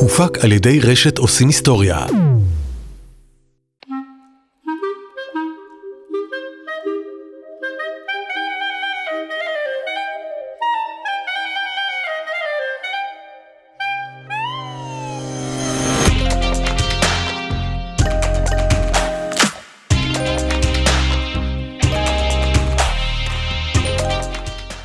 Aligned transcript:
הופק 0.00 0.44
על 0.44 0.52
ידי 0.52 0.80
רשת 0.80 1.18
עושים 1.18 1.46
היסטוריה. 1.46 2.06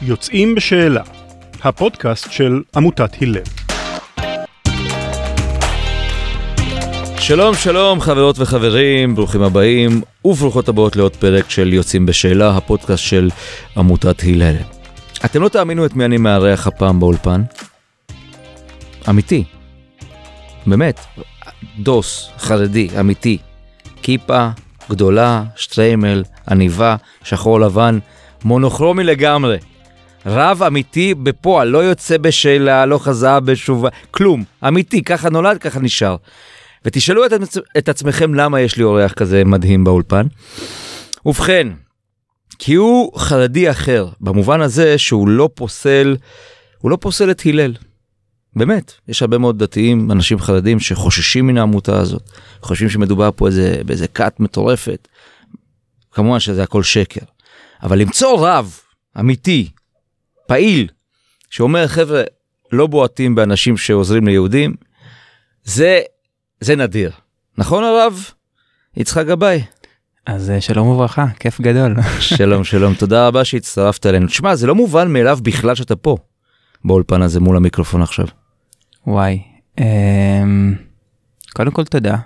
יוצאים 0.02 0.56
בשאלה, 0.56 1.04
הפודקאסט 1.64 2.32
של 2.32 2.62
עמותת 2.76 3.22
הלל. 3.22 3.63
שלום 7.26 7.56
שלום 7.56 8.02
חברות 8.02 8.40
וחברים, 8.40 9.16
ברוכים 9.16 9.42
הבאים 9.42 10.02
וברוכות 10.26 10.70
הבאות 10.70 10.96
לעוד 10.96 11.16
פרק 11.16 11.50
של 11.50 11.74
יוצאים 11.74 12.06
בשאלה, 12.06 12.58
הפודקאסט 12.58 13.04
של 13.04 13.30
עמותת 13.78 14.24
הלל. 14.24 14.56
אתם 15.26 15.42
לא 15.42 15.50
תאמינו 15.50 15.86
את 15.86 15.96
מי 15.96 16.06
אני 16.06 16.18
מארח 16.18 16.68
הפעם 16.68 17.00
באולפן. 17.00 17.42
אמיתי. 19.10 19.44
באמת. 20.68 21.00
דוס, 21.80 22.30
חרדי, 22.38 22.90
אמיתי. 23.00 23.38
כיפה, 24.02 24.48
גדולה, 24.90 25.44
שטריימל, 25.56 26.24
עניבה, 26.50 26.96
שחור 27.24 27.60
לבן, 27.60 28.00
מונוכרומי 28.44 29.04
לגמרי. 29.04 29.58
רב 30.26 30.64
אמיתי 30.64 31.14
בפועל, 31.14 31.68
לא 31.68 31.78
יוצא 31.78 32.18
בשאלה, 32.18 32.86
לא 32.86 32.98
חזר 32.98 33.40
בשובה, 33.40 33.90
כלום. 34.12 34.44
אמיתי, 34.68 35.04
ככה 35.04 35.30
נולד, 35.30 35.58
ככה 35.58 35.80
נשאר. 35.80 36.16
ותשאלו 36.86 37.26
את, 37.26 37.32
עצ... 37.32 37.58
את 37.78 37.90
עצמכם 37.90 38.34
למה 38.34 38.62
יש 38.62 38.78
לי 38.78 38.84
אורח 38.84 39.14
כזה 39.14 39.44
מדהים 39.46 39.84
באולפן. 39.84 40.28
ובכן, 41.26 41.68
כי 42.60 42.74
הוא 42.74 43.20
חרדי 43.20 43.72
אחר, 43.72 44.08
במובן 44.22 44.62
הזה 44.62 44.98
שהוא 44.98 45.28
לא 45.28 45.50
פוסל, 45.54 46.18
הוא 46.78 46.92
לא 46.92 46.98
פוסל 47.02 47.32
את 47.32 47.42
הלל. 47.46 47.74
באמת, 48.56 48.94
יש 49.08 49.22
הרבה 49.22 49.38
מאוד 49.38 49.64
דתיים, 49.64 50.12
אנשים 50.12 50.40
חרדים 50.40 50.80
שחוששים 50.80 51.48
מן 51.48 51.58
העמותה 51.58 52.00
הזאת, 52.00 52.30
חושבים 52.62 52.90
שמדובר 52.90 53.30
פה 53.36 53.48
איזה, 53.48 53.82
באיזה 53.86 54.08
כת 54.08 54.40
מטורפת. 54.40 55.08
כמובן 56.12 56.40
שזה 56.40 56.64
הכל 56.64 56.84
שקר. 56.84 57.26
אבל 57.84 58.00
למצוא 58.00 58.48
רב 58.48 58.80
אמיתי, 59.20 59.70
פעיל, 60.48 60.88
שאומר 61.50 61.88
חבר'ה, 61.88 62.24
לא 62.72 62.88
בועטים 62.88 63.36
באנשים 63.36 63.78
שעוזרים 63.78 64.28
ליהודים, 64.28 64.76
זה, 65.64 66.02
זה 66.64 66.76
נדיר. 66.76 67.12
נכון 67.58 67.84
הרב? 67.84 68.24
יצחק 68.98 69.26
גבאי. 69.26 69.64
אז 70.26 70.50
אה, 70.50 70.62
שלום 70.62 70.88
וברכה, 70.88 71.26
כיף 71.40 71.62
גדול. 71.62 71.96
שלום 72.20 72.64
שלום, 72.64 72.94
תודה 72.94 73.28
רבה 73.28 73.46
שהצטרפת 73.46 74.06
אלינו. 74.06 74.28
תשמע, 74.28 74.56
זה 74.56 74.68
לא 74.68 74.76
מובן 74.76 75.14
מאליו 75.14 75.40
בכלל 75.44 75.76
שאתה 75.76 75.96
פה, 75.96 76.18
באולפן 76.86 77.22
הזה 77.22 77.40
מול 77.40 77.58
המיקרופון 77.58 78.02
עכשיו. 78.02 78.26
וואי, 79.08 79.42
אמ, 79.80 80.76
קודם 81.54 81.72
כל 81.72 81.84
תודה. 81.86 82.18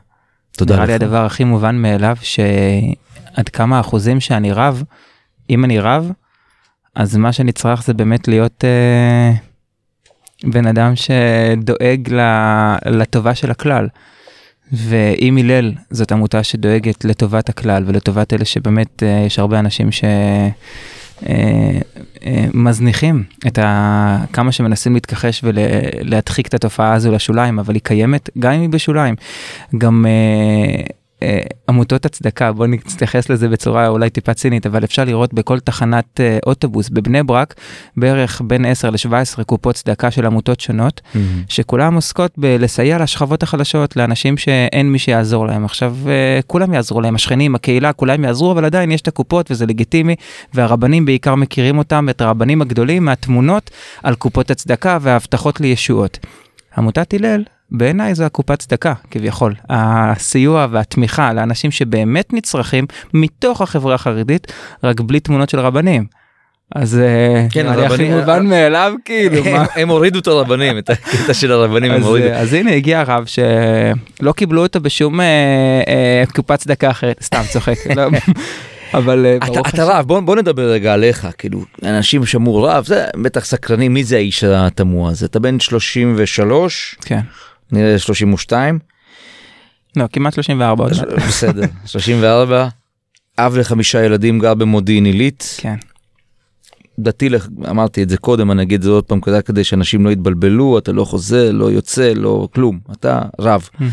תודה 0.52 0.74
נראה 0.76 0.84
לך. 0.86 0.90
לי 0.90 0.96
הדבר 0.96 1.26
הכי 1.26 1.44
מובן 1.44 1.76
מאליו 1.76 2.16
שעד 2.22 3.50
כמה 3.54 3.80
אחוזים 3.80 4.20
שאני 4.20 4.52
רב, 4.52 4.84
אם 5.50 5.66
אני 5.66 5.80
רב, 5.80 6.12
אז 6.96 7.18
מה 7.18 7.34
שנצרך 7.34 7.84
זה 7.84 7.94
באמת 7.94 8.28
להיות 8.28 8.64
אה, 8.64 9.32
בן 10.44 10.68
אדם 10.68 10.94
שדואג 10.96 12.14
ל- 12.14 12.76
לטובה 12.86 13.36
של 13.36 13.52
הכלל. 13.52 13.88
ואם 14.72 15.38
הלל 15.38 15.74
זאת 15.92 16.12
עמותה 16.12 16.44
שדואגת 16.44 17.06
לטובת 17.06 17.50
הכלל 17.50 17.84
ולטובת 17.88 18.34
אלה 18.34 18.46
שבאמת 18.46 19.04
אה, 19.04 19.24
יש 19.26 19.40
הרבה 19.40 19.60
אנשים 19.60 19.92
ש... 19.92 20.04
אה, 20.04 21.80
אה, 22.26 22.46
מזניחים 22.54 23.24
את 23.48 23.58
ה... 23.58 24.26
כמה 24.34 24.52
שמנסים 24.52 24.94
להתכחש 24.94 25.42
ולהדחיק 25.44 26.48
את 26.48 26.54
התופעה 26.54 26.94
הזו 26.94 27.12
לשוליים, 27.12 27.60
אבל 27.60 27.74
היא 27.74 27.82
קיימת 27.84 28.30
גם 28.40 28.52
אם 28.52 28.62
היא 28.62 28.70
בשוליים. 28.70 29.16
גם 29.78 30.06
עמותות 31.70 32.06
הצדקה, 32.06 32.52
בוא 32.52 32.68
נתייחס 32.68 33.30
לזה 33.30 33.50
בצורה 33.50 33.88
אולי 33.88 34.10
טיפה 34.10 34.34
צינית, 34.34 34.66
אבל 34.66 34.84
אפשר 34.84 35.04
לראות 35.04 35.34
בכל 35.34 35.60
תחנת 35.60 36.22
אה, 36.22 36.38
אוטובוס 36.46 36.90
בבני 36.90 37.24
ברק 37.24 37.56
בערך 37.98 38.42
בין 38.46 38.66
10 38.66 38.90
ל-17 38.90 39.44
קופות 39.44 39.76
צדקה 39.76 40.12
של 40.12 40.26
עמותות 40.26 40.60
שונות, 40.60 41.02
שכולם 41.50 41.96
עוסקות 41.96 42.32
בלסייע 42.38 42.98
לשכבות 42.98 43.44
החלשות, 43.44 43.96
לאנשים 43.96 44.38
שאין 44.38 44.92
מי 44.92 45.00
שיעזור 45.00 45.48
להם. 45.48 45.66
עכשיו, 45.66 45.96
אה, 46.08 46.40
כולם 46.48 46.74
יעזרו 46.74 47.02
להם, 47.02 47.16
השכנים, 47.16 47.56
הקהילה, 47.56 47.94
כולם 47.94 48.24
יעזרו, 48.24 48.52
אבל 48.52 48.66
עדיין 48.66 48.92
יש 48.92 49.02
את 49.02 49.08
הקופות 49.08 49.52
וזה 49.52 49.66
לגיטימי, 49.66 50.16
והרבנים 50.54 51.06
בעיקר 51.06 51.36
מכירים 51.36 51.78
אותם, 51.78 52.10
את 52.10 52.22
הרבנים 52.22 52.62
הגדולים 52.62 53.06
מהתמונות 53.06 53.72
על 54.04 54.16
קופות 54.16 54.52
הצדקה 54.52 54.98
וההבטחות 55.02 55.62
לישועות. 55.62 56.20
עמותת 56.78 57.14
הלל, 57.14 57.44
בעיניי 57.72 58.16
זו 58.16 58.24
הקופת 58.24 58.60
צדקה, 58.60 58.94
כביכול. 59.12 59.54
הסיוע 59.70 60.68
והתמיכה 60.72 61.34
לאנשים 61.34 61.72
שבאמת 61.72 62.34
נצרכים 62.34 62.86
מתוך 63.14 63.62
החברה 63.62 63.96
החרדית, 63.96 64.52
רק 64.84 65.02
בלי 65.02 65.20
תמונות 65.20 65.50
של 65.50 65.60
רבנים. 65.60 66.06
אז 66.76 67.00
אה, 67.00 67.48
כן, 67.52 67.66
לי 67.66 67.72
הכי 67.72 67.82
הרבנים- 67.86 68.12
מובן 68.18 68.46
מאליו, 68.46 68.94
כאילו, 69.06 69.44
מה? 69.44 69.50
הם, 69.62 69.66
הם 69.76 69.90
הורידו 69.90 70.20
את 70.20 70.28
הרבנים, 70.28 70.78
את 70.78 70.90
הקטע 70.90 71.34
של 71.34 71.52
הרבנים 71.52 71.92
הם 71.92 71.98
אז, 72.02 72.06
הורידו. 72.08 72.28
אה, 72.28 72.40
אז 72.40 72.54
הנה 72.54 72.72
הגיע 72.74 73.00
הרב 73.00 73.26
שלא 73.26 74.32
קיבלו 74.32 74.64
אותו 74.64 74.80
בשום 74.80 75.22
אה, 75.22 75.26
אה, 75.88 76.24
קופת 76.36 76.60
צדקה 76.60 76.90
אחרת, 76.90 77.24
סתם 77.24 77.42
צוחק, 77.50 77.76
לא, 77.96 78.04
אבל 78.94 79.26
אתה, 79.38 79.60
אתה 79.70 79.84
רב, 79.84 80.06
בוא, 80.08 80.20
בוא 80.20 80.36
נדבר 80.36 80.70
רגע 80.72 80.94
עליך, 80.94 81.28
כאילו, 81.38 81.62
אנשים 81.84 82.26
שמעו 82.26 82.64
רב, 82.64 82.86
זה 82.86 83.06
בטח 83.22 83.46
סקרנים, 83.46 83.94
מי 83.94 84.04
זה 84.04 84.16
האיש 84.16 84.44
התמוה 84.44 85.12
הזה? 85.12 85.26
אתה 85.26 85.40
בן 85.40 85.60
33, 85.60 86.96
כן, 87.06 87.20
נראה 87.72 88.00
32, 88.00 88.80
לא, 89.96 90.06
כמעט 90.14 90.34
34 90.34 90.84
עוד 90.84 90.94
מעט. 90.98 91.08
בסדר, 91.28 91.64
34, 91.86 92.68
אב 93.40 93.58
לחמישה 93.58 94.04
ילדים, 94.04 94.40
גר 94.40 94.54
במודיעין 94.54 95.06
עילית, 95.06 95.58
כן, 95.58 95.76
דתי, 97.00 97.30
אמרתי 97.70 98.04
את 98.04 98.10
זה 98.10 98.18
קודם, 98.18 98.52
אני 98.52 98.64
אגיד 98.64 98.80
את 98.80 98.84
זה 98.84 98.90
עוד 98.90 99.04
פעם 99.04 99.20
כדי, 99.46 99.64
שאנשים 99.64 100.06
לא 100.06 100.10
יתבלבלו, 100.10 100.78
אתה 100.78 100.92
לא 100.92 101.06
חוזר, 101.06 101.52
לא 101.52 101.72
יוצא, 101.72 102.14
לא 102.16 102.48
כלום, 102.54 102.80
אתה 102.92 103.22
רב. 103.40 103.70
מהמם. 103.80 103.92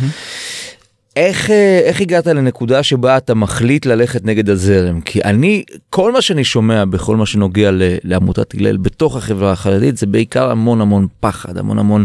איך, 1.17 1.51
אה, 1.51 1.81
איך 1.85 2.01
הגעת 2.01 2.27
לנקודה 2.27 2.83
שבה 2.83 3.17
אתה 3.17 3.35
מחליט 3.35 3.87
ללכת 3.87 4.25
נגד 4.25 4.51
הזרם? 4.51 5.01
כי 5.01 5.23
אני, 5.25 5.65
כל 5.91 6.13
מה 6.13 6.23
שאני 6.23 6.45
שומע 6.45 6.85
בכל 6.85 7.17
מה 7.17 7.27
שנוגע 7.27 7.71
לעמותת 8.05 8.55
הלל 8.55 8.77
בתוך 8.77 9.17
החברה 9.17 9.53
החרדית 9.53 9.97
זה 9.97 10.07
בעיקר 10.07 10.51
המון 10.51 10.81
המון 10.81 11.07
פחד, 11.21 11.59
המון 11.59 11.79
המון 11.79 12.05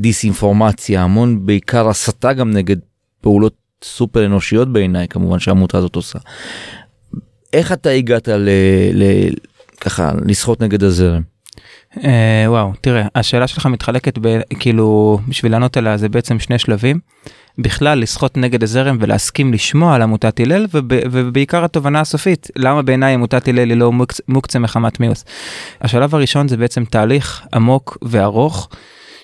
דיסאינפורמציה, 0.00 1.02
המון 1.02 1.46
בעיקר 1.46 1.88
הסתה 1.88 2.32
גם 2.32 2.50
נגד 2.50 2.76
פעולות 3.20 3.54
סופר 3.84 4.26
אנושיות 4.26 4.72
בעיניי 4.72 5.08
כמובן 5.08 5.38
שהעמותה 5.38 5.78
הזאת 5.78 5.96
עושה. 5.96 6.18
איך 7.52 7.72
אתה 7.72 7.90
הגעת 7.90 8.28
ל... 8.28 8.48
ל 8.94 9.04
ככה 9.80 10.12
לשחות 10.26 10.60
נגד 10.60 10.82
הזרם? 10.82 11.22
אה, 11.98 12.44
וואו, 12.46 12.72
תראה, 12.80 13.06
השאלה 13.14 13.46
שלך 13.46 13.66
מתחלקת 13.66 14.18
ב... 14.20 14.40
כאילו, 14.58 15.18
בשביל 15.28 15.52
לענות 15.52 15.76
עליה 15.76 15.96
זה 15.96 16.08
בעצם 16.08 16.38
שני 16.38 16.58
שלבים. 16.58 16.98
בכלל, 17.58 17.98
לשחות 18.00 18.36
נגד 18.36 18.62
הזרם 18.62 18.96
ולהסכים 19.00 19.52
לשמוע 19.52 19.94
על 19.94 20.02
עמותת 20.02 20.40
הלל, 20.40 20.66
וב... 20.74 20.84
ובעיקר 21.10 21.64
התובנה 21.64 22.00
הסופית, 22.00 22.50
למה 22.56 22.82
בעיניי 22.82 23.14
עמותת 23.14 23.48
הלל 23.48 23.70
היא 23.70 23.76
לא 23.76 23.92
מוקצ... 23.92 24.20
מוקצה 24.28 24.58
מחמת 24.58 25.00
מיאוס. 25.00 25.24
השלב 25.80 26.14
הראשון 26.14 26.48
זה 26.48 26.56
בעצם 26.56 26.84
תהליך 26.84 27.42
עמוק 27.54 27.98
וארוך 28.02 28.68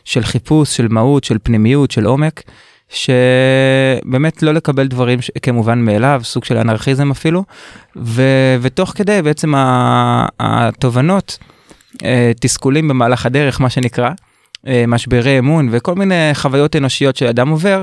של 0.05 0.25
חיפוש, 0.25 0.77
של 0.77 0.89
מהות, 0.89 1.25
של 1.25 1.39
פנימיות, 1.43 1.91
של 1.91 2.05
עומק. 2.05 2.43
שבאמת 2.89 4.43
לא 4.43 4.55
לקבל 4.55 4.87
דברים 4.87 5.23
ש... 5.23 5.31
כמובן 5.43 5.79
מאליו, 5.79 6.21
סוג 6.25 6.45
של 6.45 6.57
אנרכיזם 6.57 7.11
אפילו, 7.11 7.45
ו... 7.97 8.23
ותוך 8.61 8.93
כדי 8.97 9.23
בעצם. 9.23 9.53
התובנות 10.41 11.39
תסכולים 12.41 12.89
במהלך 12.89 13.27
הדרך, 13.27 13.61
מה 13.61 13.71
שנקרא, 13.71 14.11
אה, 14.67 14.85
משברי 14.89 15.39
אמון 15.39 15.69
וכל 15.71 15.95
מיני 15.95 16.31
חוויות 16.35 16.77
אנושיות 16.77 17.17
שאדם 17.17 17.49
עובר, 17.49 17.83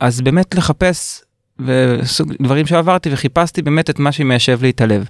אז 0.00 0.20
באמת 0.20 0.54
לחפש 0.54 1.20
וסוג 1.58 2.32
דברים 2.42 2.66
שעברתי 2.66 3.08
וחיפשתי 3.12 3.62
באמת 3.62 3.90
את 3.90 3.98
מה 3.98 4.12
שמיישב 4.12 4.62
לי 4.62 4.70
את 4.70 4.80
הלב. 4.80 5.06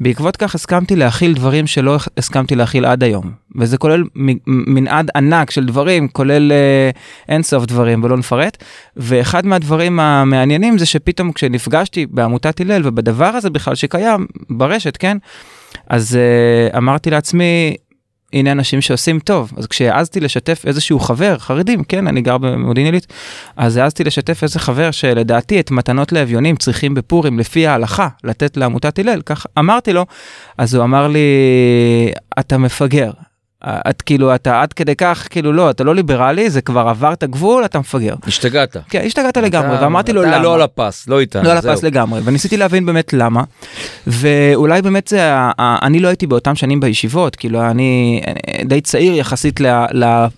בעקבות 0.00 0.36
כך 0.36 0.54
הסכמתי 0.54 0.96
להכיל 0.96 1.34
דברים 1.34 1.66
שלא 1.66 1.98
הסכמתי 2.16 2.54
להכיל 2.54 2.84
עד 2.84 3.04
היום, 3.04 3.32
וזה 3.56 3.78
כולל 3.78 4.04
מנעד 4.46 5.10
ענק 5.16 5.50
של 5.50 5.66
דברים, 5.66 6.08
כולל 6.08 6.52
אה, 6.52 6.90
אינסוף 7.28 7.66
דברים 7.66 8.04
ולא 8.04 8.16
נפרט, 8.16 8.64
ואחד 8.96 9.46
מהדברים 9.46 10.00
המעניינים 10.00 10.78
זה 10.78 10.86
שפתאום 10.86 11.32
כשנפגשתי 11.32 12.06
בעמותת 12.06 12.60
הלל 12.60 12.82
ובדבר 12.84 13.26
הזה 13.26 13.50
בכלל 13.50 13.74
שקיים 13.74 14.26
ברשת, 14.50 14.96
כן? 14.96 15.18
אז 15.88 16.18
uh, 16.72 16.76
אמרתי 16.76 17.10
לעצמי, 17.10 17.76
הנה 18.32 18.52
אנשים 18.52 18.80
שעושים 18.80 19.18
טוב. 19.18 19.52
אז 19.56 19.66
כשהעזתי 19.66 20.20
לשתף 20.20 20.62
איזשהו 20.66 21.00
חבר, 21.00 21.38
חרדים, 21.38 21.84
כן, 21.84 22.06
אני 22.06 22.20
גר 22.20 22.38
במודיעין 22.38 22.86
עילית, 22.86 23.06
אז 23.56 23.76
העזתי 23.76 24.04
לשתף 24.04 24.42
איזה 24.42 24.58
חבר 24.58 24.90
שלדעתי 24.90 25.60
את 25.60 25.70
מתנות 25.70 26.12
לאביונים 26.12 26.56
צריכים 26.56 26.94
בפורים 26.94 27.38
לפי 27.38 27.66
ההלכה 27.66 28.08
לתת 28.24 28.56
לעמותת 28.56 28.98
הלל, 28.98 29.22
כך 29.26 29.46
אמרתי 29.58 29.92
לו, 29.92 30.06
אז 30.58 30.74
הוא 30.74 30.84
אמר 30.84 31.08
לי, 31.08 31.28
אתה 32.38 32.58
מפגר. 32.58 33.10
את 33.64 34.02
כאילו 34.02 34.34
אתה 34.34 34.62
עד 34.62 34.72
כדי 34.72 34.96
כך 34.96 35.26
כאילו 35.30 35.52
לא 35.52 35.70
אתה 35.70 35.84
לא 35.84 35.94
ליברלי 35.94 36.50
זה 36.50 36.60
כבר 36.60 36.88
עבר 36.88 37.12
את 37.12 37.22
הגבול 37.22 37.64
אתה 37.64 37.78
מפגר. 37.78 38.14
השתגעת. 38.26 38.76
כן 38.90 39.02
השתגעת 39.06 39.36
לגמרי 39.36 39.76
ואמרתי 39.80 40.12
לו 40.12 40.22
למה. 40.22 40.38
לא 40.38 40.54
על 40.54 40.62
הפס, 40.62 41.08
לא 41.08 41.20
איתנו. 41.20 41.42
לא 41.42 41.50
על. 41.50 41.58
הפס 41.58 41.82
לגמרי 41.82 42.20
וניסיתי 42.24 42.56
להבין 42.56 42.86
באמת 42.86 43.12
למה 43.12 43.42
ואולי 44.06 44.82
באמת 44.82 45.08
זה 45.08 45.34
אני 45.58 46.00
לא 46.00 46.08
הייתי 46.08 46.26
באותם 46.26 46.54
שנים 46.54 46.80
בישיבות 46.80 47.36
כאילו 47.36 47.62
אני 47.70 48.22
די 48.64 48.80
צעיר 48.80 49.14
יחסית 49.14 49.60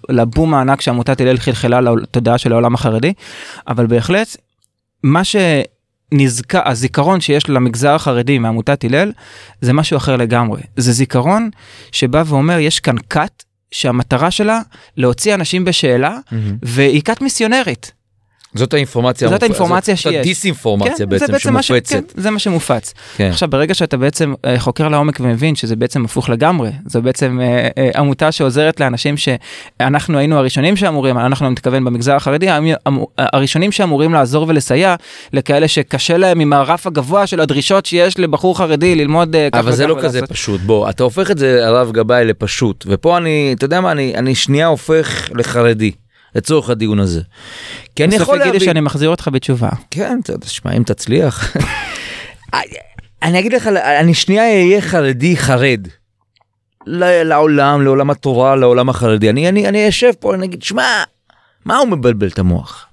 לבום 0.08 0.54
הענק 0.54 0.80
שעמותת 0.80 1.20
הלל 1.20 1.38
חלחלה 1.38 1.80
לתודעה 1.80 2.38
של 2.38 2.52
העולם 2.52 2.74
החרדי 2.74 3.12
אבל 3.68 3.86
בהחלט 3.86 4.36
מה 5.02 5.24
שנזכר 6.14 6.68
הזיכרון 6.68 7.20
שיש 7.20 7.48
למגזר 7.48 7.94
החרדי 7.94 8.38
מעמותת 8.38 8.84
הלל 8.84 9.12
זה 9.60 9.72
משהו 9.72 9.96
אחר 9.96 10.16
לגמרי 10.16 10.62
זה 10.76 10.92
זיכרון 10.92 11.50
שבא 11.92 12.22
ואומר 12.26 12.58
יש 12.58 12.80
כאן 12.80 12.96
כת 13.10 13.44
שהמטרה 13.70 14.30
שלה 14.30 14.60
להוציא 14.96 15.34
אנשים 15.34 15.64
בשאלה 15.64 16.18
מהמם. 16.32 16.56
והיא 16.62 17.02
כת 17.02 17.20
מיסיונרית. 17.20 17.92
זאת 18.54 18.74
האינפורמציה. 18.74 19.28
זאת 19.28 19.42
המופ- 19.42 19.42
האינפורמציה 19.42 19.94
זאת 19.94 20.02
שיש. 20.02 20.14
הדיסאינפורמציה 20.14 20.94
זה 20.96 21.06
בעצם 21.06 21.38
ש- 21.38 21.42
שמופצת. 21.42 21.92
כן, 22.14 22.22
זה 22.22 22.30
מה 22.30 22.38
שמופץ. 22.38 22.94
כן. 23.16 23.28
עכשיו 23.30 23.48
ברגע 23.50 23.74
שאתה 23.74 23.96
בעצם 23.96 24.34
אה, 24.44 24.58
חוקר 24.58 24.88
לעומק 24.88 25.18
ומבין 25.20 25.54
שזה 25.54 25.76
בעצם 25.76 26.04
הפוך 26.04 26.28
לגמרי 26.30 26.70
זו 26.86 27.02
בעצם 27.02 27.40
אה, 27.42 27.68
אה, 27.78 27.90
עמותה 27.96 28.32
שעוזרת 28.32 28.80
לאנשים 28.80 29.14
שאנחנו 29.16 30.18
היינו 30.18 30.38
הראשונים 30.38 30.76
שאמורים 30.76 31.18
אנחנו 31.18 31.46
אני 31.46 31.52
מתכוון 31.52 31.84
במגזר 31.84 32.14
החרדי 32.16 32.46
הראשונים 33.18 33.72
שאמורים 33.72 34.14
לעזור 34.14 34.44
ולסייע 34.48 34.94
לכאלה 35.32 35.68
שקשה 35.68 36.16
להם 36.16 36.40
עם 36.40 36.52
הרף 36.52 36.86
הגבוה 36.86 37.26
של 37.26 37.40
הדרישות 37.40 37.86
שיש 37.86 38.18
לבחור 38.18 38.58
חרדי 38.58 38.94
ללמוד 38.94 39.36
אה, 39.36 39.48
כך 39.52 39.58
אבל 39.58 39.72
זה 39.72 39.86
לא 39.86 39.96
כזה 40.02 40.18
ולעשות. 40.18 40.32
פשוט 40.36 40.60
בוא 40.60 40.90
אתה 40.90 41.02
הופך 41.02 41.30
את 41.30 41.38
זה 41.38 41.66
הרב 41.66 41.92
גבאי 41.92 42.24
לפשוט 42.24 42.84
ופה 42.88 43.16
אני 43.18 43.52
אתה 43.56 43.64
יודע 43.64 43.80
מה 43.80 43.92
אני 43.92 44.12
אני 44.16 44.34
שנייה 44.34 44.66
הופך 44.66 45.28
לחרדי 45.34 45.90
לצורך 46.34 46.70
הדיון 46.70 46.98
הזה. 46.98 47.20
כי 47.96 48.04
אני 48.04 48.14
בסוף 48.14 48.22
יכול 48.22 48.34
יגידו 48.34 48.52
להבין 48.52 48.68
שאני 48.68 48.80
מחזיר 48.80 49.08
אותך 49.08 49.28
בתשובה. 49.32 49.68
כן 49.90 50.20
תשמע 50.40 50.72
אם 50.72 50.82
תצליח. 50.82 51.56
אני 53.22 53.38
אגיד 53.38 53.52
לך 53.52 53.66
אני 53.66 54.14
שנייה 54.14 54.42
אהיה 54.42 54.80
חרדי 54.80 55.36
חרד. 55.36 55.88
לעולם 56.86 57.82
לעולם 57.82 58.10
התורה 58.10 58.56
לעולם 58.56 58.88
החרדי 58.88 59.30
אני 59.30 59.48
אני 59.48 59.68
אני 59.68 59.88
אשב 59.88 60.12
פה 60.20 60.34
אני 60.34 60.46
אגיד 60.46 60.62
שמע 60.62 61.02
מה 61.64 61.76
הוא 61.76 61.88
מבלבל 61.88 62.28
את 62.28 62.38
המוח. 62.38 62.86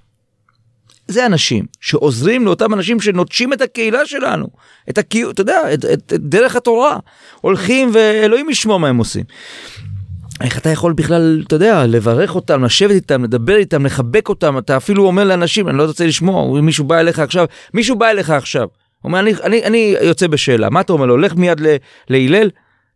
זה 1.08 1.26
אנשים 1.26 1.64
שעוזרים 1.80 2.44
לאותם 2.44 2.74
אנשים 2.74 3.00
שנוטשים 3.00 3.52
את 3.52 3.60
הקהילה 3.60 4.06
שלנו, 4.06 4.46
את 4.90 4.98
הקיום, 4.98 5.30
אתה 5.30 5.40
יודע, 5.40 5.74
את, 5.74 5.84
את, 5.84 6.12
את 6.12 6.20
דרך 6.20 6.56
התורה. 6.56 6.98
הולכים 7.40 7.90
ואלוהים 7.92 8.50
ישמור 8.50 8.80
מה 8.80 8.88
הם 8.88 8.96
עושים. 8.96 9.24
איך 10.40 10.58
אתה 10.58 10.70
יכול 10.70 10.92
בכלל, 10.92 11.42
אתה 11.46 11.56
יודע, 11.56 11.86
לברך 11.86 12.34
אותם, 12.34 12.64
לשבת 12.64 12.90
איתם, 12.90 13.24
לדבר 13.24 13.56
איתם, 13.56 13.86
לחבק 13.86 14.28
אותם, 14.28 14.58
אתה 14.58 14.76
אפילו 14.76 15.06
אומר 15.06 15.24
לאנשים, 15.24 15.68
אני 15.68 15.78
לא 15.78 15.84
רוצה 15.84 16.06
לשמוע, 16.06 16.60
מישהו 16.60 16.84
בא 16.84 17.00
אליך 17.00 17.18
עכשיו, 17.18 17.46
מישהו 17.74 17.96
בא 17.96 18.10
אליך 18.10 18.30
עכשיו, 18.30 18.62
הוא 18.62 19.08
אומר, 19.08 19.20
אני, 19.20 19.34
אני, 19.42 19.64
אני 19.64 19.94
יוצא 20.00 20.26
בשאלה, 20.26 20.70
מה 20.70 20.80
אתה 20.80 20.92
אומר 20.92 21.06
לו, 21.06 21.16
לך 21.16 21.34
מיד 21.34 21.60
להלל, 22.08 22.50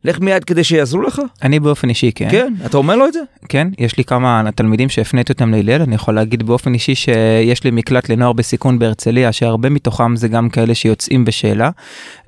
לך 0.04 0.20
מיד 0.20 0.44
כדי 0.44 0.64
שיעזרו 0.64 1.02
לך? 1.02 1.22
אני 1.42 1.60
באופן 1.60 1.88
אישי 1.88 2.12
כן. 2.14 2.28
כן, 2.30 2.54
אתה 2.66 2.76
אומר 2.76 2.96
לו 2.96 3.06
את 3.06 3.12
זה? 3.12 3.20
כן, 3.48 3.68
יש 3.78 3.96
לי 3.96 4.04
כמה 4.04 4.42
תלמידים 4.54 4.88
שהפניתי 4.88 5.32
אותם 5.32 5.50
להלל, 5.50 5.82
אני 5.82 5.94
יכול 5.94 6.14
להגיד 6.14 6.42
באופן 6.42 6.74
אישי 6.74 6.94
שיש 6.94 7.64
לי 7.64 7.70
מקלט 7.70 8.08
לנוער 8.08 8.32
בסיכון 8.32 8.78
בהרצליה, 8.78 9.32
שהרבה 9.32 9.68
מתוכם 9.70 10.16
זה 10.16 10.28
גם 10.28 10.48
כאלה 10.48 10.74
שיוצאים 10.74 11.24
בשאלה. 11.24 11.70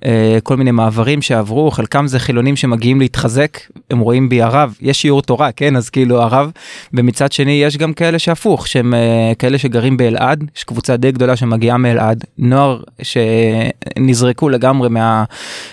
אה, 0.05 0.39
כל 0.43 0.57
מיני 0.57 0.71
מעברים 0.71 1.23
שעברו, 1.23 1.71
חלקם 1.71 2.07
זה 2.07 2.19
חילונים 2.19 2.57
שמגיעים 2.57 3.01
להתחזק, 3.01 3.59
הם 3.91 3.99
רואים 3.99 4.29
בי 4.29 4.43
הרב, 4.43 4.75
יש 4.81 5.03
שיעור 5.03 5.23
תורה, 5.23 5.53
כן, 5.53 5.77
אז 5.77 5.91
כאילו 5.91 6.23
הרב, 6.23 6.51
ומצד 6.95 7.33
שני 7.33 7.53
יש 7.53 7.77
גם 7.77 7.93
כאלה 7.93 8.19
שהפוך, 8.19 8.69
שהם 8.69 8.95
אה, 8.95 9.33
כאלה 9.39 9.59
שגרים 9.59 9.97
באלעד, 9.97 10.45
יש 10.57 10.65
קבוצה 10.65 10.97
די 10.97 11.13
גדולה 11.13 11.37
שמגיעה 11.37 11.77
מאלעד, 11.77 12.25
נוער 12.39 12.83
שנזרקו 13.03 14.49
לגמרי 14.49 14.89
מה, 14.89 15.25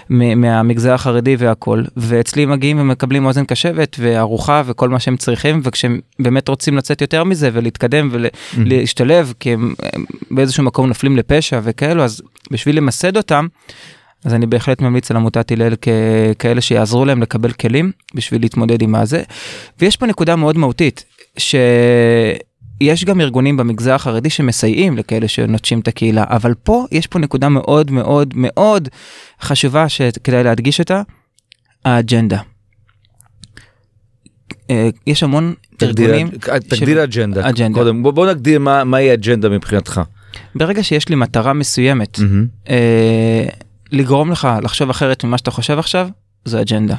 מ- 0.10 0.42
מהמגזר 0.42 0.94
החרדי 0.94 1.36
והכל, 1.40 1.84
ואצלי 1.98 2.46
מגיעים 2.46 2.80
ומקבלים 2.80 3.26
אוזן 3.26 3.46
קשבת 3.46 3.96
וארוחה 4.00 4.62
וכל 4.66 4.90
מה 4.90 5.00
שהם 5.00 5.18
צריכים, 5.18 5.62
וכשהם 5.64 6.00
באמת 6.20 6.48
רוצים 6.48 6.78
לצאת 6.78 7.02
יותר 7.02 7.24
מזה 7.24 7.50
ולהתקדם 7.54 8.10
ולהשתלב, 8.12 9.34
כי 9.40 9.54
הם 9.54 9.74
הם 9.94 10.06
באיזשהו 10.32 10.64
מקום 10.64 10.88
נופלים 10.88 11.18
לפשע 11.18 11.60
וכאלו, 11.64 12.04
אז 12.04 12.22
בשביל 12.52 12.78
למסד 12.78 13.18
אותם, 13.18 13.48
אז 14.26 14.34
אני 14.34 14.46
בהחלט 14.46 14.82
ממליץ 14.82 15.12
על 15.12 15.18
עמותת 15.18 15.52
הלל 15.52 15.74
ככאלה 15.76 16.62
שיעזרו 16.62 17.06
להם 17.06 17.22
לקבל 17.22 17.52
כלים 17.52 17.92
בשביל 18.16 18.42
להתמודד 18.42 18.82
עם 18.82 18.96
הזה. 18.96 19.24
ויש 19.80 19.98
פה 19.98 20.06
נקודה 20.06 20.36
מאוד 20.36 20.58
מהותית, 20.58 21.06
שיש 21.38 23.06
גם 23.06 23.22
ארגונים 23.22 23.58
במגזר 23.58 23.94
החרדי 23.94 24.30
שמסייעים 24.30 24.98
לכאלה 24.98 25.28
שנוטשים 25.28 25.80
את 25.80 25.88
הקהילה, 25.88 26.24
אבל 26.28 26.54
פה 26.54 26.86
יש 26.92 27.08
פה 27.08 27.20
נקודה 27.20 27.50
מאוד 27.50 27.92
מאוד 27.92 28.34
מאוד 28.36 28.90
חשובה 29.42 29.90
שכדאי 29.90 30.44
להדגיש 30.44 30.80
אותה, 30.80 31.02
האג'נדה. 31.86 32.40
אה, 34.70 34.90
יש 35.08 35.24
המון 35.24 35.54
ארגונים, 35.84 36.28
תגדיר 36.30 36.96
של- 36.96 37.00
אג'נדה. 37.00 37.50
אג'נדה. 37.50 37.80
קודם, 37.80 38.04
בוא, 38.04 38.12
בוא 38.12 38.30
נגדיר 38.32 38.60
מה, 38.60 38.84
מהי 38.84 39.14
אג'נדה 39.14 39.50
מבחינתך. 39.50 40.02
ברגע 40.56 40.84
שיש 40.84 41.10
לי 41.10 41.16
מטרה 41.16 41.54
מסוימת, 41.54 42.20
מהמם. 42.20 42.48
אה, 42.70 43.46
לגרום 43.92 44.32
לך 44.32 44.48
לחשוב 44.64 44.90
אחרת 44.90 45.24
ממה 45.24 45.38
שאתה 45.38 45.52
חושב 45.52 45.80
עכשיו, 45.80 46.10
זו 46.46 46.62
אג'נדה. 46.62 46.96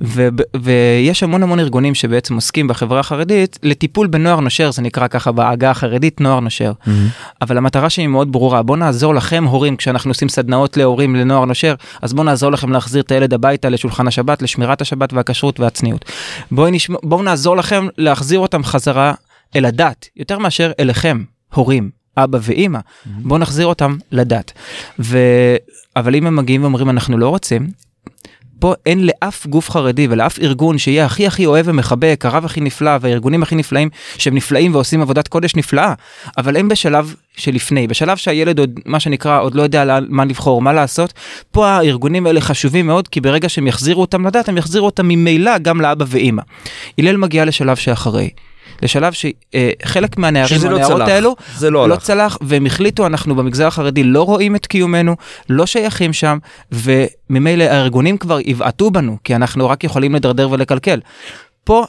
ו- 0.00 0.28
ויש 0.56 1.22
המון 1.22 1.42
המון 1.42 1.60
ארגונים 1.60 1.94
שבעצם 1.94 2.34
עוסקים 2.34 2.68
בחברה 2.68 3.00
החרדית 3.00 3.58
לטיפול 3.62 4.06
בנוער 4.06 4.40
נושר, 4.40 4.70
זה 4.70 4.82
נקרא 4.82 5.08
ככה 5.08 5.32
בעגה 5.32 5.70
החרדית 5.70 6.20
נוער 6.20 6.40
נושר. 6.40 6.72
מהמם. 6.86 7.08
אבל 7.42 7.56
המטרה 7.56 7.90
שלי 7.90 8.06
מאוד 8.06 8.32
ברורה, 8.32 8.62
בוא 8.62 8.76
נעזור 8.76 9.14
לכם 9.14 9.44
הורים 9.44 9.76
כשאנחנו 9.76 10.10
עושים 10.10 10.28
סדנאות 10.28 10.76
להורים 10.76 11.16
לנוער 11.16 11.44
נושר, 11.44 11.74
אז 12.02 12.12
בוא 12.12 12.24
נעזור 12.24 12.52
לכם 12.52 12.72
להחזיר 12.72 13.02
את 13.02 13.12
הילד 13.12 13.34
הביתה 13.34 13.68
לשולחן 13.68 14.08
השבת, 14.08 14.42
לשמירת 14.42 14.80
השבת 14.80 15.12
והכשרות 15.12 15.60
והצניעות. 15.60 16.04
בואו 16.50 16.70
נשמע, 16.70 16.98
בואו 17.02 17.22
נעזור 17.22 17.56
לכם 17.56 17.86
להחזיר 17.98 18.38
אותם 18.38 18.64
חזרה 18.64 19.14
אל 19.56 19.64
הדת, 19.64 20.08
יותר 20.16 20.38
מאשר 20.38 20.72
אליכם, 20.80 21.22
הורים. 21.54 22.04
אבא 22.16 22.38
ואימא, 22.42 22.78
בואו 23.06 23.38
נחזיר 23.38 23.66
אותם 23.66 23.96
לדת. 24.12 24.52
ו... 24.98 25.18
אבל 25.96 26.14
אם 26.14 26.26
הם 26.26 26.36
מגיעים 26.36 26.62
ואומרים 26.62 26.90
אנחנו 26.90 27.18
לא 27.18 27.28
רוצים, 27.28 27.68
פה 28.58 28.74
אין 28.86 29.06
לאף 29.06 29.46
גוף 29.46 29.70
חרדי 29.70 30.06
ולאף 30.10 30.38
ארגון 30.38 30.78
שיהיה 30.78 31.04
הכי 31.04 31.26
הכי 31.26 31.46
אוהב 31.46 31.68
ומחבק, 31.68 32.24
הרב 32.26 32.44
הכי 32.44 32.60
נפלא 32.60 32.90
והארגונים 33.00 33.42
הכי 33.42 33.54
נפלאים, 33.54 33.90
שהם 34.18 34.34
נפלאים 34.34 34.74
ועושים 34.74 35.02
עבודת 35.02 35.28
קודש 35.28 35.56
נפלאה, 35.56 35.94
אבל 36.38 36.56
הם 36.56 36.68
בשלב 36.68 37.14
שלפני, 37.36 37.86
בשלב 37.86 38.16
שהילד 38.16 38.58
עוד, 38.58 38.80
מה 38.86 39.00
שנקרא, 39.00 39.40
עוד 39.40 39.54
לא 39.54 39.62
יודע 39.62 39.98
מה 40.08 40.24
לבחור, 40.24 40.62
מה 40.62 40.72
לעשות, 40.72 41.12
פה 41.50 41.68
הארגונים 41.68 42.26
האלה 42.26 42.40
חשובים 42.40 42.86
מאוד, 42.86 43.08
כי 43.08 43.20
ברגע 43.20 43.48
שהם 43.48 43.66
יחזירו 43.66 44.00
אותם 44.00 44.26
לדת, 44.26 44.48
הם 44.48 44.56
יחזירו 44.56 44.86
אותם 44.86 45.08
ממילא 45.08 45.58
גם 45.58 45.80
לאבא 45.80 46.04
ואימא. 46.08 46.42
הלל 46.98 47.16
מגיע 47.16 47.44
לשלב 47.44 47.76
שאחרי. 47.76 48.30
לשלב 48.82 49.12
שחלק 49.12 50.18
מהנערים 50.18 50.58
שזה 50.58 50.70
לא 50.70 50.74
והנערות 50.74 50.96
צלח. 50.96 51.08
האלו 51.08 51.36
זה 51.56 51.70
לא 51.70 51.88
לא. 51.88 51.96
צלח 51.96 52.38
והם 52.40 52.66
החליטו 52.66 53.06
אנחנו 53.06 53.34
במגזר 53.34 53.66
החרדי 53.66 54.04
לא 54.04 54.22
רואים 54.22 54.56
את 54.56 54.66
קיומנו 54.66 55.16
לא 55.48 55.66
שייכים 55.66 56.12
שם 56.12 56.38
וממילא 56.72 57.64
הארגונים 57.64 58.18
כבר 58.18 58.38
יבעטו 58.44 58.90
בנו 58.90 59.16
כי 59.24 59.36
אנחנו 59.36 59.68
רק 59.68 59.84
יכולים 59.84 60.14
לדרדר 60.14 60.50
ולקלקל. 60.50 61.00
פה 61.64 61.84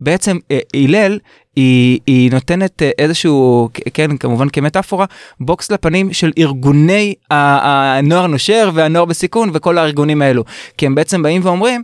בעצם 0.00 0.38
אה, 0.50 0.58
הלל 0.74 1.18
היא, 1.56 2.00
היא 2.06 2.32
נותנת 2.32 2.82
אה, 2.82 2.90
איזשהו 2.98 3.68
כן 3.94 4.16
כמובן 4.16 4.48
כמטאפורה 4.48 5.06
בוקס 5.40 5.70
לפנים 5.70 6.12
של 6.12 6.32
ארגוני 6.38 7.14
הנוער 7.30 8.26
נושר 8.26 8.70
והנוער 8.74 9.04
בסיכון 9.04 9.50
וכל 9.52 9.78
הארגונים 9.78 10.22
האלו 10.22 10.44
כי 10.78 10.86
הם 10.86 10.94
בעצם 10.94 11.22
באים 11.22 11.40
ואומרים 11.44 11.82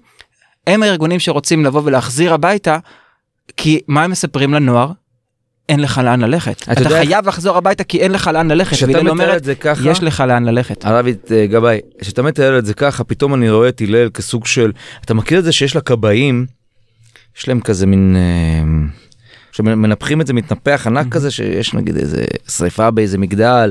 הם 0.66 0.82
הארגונים 0.82 1.20
שרוצים 1.20 1.64
לבוא 1.64 1.82
ולהחזיר 1.84 2.34
הביתה 2.34 2.78
כי 3.56 3.80
מה 3.88 4.04
הם 4.04 4.10
מספרים 4.10 4.54
לנוער? 4.54 4.88
אין 5.68 5.80
לך 5.80 5.98
לאן 6.04 6.20
ללכת. 6.20 6.62
אתה, 6.72 6.80
יודע 6.82 6.98
איך- 7.00 7.08
חייב 7.08 7.28
לחזור 7.28 7.56
הביתה 7.56 7.84
כי 7.84 7.98
אין 8.00 8.12
לך 8.12 8.26
לאן 8.34 8.50
ללכת. 8.50 8.72
כשאתה 8.76 9.02
מתאר 9.02 9.36
את 9.36 9.44
זה 9.44 9.54
ככה, 9.54 9.90
יש 9.90 10.02
לך 10.02 10.20
לאן 10.28 10.44
ללכת. 10.44 10.84
הרבית 10.84 11.32
אה, 11.32 11.46
גבאי, 11.46 11.80
כשאתה 12.00 12.22
מתאר 12.22 12.58
את 12.58 12.66
זה 12.66 12.74
ככה, 12.74 13.04
פתאום 13.04 13.34
אני 13.34 13.50
רואה 13.50 13.68
את 13.68 13.80
הלל 13.80 14.10
כסוג 14.10 14.46
של, 14.46 14.72
אתה 15.04 15.14
מכיר 15.14 15.38
את 15.38 15.44
זה 15.44 15.52
שיש 15.52 15.76
לכבאים, 15.76 16.46
יש 17.38 17.48
להם 17.48 17.60
כזה 17.60 17.86
מין, 17.86 18.16
אה, 18.16 18.88
שמנפחים 19.52 20.20
את 20.20 20.26
זה 20.26 20.32
מתנפח 20.32 20.86
ענק 20.86 21.12
כזה, 21.12 21.30
שיש 21.30 21.74
נגיד 21.74 21.96
איזה 21.96 22.24
שריפה 22.48 22.90
באיזה 22.90 23.18
מגדל, 23.18 23.70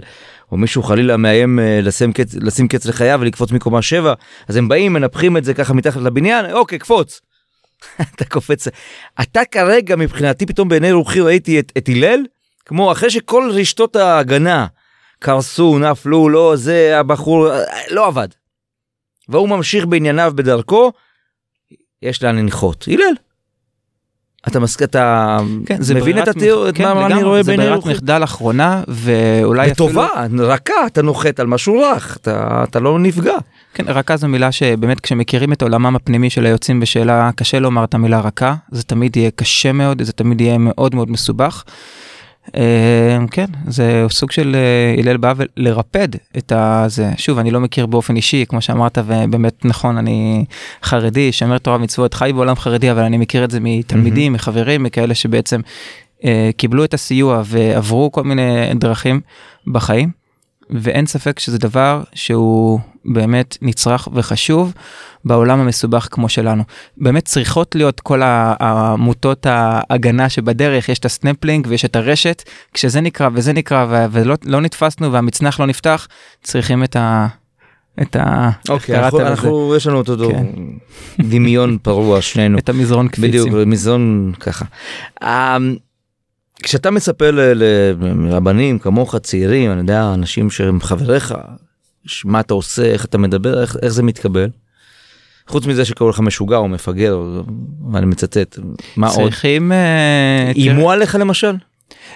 או 0.51 0.57
מישהו 0.57 0.83
חלילה 0.83 1.17
מאיים 1.17 1.59
אה, 1.59 1.79
לשים 1.83 2.13
קץ, 2.13 2.35
לשים 2.41 2.67
קץ 2.67 2.85
לחייו 2.85 3.19
ולקפוץ 3.21 3.51
מקומה 3.51 3.81
שבע, 3.81 4.13
אז 4.47 4.55
הם 4.55 4.67
באים, 4.67 4.93
מנפחים 4.93 5.37
את 5.37 5.43
זה 5.45 5.53
ככה 5.53 5.73
מתחת 5.73 6.01
לבניין, 6.01 6.45
אוקיי, 6.51 6.79
קפוץ. 6.79 7.21
אתה 8.15 8.25
קופץ. 8.25 8.67
אתה 9.21 9.45
כרגע 9.45 9.95
מבחינתי 9.95 10.45
פתאום 10.45 10.69
בעיני 10.69 10.91
רוחי 10.91 11.21
ראיתי 11.21 11.59
את, 11.59 11.71
את 11.77 11.89
הלל, 11.89 12.25
כמו 12.65 12.91
אחרי 12.91 13.09
שכל 13.09 13.49
רשתות 13.53 13.95
ההגנה 13.95 14.67
קרסו, 15.19 15.79
נפלו, 15.79 16.29
לא 16.29 16.53
זה, 16.55 16.99
הבחור, 16.99 17.47
לא 17.89 18.07
עבד. 18.07 18.27
והוא 19.29 19.49
ממשיך 19.49 19.85
בענייניו 19.85 20.33
בדרכו, 20.35 20.91
יש 22.01 22.23
לאן 22.23 22.35
לנחות. 22.35 22.87
הלל. 22.87 23.15
אתה 24.47 24.59
מסק... 24.59 24.83
אתה 24.83 25.37
כן, 25.65 25.81
זה 25.81 25.93
מבין 25.95 26.17
את 26.17 26.23
ברירת 26.23 26.27
התיאור, 26.27 26.69
את 26.69 26.75
כן, 26.75 26.83
מה 26.83 27.05
אני 27.05 27.23
רואה 27.23 27.43
זה 27.43 27.51
בעיני 27.51 27.63
ברירת 27.63 27.77
רוחי? 27.77 27.93
מחדל 27.93 28.23
אחרונה, 28.23 28.83
ואולי 28.87 29.71
אפילו... 29.71 29.87
בטובה, 29.87 30.07
רכה, 30.39 30.73
אתה 30.87 31.01
נוחת 31.01 31.39
על 31.39 31.47
משהו 31.47 31.79
רך, 31.79 32.17
אתה, 32.21 32.63
אתה 32.69 32.79
לא 32.79 32.99
נפגע. 32.99 33.35
כן, 33.73 33.83
רכה 33.87 34.17
זו 34.17 34.27
מילה 34.27 34.51
שבאמת 34.51 34.99
כשמכירים 34.99 35.53
את 35.53 35.61
עולמם 35.61 35.95
הפנימי 35.95 36.29
של 36.29 36.45
היוצאים 36.45 36.79
בשאלה, 36.79 37.29
קשה 37.35 37.59
לומר 37.59 37.83
את 37.83 37.93
המילה 37.93 38.19
רכה, 38.19 38.55
זה 38.71 38.83
תמיד 38.83 39.17
יהיה 39.17 39.31
קשה 39.35 39.71
מאוד, 39.71 40.01
זה 40.01 40.13
תמיד 40.13 40.41
יהיה 40.41 40.57
מאוד 40.57 40.95
מאוד 40.95 41.11
מסובך. 41.11 41.63
אה, 42.55 43.17
כן, 43.31 43.45
זה 43.67 44.05
סוג 44.09 44.31
של 44.31 44.55
אה, 44.55 45.01
הלל 45.01 45.17
בא 45.17 45.33
לרפד 45.57 46.07
את 46.37 46.51
הזה. 46.55 47.11
שוב, 47.17 47.39
אני 47.39 47.51
לא 47.51 47.59
מכיר 47.59 47.85
באופן 47.85 48.15
אישי, 48.15 48.45
כמו 48.47 48.61
שאמרת, 48.61 48.97
ובאמת 49.05 49.65
נכון, 49.65 49.97
אני 49.97 50.45
חרדי, 50.83 51.31
שומר 51.31 51.57
תורה 51.57 51.77
ומצוות, 51.77 52.13
חי 52.13 52.31
בעולם 52.35 52.55
חרדי, 52.55 52.91
אבל 52.91 53.03
אני 53.03 53.17
מכיר 53.17 53.43
את 53.43 53.51
זה 53.51 53.59
מתלמידים, 53.61 54.33
מחברים, 54.33 54.83
מכאלה 54.83 55.15
שבעצם 55.15 55.61
אה, 56.25 56.49
קיבלו 56.57 56.83
את 56.83 56.93
הסיוע 56.93 57.41
ועברו 57.45 58.11
כל 58.11 58.23
מיני 58.23 58.73
דרכים 58.75 59.21
בחיים. 59.67 60.24
ואין 60.69 61.05
ספק 61.05 61.39
שזה 61.39 61.57
דבר 61.57 62.03
שהוא 62.13 62.79
באמת 63.05 63.57
נצרך 63.61 64.07
וחשוב 64.13 64.73
בעולם 65.25 65.59
המסובך 65.59 66.07
כמו 66.11 66.29
שלנו. 66.29 66.63
באמת 66.97 67.25
צריכות 67.25 67.75
להיות 67.75 67.99
כל 67.99 68.21
העמותות 68.23 69.45
ההגנה 69.49 70.29
שבדרך, 70.29 70.89
יש 70.89 70.99
את 70.99 71.05
הסנפלינג 71.05 71.67
ויש 71.69 71.85
את 71.85 71.95
הרשת, 71.95 72.43
כשזה 72.73 73.01
נקרא 73.01 73.29
וזה 73.33 73.53
נקרא 73.53 74.07
ולא 74.11 74.35
לא 74.45 74.61
נתפסנו 74.61 75.11
והמצנח 75.11 75.59
לא 75.59 75.65
נפתח, 75.65 76.07
צריכים 76.43 76.83
את 76.83 76.95
ה... 76.95 77.27
את 78.01 78.15
ה... 78.15 78.49
אוקיי, 78.69 78.95
קראת 78.95 79.13
אנחנו? 79.13 79.29
אנחנו, 79.29 79.73
יש 79.75 79.87
לנו 79.87 80.01
את 80.01 80.09
אותו 80.09 80.29
כן. 80.29 80.45
דמיון 81.19 81.77
פרוע 81.81 82.21
שנינו. 82.21 82.57
את 82.59 82.69
המזרון 82.69 83.07
קפיצים. 83.07 83.29
בדיוק, 83.29 83.67
מזון 83.67 84.31
ככה. 84.39 84.65
כשאתה 86.63 86.89
ל- 87.31 87.53
לרבנים 88.27 88.79
כמוך 88.79 89.15
צעירים, 89.15 89.71
אני 89.71 89.79
יודע, 89.79 90.13
אנשים 90.13 90.49
שהם 90.49 90.81
חבריך, 90.81 91.33
מה 92.25 92.39
אתה 92.39 92.53
עושה, 92.53 92.83
איך 92.83 93.05
אתה 93.05 93.17
מדבר, 93.17 93.61
איך, 93.61 93.77
איך 93.81 93.93
זה 93.93 94.03
מתקבל? 94.03 94.49
חוץ 95.47 95.65
מזה 95.65 95.85
שקוראים 95.85 96.13
לך 96.13 96.19
משוגע 96.19 96.57
או 96.57 96.67
מפגר, 96.67 97.19
ואני 97.91 98.05
מצטט, 98.05 98.59
מה 98.97 99.07
עוד? 99.07 99.29
צריכים... 99.29 99.71
אה, 99.71 100.51
איימו 100.55 100.91
עליך 100.91 101.15
למשל? 101.15 101.55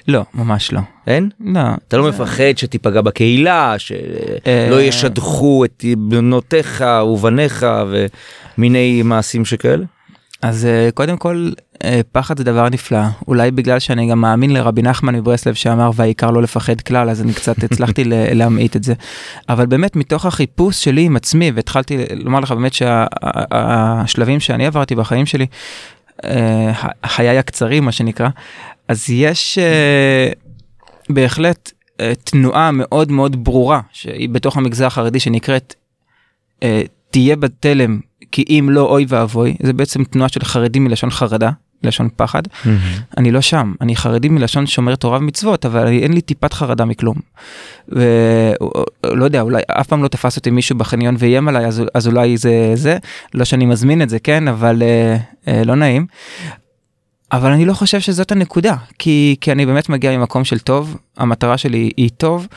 לא, 0.08 0.24
ממש 0.34 0.72
לא. 0.74 0.80
אין? 1.08 1.30
לא. 1.40 1.60
אתה 1.88 1.98
לא 1.98 2.10
מפחד 2.10 2.58
שתיפגע 2.58 3.02
בקהילה, 3.02 3.74
אה, 3.74 3.80
שלא 3.80 4.82
ישדכו 4.82 5.66
את 5.66 5.86
בנותיך 5.98 6.84
ובניך 7.08 7.66
ומיני 8.58 9.02
מעשים 9.04 9.46
שכאלה? 9.46 9.86
אז 10.42 10.66
אה, 10.66 10.90
קודם 10.94 11.18
כל 11.18 11.52
אה, 11.84 12.02
פחד 12.12 12.38
זה 12.38 12.44
דבר 12.44 12.70
נפלא. 12.70 13.00
אולי 13.28 13.52
בגלל 13.52 13.80
שאני 13.80 14.10
גם 14.10 14.22
מאמין 14.22 14.54
לרבי 14.54 14.82
נחמן 14.82 15.16
מברסלב 15.16 15.54
שאמר 15.54 15.92
והעיקר 15.96 16.32
לא 16.32 16.42
לפחד 16.42 16.82
כלל 16.82 17.10
אז 17.10 17.22
אני 17.22 17.34
קצת 17.34 17.64
הצלחתי 17.64 18.04
להמעיט 18.40 18.76
את 18.76 18.84
זה. 18.84 18.94
אבל 19.50 19.66
באמת 19.66 19.96
מתוך 19.96 20.26
החיפוש 20.26 20.84
שלי 20.84 21.02
עם 21.02 21.16
עצמי 21.16 21.52
והתחלתי 21.56 21.98
לומר 22.16 22.40
לך 22.40 22.52
באמת 22.52 22.74
שהשלבים 22.74 24.40
שאני 24.40 24.68
עברתי 24.68 24.96
בחיים 24.96 25.26
שלי 25.26 25.46
אה, 26.24 26.72
חיי 27.06 27.38
הקצרים 27.38 27.86
מה 27.86 27.92
שנקרא 27.92 28.30
אז 28.88 29.10
יש 29.10 29.60
בהחלט 31.10 31.72
תנועה 32.24 32.72
מאוד 32.72 33.12
מאוד 33.12 33.44
ברורה 33.44 33.82
שהיא 33.92 34.30
בתוך 34.30 34.58
המגזר 34.58 34.86
החרדי 34.86 35.20
שנקראת 35.20 35.76
תהיה 37.12 37.36
בתלם 37.36 38.00
כי 38.32 38.46
אם 38.50 38.70
לא 38.72 38.82
אוי 38.82 39.06
ואבוי 39.10 39.56
זה 39.64 39.74
בעצם 39.74 40.04
תנועה 40.04 40.30
של 40.30 40.44
חרדים 40.44 40.84
מלשון 40.84 41.10
חרדה 41.10 41.50
מלשון 41.84 42.10
פחד 42.16 42.42
אני 43.18 43.32
לא 43.32 43.42
שם 43.42 43.74
אני 43.82 43.96
חרדי 43.96 44.30
מלשון 44.30 44.68
שומר 44.68 44.96
תורה 44.96 45.18
ומצוות 45.18 45.66
אבל 45.66 45.88
אני, 45.88 46.00
אין 46.00 46.14
לי 46.14 46.22
טיפת 46.22 46.54
חרדה 46.54 46.86
מכלום. 46.86 47.16
ולא 47.88 49.26
יודע 49.26 49.42
אולי 49.42 49.62
אף 49.68 49.88
פעם 49.88 50.04
לא 50.04 50.08
תפס 50.08 50.38
אותי 50.38 50.52
מישהו 50.52 50.78
בחניון 50.78 51.16
ואיים 51.20 51.48
עליי 51.48 51.66
אז, 51.66 51.84
אז 51.94 52.08
אולי 52.08 52.38
זה 52.38 52.72
זה 52.74 52.98
לא 53.34 53.46
שאני 53.46 53.66
מזמין 53.66 54.02
את 54.02 54.10
זה 54.10 54.20
כן 54.20 54.48
אבל 54.48 54.84
אה, 54.84 55.18
אה, 55.48 55.64
לא 55.64 55.76
נעים. 55.76 56.06
אבל 57.32 57.52
אני 57.52 57.66
לא 57.66 57.74
חושב 57.74 58.00
שזאת 58.00 58.32
הנקודה 58.32 58.76
כי 59.00 59.36
כי 59.42 59.52
אני 59.52 59.66
באמת 59.66 59.90
מגיע 59.90 60.18
ממקום 60.18 60.44
של 60.44 60.60
טוב 60.60 60.98
המטרה 61.18 61.58
שלי 61.58 61.92
היא 61.98 62.10
טוב. 62.18 62.48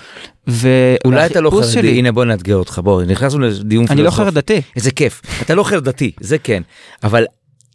אולי 1.04 1.26
אתה 1.26 1.40
לא 1.40 1.50
חרדי, 1.50 1.72
שלי- 1.72 1.98
הנה 1.98 2.12
בוא 2.12 2.24
נאתגר 2.24 2.56
אותך, 2.56 2.80
בוא, 2.84 3.02
נכנסנו 3.02 3.38
לדיון 3.40 3.84
אני 3.90 4.02
לא 4.02 4.10
פילוסופי. 4.10 4.22
חרדתי. 4.24 4.60
איזה 4.76 4.90
כיף, 4.90 5.22
אתה 5.42 5.54
לא 5.54 5.62
חרדתי, 5.64 6.10
זה 6.20 6.38
כן, 6.38 6.62
אבל 7.04 7.24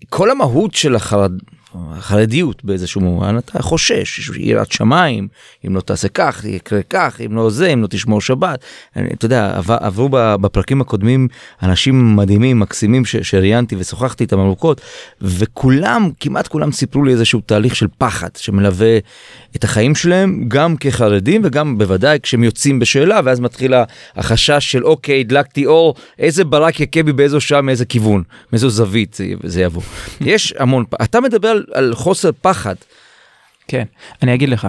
כל 0.10 0.32
המהות 0.32 0.74
של 0.75 0.96
החרד... 0.96 1.32
החרדיות 1.91 2.65
באיזשהו 2.65 3.01
מובן, 3.01 3.38
אתה 3.38 3.62
חושש, 3.63 4.19
יש 4.19 4.31
יראת 4.36 4.72
שמיים, 4.72 5.27
אם 5.67 5.75
לא 5.75 5.81
תעשה 5.81 6.07
כך, 6.07 6.46
יקרה 6.46 6.79
כך, 6.89 7.22
אם 7.25 7.36
לא 7.36 7.50
זה, 7.50 7.67
אם 7.67 7.81
לא 7.81 7.88
תשמור 7.88 8.22
שבת. 8.22 8.60
אני- 8.96 9.10
אתה 9.13 9.25
יודע, 9.25 9.53
עבר- 9.57 9.77
עברו 9.81 10.10
בפרקים 10.12 10.81
הקודמים 10.81 11.27
אנשים 11.63 12.15
מדהימים, 12.15 12.60
מקסימים, 12.60 13.05
שראיינתי 13.05 13.75
ושוחחתי 13.79 14.24
איתם 14.24 14.39
ארוכות, 14.39 14.81
וכולם, 15.22 16.10
כמעט 16.19 16.48
כולם 16.48 16.72
סיפרו 16.72 17.03
לי 17.03 17.12
איזשהו 17.12 17.41
תהליך 17.46 17.75
של 17.75 17.88
פחד 17.98 18.29
שמלווה 18.38 18.98
את 19.55 19.63
החיים 19.63 19.96
שלהם, 19.96 20.46
גם 20.48 20.75
כחרדים 20.77 21.41
וגם 21.46 21.77
בוודאי 21.77 22.17
כשהם 22.24 22.43
יוצאים 22.43 22.79
בשאלה, 22.79 23.19
ואז 23.24 23.39
מתחיל 23.39 23.74
החשש 24.15 24.72
של 24.72 24.84
אוקיי, 24.84 25.19
הדלקתי 25.19 25.65
אור, 25.65 25.96
איזה 26.19 26.43
ברק 26.43 26.79
יכה 26.79 27.03
בי 27.03 27.13
באיזו 27.13 27.41
שעה, 27.41 27.62
מאיזה 27.62 27.86
כיוון, 27.86 28.24
מאיזו 28.53 28.69
זווית 28.69 29.13
זה, 29.13 29.25
זה 29.43 29.62
יבוא. 29.62 29.81
יש 30.22 30.53
המון, 30.60 30.84
אתה 31.03 31.22
מדבר 31.22 31.48
על, 31.48 31.63
על 31.74 31.95
חוסר 31.95 32.29
פחד, 32.41 32.75
כן 33.67 33.83
אני 34.24 34.33
אגיד 34.33 34.50
לך. 34.50 34.67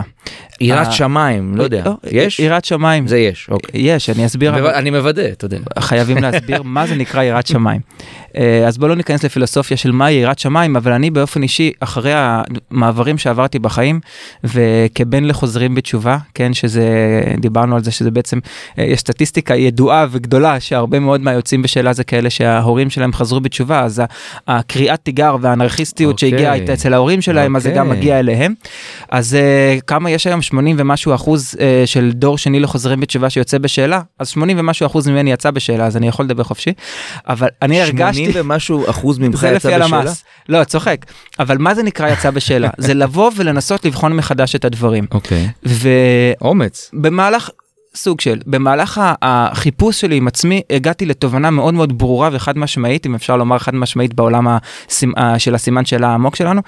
יראת 0.61 0.87
אה, 0.87 0.93
שמיים, 0.93 1.57
לא 1.57 1.63
יודע, 1.63 1.85
יש? 2.11 2.41
יראת 2.41 2.65
שמיים. 2.65 3.07
זה 3.07 3.19
יש, 3.19 3.49
אוקיי. 3.51 3.81
יש 3.81 4.11
אני 4.11 4.27
אסביר. 4.27 4.71
אני 4.79 4.91
מוודא, 4.91 5.23
אתה 5.33 5.45
יודע. 5.45 5.59
חייבים 5.79 6.17
להסביר 6.17 6.63
מה 6.63 6.87
זה 6.87 6.95
נקרא 6.95 7.23
יראת 7.23 7.47
שמיים. 7.47 7.81
אה, 8.37 8.67
אז 8.67 8.79
בוא 8.79 8.89
לא 8.89 8.97
ניכנס 8.97 9.25
לפילוסופיה 9.25 9.77
של 9.77 9.93
מהי 9.93 10.15
יראת 10.15 10.39
שמיים, 10.39 10.77
אבל 10.77 10.93
אני 10.93 11.11
באופן 11.11 11.43
אישי, 11.43 11.73
אחרי 11.81 12.13
המעברים 12.15 13.19
שעברתי 13.19 13.59
בחיים, 13.59 14.01
וכבן 14.45 15.25
לחוזרים 15.25 15.75
בתשובה, 15.75 16.19
כן, 16.35 16.55
שזה, 16.55 16.85
דיברנו 17.39 17.77
על 17.77 17.85
זה 17.85 17.91
שזה 17.91 18.11
בעצם, 18.11 18.39
אה, 18.79 18.85
יש 18.85 19.01
סטטיסטיקה 19.01 19.55
ידועה 19.55 20.07
וגדולה, 20.11 20.61
שהרבה 20.61 20.99
מאוד 20.99 21.21
מהיוצאים 21.21 21.63
בשאלה 21.63 21.93
זה 21.93 22.05
כאלה 22.05 22.31
שההורים 22.31 22.91
שלהם 22.91 23.13
חזרו 23.13 23.41
בתשובה, 23.41 23.85
אז 23.85 24.03
הקריאת 24.49 25.01
תיגר 25.03 25.37
והאנרכיסטיות 25.41 26.13
אוקיי. 26.13 26.31
שהגיעה 26.31 26.55
איתה 26.55 26.73
אצל 26.73 26.95
ההורים 26.95 27.21
שלהם, 27.21 27.57
אז 27.57 27.63
זה 27.63 27.71
גם 27.71 27.87
אוקיי. 27.87 27.99
מגיע 27.99 28.19
אליהם. 28.19 28.55
אז 29.11 29.35
אה, 29.35 29.79
כמה 29.87 30.11
יש 30.11 30.27
היום 30.27 30.43
80 30.43 30.77
ומשהו 30.79 31.15
אחוז 31.15 31.55
אה, 31.61 31.83
של 31.87 32.13
דור 32.13 32.39
שני 32.39 32.61
לחוזרים 32.61 33.01
בתשובה 33.01 33.31
שיוצא 33.31 33.59
בשאלה 33.59 34.01
אז 34.19 34.29
80 34.29 34.59
ומשהו 34.61 34.87
אחוז 34.87 35.09
ממני 35.09 35.33
יצא 35.33 35.51
בשאלה 35.51 35.87
אז 35.87 35.97
אני 35.97 36.09
יכול 36.09 36.25
לדבר 36.25 36.43
חופשי 36.43 36.73
אבל 37.29 37.49
אני 37.63 37.83
הרגשתי 37.83 38.25
80 38.25 38.31
ומשהו 38.35 38.91
אחוז 38.91 39.19
ממך 39.19 39.37
זה 39.37 39.47
יצא 39.47 39.57
לפי 39.57 39.69
בשאלה? 39.69 39.97
הלמ"ס 39.97 40.25
לא 40.49 40.65
צוחק 40.65 41.07
אבל 41.39 41.59
מה 41.59 41.75
זה 41.75 41.83
נקרא 41.83 42.09
יצא 42.09 42.31
בשאלה 42.31 42.69
זה 42.79 42.95
לבוא 42.95 43.31
ולנסות 43.37 43.85
לבחון 43.85 44.13
מחדש 44.13 44.55
את 44.55 44.65
הדברים 44.65 45.07
אוקיי. 45.11 45.49
ובמהלך 45.63 46.43
אומץ. 46.43 46.91
סוג 47.95 48.21
של 48.21 48.39
במהלך 48.47 49.01
החיפוש 49.23 50.01
שלי 50.01 50.17
עם 50.17 50.29
עצמי 50.29 50.63
הגעתי 50.71 51.07
לתובנה 51.07 51.51
מאוד 51.51 51.75
מאוד 51.75 51.99
ברורה 51.99 52.29
וחד 52.33 52.59
משמעית 52.59 53.07
אם 53.07 53.15
אפשר 53.15 53.37
לומר 53.37 53.59
חד 53.59 53.75
משמעית 53.75 54.15
בעולם 54.15 54.49
הסימ- 54.49 55.39
של 55.39 55.55
הסימן 55.55 55.85
שאלה 55.85 56.09
העמוק 56.09 56.37
שלנו. 56.37 56.61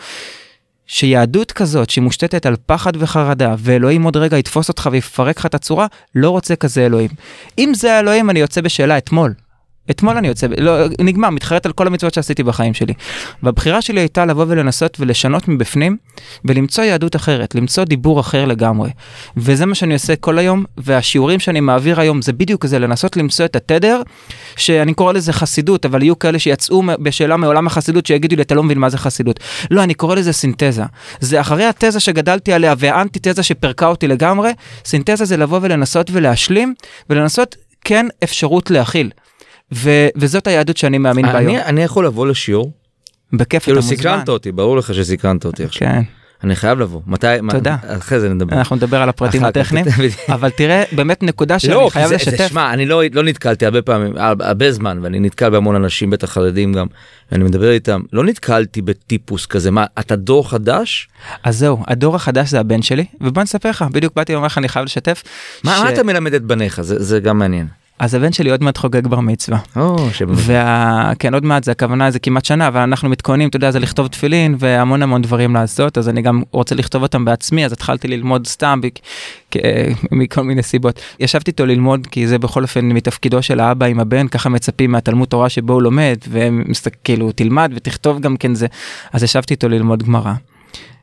שיהדות 0.93 1.53
כזאת 1.53 1.91
שמושתתת 1.91 2.47
על 2.47 2.57
פחד 2.67 2.93
וחרדה 2.99 3.55
ואלוהים 3.59 4.03
עוד 4.03 4.17
רגע 4.17 4.39
יתפוס 4.39 4.69
אותך 4.69 4.89
ויפרק 4.93 5.39
לך 5.39 5.47
את 5.47 5.55
הצורה 5.55 5.87
לא 6.15 6.31
רוצה 6.31 6.57
כזה 6.57 6.87
אלוהים. 6.87 7.11
אם 7.59 7.73
זה 7.75 7.95
האלוהים 7.95 8.31
אני 8.31 8.41
יוצא 8.41 8.61
בשאלה 8.61 8.99
אתמול. 8.99 9.35
אתמול 9.91 10.17
אני 10.17 10.29
יוצא, 10.29 10.47
לא, 10.59 10.73
נגמר, 10.99 11.31
מתחרט 11.31 11.67
על 11.67 11.73
כל 11.73 11.87
המצוות 11.87 12.15
שעשיתי 12.15 12.43
בחיים 12.43 12.75
שלי. 12.75 12.95
והבחירה 13.43 13.83
שלי 13.83 14.01
הייתה 14.01 14.25
לבוא 14.25 14.45
ולנסות 14.49 14.97
ולשנות 15.01 15.49
מבפנים 15.49 15.97
ולמצוא 16.45 16.85
יהדות 16.85 17.17
אחרת, 17.17 17.55
למצוא 17.55 17.85
דיבור 17.85 18.21
אחר 18.21 18.45
לגמרי. 18.45 18.91
וזה 19.37 19.67
מה 19.67 19.75
שאני 19.75 19.95
עושה 19.95 20.17
כל 20.17 20.39
היום, 20.39 20.65
והשיעורים 20.77 21.41
שאני 21.41 21.61
מעביר 21.61 22.01
היום 22.01 22.23
זה 22.23 22.33
בדיוק 22.33 22.67
זה, 22.67 22.79
לנסות 22.79 23.17
למצוא 23.17 23.45
את 23.45 23.57
התדר, 23.57 24.03
שאני 24.57 24.95
קורא 24.95 25.13
לזה 25.13 25.33
חסידות, 25.33 25.87
אבל 25.87 26.03
יהיו 26.03 26.19
כאלה 26.19 26.39
שיצאו 26.39 26.83
בשאלה 27.03 27.37
מעולם 27.37 27.67
החסידות 27.67 28.07
שיגידו 28.07 28.37
לי, 28.37 28.43
אתה 28.43 28.55
לא 28.55 28.63
מבין 28.63 28.79
מה 28.79 28.89
זה 28.89 28.99
חסידות. 28.99 29.41
לא, 29.71 29.83
אני 29.83 29.95
קורא 29.95 30.15
לזה 30.15 30.33
סינתזה. 30.33 30.83
זה 31.21 31.41
אחרי 31.41 31.65
התזה 31.65 32.01
שגדלתי 32.01 32.53
עליה 32.53 32.75
והאנטי-תזה 32.79 33.43
שפירקה 33.43 33.87
אותי 33.87 34.09
לגמרי, 34.09 34.51
סינתזה 34.85 35.25
זה 35.25 35.37
לבוא 35.37 35.59
ולנסות 35.63 36.11
ולהשלים, 36.13 36.75
ולנסות 37.11 37.57
כן 37.85 38.07
אפשרות 38.25 38.71
להכיל. 38.71 39.11
ו- 39.75 40.09
וזאת 40.17 40.47
היהדות 40.47 40.77
שאני 40.77 40.99
מאמין 40.99 41.27
בה 41.27 41.39
היום. 41.39 41.55
אני, 41.55 41.65
אני 41.65 41.83
יכול 41.83 42.07
לבוא 42.07 42.27
לשיעור 42.27 42.73
בכיף 43.33 43.49
אתה 43.63 43.65
כאילו 43.65 43.77
מוזמן. 43.81 43.97
סקרנת 43.97 44.29
אותי, 44.29 44.53
ברור 44.53 44.77
לך 44.77 44.95
שסקרנת 44.95 45.45
אותי 45.45 45.65
עכשיו. 45.65 45.89
כן, 45.89 46.03
אני 46.45 46.57
חייב 46.57 46.79
לבוא. 46.81 47.01
מתי? 47.07 47.27
תודה. 47.51 47.77
אחרי 47.87 48.21
זה 48.21 48.29
נדבר. 48.29 48.57
אנחנו 48.57 48.77
נדבר 48.77 49.03
על 49.03 49.09
הפרטים. 49.09 49.45
הטכניים, 49.45 49.87
אבל 50.29 50.51
תראה, 50.51 50.83
באמת 50.93 51.23
נקודה 51.23 51.59
שאני 51.59 51.75
לא, 51.75 51.89
חייב 51.93 52.09
זה- 52.09 52.17
זה- 52.25 52.31
לשתף. 52.31 52.49
שמע, 52.49 52.73
אני 52.73 52.87
לא, 52.87 53.03
לא 53.13 53.23
נתקלתי 53.23 53.65
הרבה 53.67 53.83
פעמים, 53.83 54.13
הרבה 54.41 54.73
זמן, 54.73 54.99
ואני 55.03 55.21
נתקל 55.21 55.51
בהמון 55.51 55.75
אנשים, 55.75 56.11
בטח 56.11 56.31
חרדים 56.33 56.73
גם, 56.73 56.87
ואני 57.33 57.45
מדבר 57.45 57.71
איתם, 57.71 58.01
לא 58.13 58.25
נתקלתי 58.25 58.83
בטיפוס 58.83 59.47
כזה, 59.47 59.71
מה, 59.71 59.85
אתה 59.99 60.17
דור 60.17 60.51
חדש? 60.51 61.09
אז 61.45 61.59
זהו, 61.59 61.79
הדור 61.87 62.17
החדש 62.17 62.51
זה 62.51 62.61
הבן 62.61 62.83
שלי, 62.83 63.05
ובוא 63.21 63.43
נספר 63.43 63.71
לך, 63.71 63.85
בדיוק 63.93 64.15
באתי 64.17 64.33
לומר 64.35 64.47
לך, 64.47 64.59
אני 64.59 64.69
חייב 64.69 64.85
לשתף. 64.85 65.23
מה, 65.65 65.77
ש- 65.77 65.81
מה 65.83 65.91
אתה 65.93 66.03
מלמד 66.03 66.35
את 66.35 66.43
בניך? 66.43 66.81
זה, 66.81 67.03
זה 67.03 67.21
גם 67.21 67.39
מעניין. 67.39 67.67
אז 68.01 68.15
הבן 68.15 68.33
שלי 68.33 68.51
עוד 68.51 68.63
מעט 68.63 68.79
חוגג 68.79 69.07
בר 69.07 69.21
מצווה. 69.21 69.59
או, 69.77 70.11
שבאמת. 70.13 70.39
וה... 70.47 71.13
כן, 71.19 71.35
עוד 71.35 71.45
מעט 71.45 71.65
זה 71.65 71.73
הכוונה, 71.73 72.11
זה 72.11 72.19
כמעט 72.19 72.45
שנה, 72.45 72.71
ואנחנו 72.73 73.09
מתכוננים, 73.09 73.49
אתה 73.49 73.57
יודע, 73.57 73.71
זה 73.71 73.79
לכתוב 73.79 74.07
תפילין 74.07 74.55
והמון 74.59 75.03
המון 75.03 75.23
דברים 75.23 75.55
לעשות, 75.55 75.99
אז 75.99 76.09
אני 76.09 76.23
גם 76.23 76.43
רוצה 76.51 76.75
לכתוב 76.75 77.03
אותם 77.03 77.25
בעצמי, 77.25 77.65
אז 77.65 77.73
התחלתי 77.73 78.09
ללמוד 78.09 78.47
סתם, 78.47 78.81
בכ... 78.83 78.93
כ... 79.51 79.57
מכל 80.13 80.43
מיני 80.43 80.63
סיבות. 80.63 81.01
ישבתי 81.21 81.51
איתו 81.51 81.67
ללמוד, 81.67 82.07
כי 82.07 82.27
זה 82.27 82.39
בכל 82.39 82.63
אופן 82.63 82.85
מתפקידו 82.85 83.43
של 83.43 83.61
האבא 83.61 83.87
עם 83.87 84.01
הבן, 84.01 84.29
ככה 84.29 84.49
מצפים 84.49 84.93
מהתלמוד 84.93 85.29
תורה 85.29 85.49
שבו 85.49 85.73
הוא 85.73 85.83
לומד, 85.83 86.17
וכאילו, 86.85 87.33
תלמד 87.33 87.73
ותכתוב 87.75 88.21
גם 88.21 88.37
כן 88.37 88.55
זה. 88.55 88.67
אז 89.13 89.23
ישבתי 89.23 89.55
איתו 89.55 89.69
ללמוד 89.69 90.03
גמרא. 90.03 90.33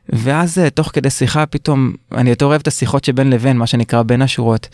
ואז 0.08 0.58
אה, 0.58 0.70
תוך 0.70 0.90
כדי 0.92 1.10
שיחה 1.10 1.46
פתאום, 1.46 1.92
אני 2.12 2.30
יותר 2.30 2.46
אוהב 2.46 2.60
את 2.60 2.68
השיחות 2.68 3.04
שבין 3.04 3.30
לבין, 3.30 3.56
מה 3.56 3.66
שנקרא 3.66 4.02
בין 4.02 4.22
השורות. 4.22 4.68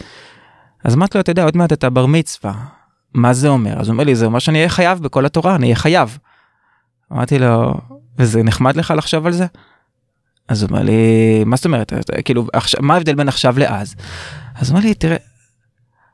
אז 0.85 0.95
אמרתי 0.95 1.19
לו, 1.19 1.23
אתה 1.23 1.31
יודע, 1.31 1.45
עוד 1.45 1.57
מעט 1.57 1.73
אתה 1.73 1.91
בר 1.91 2.07
מצווה. 2.07 2.55
מה 3.15 3.33
זה 3.33 3.49
אומר? 3.49 3.81
אז 3.81 3.89
הוא 3.89 3.93
אומר 3.93 4.05
לי, 4.05 4.15
זה 4.15 4.27
אומר 4.27 4.39
שאני 4.39 4.59
אהיה 4.59 4.69
חייב 4.69 5.03
בכל 5.03 5.27
התורה, 5.27 5.55
אני 5.55 5.67
אהיה 5.67 5.77
חייב. 5.77 6.19
אמרתי 7.13 7.39
לו, 7.39 7.75
וזה 8.19 8.43
נחמד 8.43 8.77
לך 8.77 8.95
לחשוב 8.97 9.27
על 9.27 9.33
זה? 9.33 9.47
אז 10.49 10.63
הוא 10.63 10.71
אומר 10.71 10.83
לי, 10.83 11.45
מה 11.47 11.57
זאת 11.57 11.65
אומרת? 11.65 11.93
כאילו, 12.25 12.47
עכשיו, 12.53 12.83
מה 12.83 12.95
ההבדל 12.95 13.15
בין 13.15 13.29
עכשיו 13.29 13.59
לאז? 13.59 13.95
אז 14.55 14.71
הוא 14.71 14.77
אומר 14.77 14.89
לי, 14.89 14.95
תראה, 14.95 15.17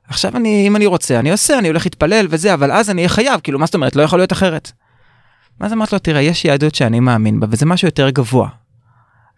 עכשיו 0.08 0.36
אני, 0.36 0.64
אם 0.66 0.76
אני 0.76 0.86
רוצה, 0.86 1.18
אני 1.18 1.32
עושה, 1.32 1.58
אני 1.58 1.68
הולך 1.68 1.86
להתפלל 1.86 2.26
וזה, 2.30 2.54
אבל 2.54 2.72
אז 2.72 2.90
אני 2.90 3.00
אהיה 3.00 3.08
חייב, 3.08 3.40
כאילו, 3.40 3.58
מה 3.58 3.66
זאת 3.66 3.74
אומרת? 3.74 3.96
לא 3.96 4.02
יכול 4.02 4.18
להיות 4.18 4.32
אחרת. 4.32 4.72
ואז 5.60 5.72
אמרתי 5.72 5.94
לו, 5.94 5.98
תראה, 5.98 6.20
יש 6.20 6.44
יהדות 6.44 6.74
שאני 6.74 7.00
מאמין 7.00 7.40
בה, 7.40 7.46
וזה 7.50 7.66
משהו 7.66 7.88
יותר 7.88 8.10
גבוה. 8.10 8.48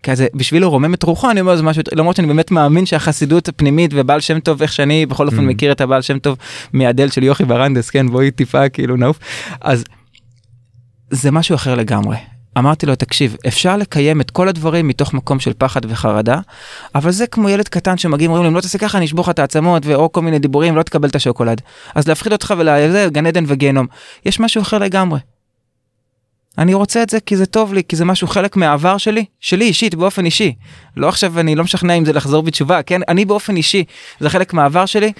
כי 0.02 0.16
זה 0.16 0.26
בשביל 0.34 0.62
לרומם 0.62 0.94
את 0.94 1.02
רוחו 1.02 1.30
אני 1.30 1.40
אומר 1.40 1.56
זה 1.56 1.62
משהו 1.62 1.82
למרות 1.92 2.16
שאני 2.16 2.28
באמת 2.28 2.50
מאמין 2.50 2.86
שהחסידות 2.86 3.48
הפנימית 3.48 3.90
ובעל 3.94 4.20
שם 4.20 4.40
טוב 4.40 4.62
איך 4.62 4.72
שאני 4.72 5.06
בכל 5.06 5.26
אופן 5.26 5.38
Mm. 5.38 5.42
מכיר 5.42 5.72
את 5.72 5.80
הבעל 5.80 6.02
שם 6.02 6.18
טוב 6.18 6.36
מהדל 6.72 7.10
של 7.10 7.22
יוכי 7.22 7.44
ברנדס 7.44 7.90
כן 7.90 8.10
בואי 8.10 8.30
טיפה 8.30 8.68
כאילו 8.68 8.96
נעוף 8.96 9.18
אז 9.60 9.84
זה 11.10 11.30
משהו 11.30 11.54
אחר 11.54 11.74
לגמרי. 11.74 12.16
אמרתי 12.58 12.86
לו 12.86 12.94
תקשיב 12.96 13.36
אפשר 13.46 13.76
לקיים 13.76 14.20
את 14.20 14.30
כל 14.30 14.48
הדברים 14.48 14.88
מתוך 14.88 15.14
מקום 15.14 15.40
של 15.40 15.52
פחד 15.58 15.80
וחרדה 15.88 16.38
אבל 16.94 17.10
זה 17.10 17.26
כמו 17.26 17.48
ילד 17.48 17.68
קטן 17.68 17.98
שמגיעים 17.98 18.30
אומרים 18.30 18.44
לו 18.44 18.50
אם 18.50 18.56
לא 18.56 18.60
תעשה 18.60 18.78
ככה 18.78 18.98
אני 18.98 19.06
אשבור 19.06 19.24
לך 19.24 19.28
את 19.30 19.38
העצמות 19.38 19.86
ואו 19.86 20.12
כל 20.12 20.22
מיני 20.22 20.38
דיבורים 20.38 20.76
לא 20.76 20.82
תקבל 20.82 21.08
את 21.08 21.16
השוקולד 21.16 21.60
אז 21.94 22.08
להפחיד 22.08 22.32
אותך 22.32 22.54
ולזה 22.58 23.08
גן 23.12 23.26
עדן 23.26 23.44
וגיהנום 23.46 23.86
יש 24.26 24.40
משהו 24.40 24.62
אחר 24.62 24.78
לגמרי. 24.78 25.18
אני 26.58 26.74
רוצה 26.74 27.02
את 27.02 27.10
זה 27.10 27.20
כי 27.20 27.36
זה 27.36 27.46
טוב 27.46 27.74
לי 27.74 27.82
כי 27.88 27.96
זה 27.96 28.04
משהו 28.04 28.26
חלק 28.26 28.56
מהעבר 28.56 28.98
שלי 28.98 29.24
שלי 29.40 29.64
אישית 29.64 29.94
באופן 29.94 30.24
אישי 30.24 30.54
לא 30.96 31.08
עכשיו 31.08 31.40
אני 31.40 31.54
לא 31.54 31.64
משכנע 31.64 31.94
אם 31.94 32.04
זה 32.04 32.12
לחזור 32.12 32.42
בתשובה 32.42 32.82
כן 32.82 33.00
אני 33.08 33.24
באופן 33.24 33.56
אישי 33.56 33.84
זה 34.20 34.30
חלק 34.30 34.52
מהעבר 34.52 34.86
שלי. 34.86 35.12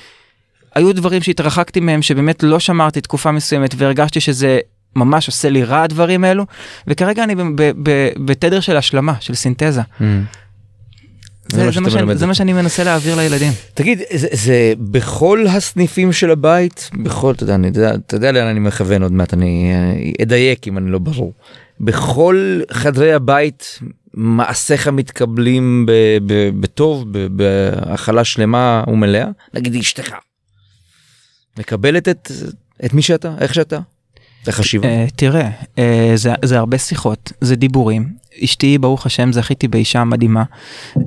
היו 0.75 0.93
דברים 0.93 1.23
שהתרחקתי 1.23 1.81
מהם 1.81 2.03
שבאמת 2.03 2.43
לא 2.43 2.61
שמרתי 2.61 3.01
תקופה 3.01 3.33
מסוימת 3.33 3.75
והרגשתי 3.77 4.21
שזה 4.21 4.59
ממש 4.97 5.27
עושה 5.27 5.51
לי 5.51 5.65
רע 5.65 5.83
הדברים 5.83 6.25
האלו 6.25 6.47
וכרגע 6.87 7.25
אני 7.25 7.35
בתדר 8.25 8.61
של 8.61 8.77
השלמה 8.77 9.15
של 9.21 9.35
סינתזה. 9.35 9.81
Mm. 9.81 10.03
זה 11.53 11.71
זה, 11.71 11.81
מה 11.81 11.91
שאני, 11.91 12.17
זה 12.17 12.27
מה 12.27 12.35
שאני 12.35 12.53
מנסה 12.53 12.85
להעביר 12.85 13.17
לילדים. 13.17 13.53
תגיד, 13.75 14.01
זה, 14.15 14.29
זה 14.33 14.73
בכל 14.79 15.47
הסניפים 15.49 16.13
של 16.13 16.31
הבית, 16.31 16.91
בכל, 16.95 17.33
אתה 17.33 17.43
יודע, 17.43 17.55
אני 17.55 17.71
אתה 18.07 18.17
יודע 18.17 18.33
לאן 18.33 18.47
אני 18.47 18.61
מכוון 18.61 19.03
עוד 19.03 19.13
מעט, 19.13 19.35
אני 19.35 19.73
אה, 19.75 20.23
אדייק 20.23 20.69
אם 20.69 20.79
אני 20.79 20.91
לא 20.91 20.99
ברור. 20.99 21.33
בכל 21.81 22.61
חדרי 22.71 23.13
הבית 23.13 23.79
מעשיך 24.15 24.89
מתקבלים 24.89 25.87
ב, 25.87 25.93
ב, 26.27 26.51
בטוב, 26.61 27.05
ב, 27.11 27.27
בהכלה 27.27 28.25
שלמה 28.25 28.85
ומלאה? 28.89 29.27
נגיד 29.55 29.75
אשתך. 29.75 30.15
מקבלת 31.59 32.09
את, 32.09 32.31
את 32.85 32.95
מי 32.95 33.03
שאתה, 33.03 33.35
איך 33.41 33.55
שאתה? 33.55 33.79
את 34.43 34.49
החשיבה. 34.49 34.89
אה, 34.89 35.07
תראה, 35.17 35.51
אה, 35.79 36.13
זה, 36.15 36.33
זה 36.45 36.59
הרבה 36.59 36.79
שיחות, 36.79 37.33
זה 37.41 37.57
דיבורים. 37.57 38.22
אשתי, 38.45 38.79
ברוך 38.79 39.07
השם, 39.07 39.33
זכיתי 39.33 39.69
באישה 39.69 40.05
מדהימה. 40.05 40.45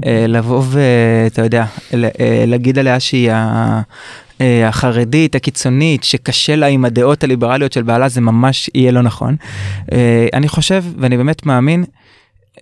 אה, 0.05 0.25
לבוא 0.27 0.63
ואתה 0.65 1.41
יודע, 1.41 1.65
אה, 1.93 2.43
להגיד 2.47 2.79
עליה 2.79 2.99
שהיא 2.99 3.31
אה, 3.31 4.67
החרדית, 4.67 5.35
הקיצונית, 5.35 6.03
שקשה 6.03 6.55
לה 6.55 6.65
עם 6.65 6.85
הדעות 6.85 7.23
הליברליות 7.23 7.73
של 7.73 7.83
בעלה, 7.83 8.09
זה 8.09 8.21
ממש 8.21 8.69
יהיה 8.75 8.91
לא 8.91 9.01
נכון. 9.01 9.35
אני 10.33 10.47
חושב, 10.47 10.83
ואני 10.97 11.17
באמת 11.17 11.45
מאמין, 11.45 11.83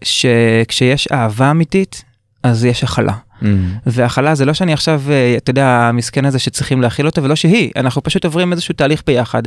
שכשיש 0.03 1.07
אהבה 1.11 1.51
אמיתית, 1.51 2.03
אז 2.43 2.65
יש 2.65 2.83
הכלה. 2.83 3.13
Mm. 3.43 3.45
והכלה 3.85 4.35
זה 4.35 4.45
לא 4.45 4.53
שאני 4.53 4.73
עכשיו, 4.73 5.01
אה, 5.09 5.35
אתה 5.37 5.49
יודע, 5.49 5.67
המסכן 5.67 6.25
הזה 6.25 6.39
שצריכים 6.39 6.81
להכיל 6.81 7.05
אותו, 7.05 7.23
ולא 7.23 7.35
שהיא, 7.35 7.71
אנחנו 7.75 8.03
פשוט 8.03 8.25
עוברים 8.25 8.51
איזשהו 8.51 8.73
תהליך 8.73 9.03
ביחד. 9.07 9.41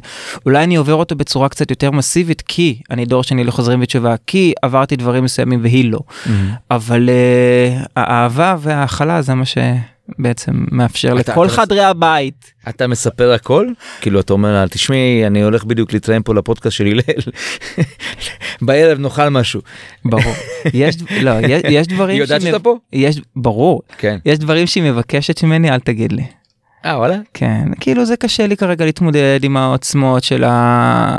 אולי 0.47 0.65
אני 0.65 0.77
עובר 0.77 0.95
אותו 0.95 1.17
בצורה 1.17 1.49
קצת 1.49 1.71
יותר 1.71 1.91
מסיבית, 1.91 2.43
כי 2.43 2.81
אני 2.91 3.05
דור 3.05 3.23
שני 3.23 3.45
לחוזרים 3.45 3.81
בתשובה, 3.81 4.15
כי 4.27 4.53
עברתי 4.63 4.97
דברים 4.97 5.25
מסוימים 5.25 5.61
והיא 5.63 5.91
לא. 5.91 5.99
Mm. 5.99 6.31
אבל 6.71 7.09
uh, 7.09 7.89
האהבה 7.97 8.57
וההכלה 8.61 9.23
זה 9.23 9.35
מה 9.35 9.45
שבעצם 10.19 10.53
מאפשר 10.73 11.17
אתה- 11.21 11.33
לכל 11.33 11.47
אתה- 11.47 11.55
חדרי 11.55 11.85
הבית. 11.85 12.53
אתה 12.69 12.87
מספר 12.87 13.33
הכל? 13.33 13.67
כאילו 14.01 14.21
אתה 14.21 14.33
אומר 14.33 14.53
לה, 14.53 14.69
תשמעי, 14.69 15.27
אני 15.27 15.43
הולך 15.43 15.65
בדיוק 15.65 15.93
להתראיין 15.93 16.23
פה 16.23 16.35
לפודקאסט 16.35 16.77
של 16.77 16.87
הלל, 16.87 17.01
בערב 18.63 18.99
נאכל 18.99 19.29
משהו. 19.29 19.61
ברור. 20.05 20.33
יש, 20.75 20.97
לא, 21.23 21.31
יש, 21.49 21.63
יש 21.81 21.87
דברים 21.87 22.11
היא 22.15 22.21
יודעת 22.21 22.41
שאתה 22.43 22.59
פה? 22.59 22.77
יש, 22.93 23.21
ברור. 23.37 23.83
כן. 23.99 24.19
יש 24.27 24.39
דברים 24.39 24.67
שהיא 24.67 24.85
מבקשת 24.93 25.43
ממני, 25.45 25.71
אל 25.71 25.81
תגיד 25.81 26.13
לי. 26.13 26.25
אה 26.85 26.99
וואלה? 26.99 27.17
כן, 27.35 27.63
כאילו 27.81 28.05
זה 28.05 28.17
קשה 28.17 28.47
לי 28.47 28.57
כרגע 28.57 28.85
להתמודד 28.85 29.41
עם 29.43 29.57
העוצמות 29.57 30.25
של 30.25 30.45
ה... 30.45 31.17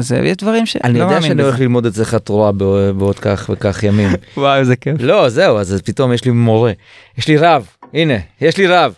זה, 0.00 0.16
יש 0.18 0.36
דברים 0.36 0.66
שאני 0.66 0.84
אני 0.84 0.98
לא 0.98 1.04
יודע 1.04 1.22
שאני 1.22 1.42
הולך 1.42 1.54
בזה. 1.54 1.62
ללמוד 1.62 1.86
אצלך 1.86 2.14
תורה 2.14 2.52
בעוד 2.52 2.98
בעוד 2.98 3.18
כך 3.18 3.50
וכך 3.52 3.82
ימים. 3.82 4.10
וואו, 4.36 4.58
איזה 4.60 4.76
כיף. 4.76 4.96
לא, 5.00 5.28
זהו, 5.28 5.58
אז 5.58 5.82
פתאום 5.84 6.12
יש 6.12 6.24
לי 6.24 6.30
מורה. 6.30 6.72
יש 7.18 7.28
לי 7.28 7.36
רב, 7.36 7.66
הנה, 7.94 8.14
יש 8.40 8.56
לי 8.56 8.66
רב. 8.66 8.94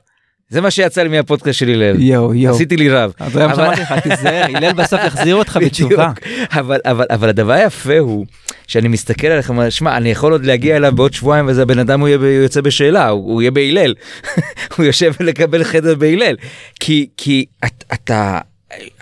זה 0.48 0.60
מה 0.60 0.70
שיצא 0.70 1.02
לי 1.02 1.08
מהפודקאסט 1.08 1.58
של 1.58 1.68
הלל. 1.68 2.02
יואו, 2.02 2.34
יואו. 2.34 2.54
עשיתי 2.54 2.76
לי 2.76 2.90
רב. 2.90 3.12
אז 3.20 3.36
היום 3.36 3.54
שמעתי 3.54 3.80
לך, 3.80 3.94
תיזהר, 4.02 4.44
הלל 4.54 4.72
בסוף 4.72 5.00
יחזיר 5.06 5.34
אותך. 5.34 5.58
בתשובה. 5.64 6.10
אבל 6.52 6.80
אבל 6.84 7.06
אבל 7.10 7.28
הדבר 7.28 7.52
היפה 7.52 7.98
הוא 7.98 8.26
שאני 8.66 8.88
מסתכל 8.88 9.26
עליך 9.26 9.52
שמע 9.70 9.96
אני 9.96 10.10
יכול 10.10 10.32
עוד 10.32 10.44
להגיע 10.44 10.76
אליו 10.76 10.92
בעוד 10.94 11.12
שבועיים 11.12 11.46
וזה 11.48 11.62
הבן 11.62 11.78
אדם 11.78 12.00
הוא 12.00 12.08
יוצא 12.08 12.60
בשאלה 12.60 13.08
הוא, 13.08 13.32
הוא 13.32 13.42
יהיה 13.42 13.50
בהלל 13.50 13.94
הוא 14.76 14.86
יושב 14.86 15.12
לקבל 15.20 15.64
חדר 15.64 15.94
בהלל 15.94 16.36
כי 16.80 17.08
כי 17.16 17.44
את, 17.64 17.84
אתה. 17.92 18.38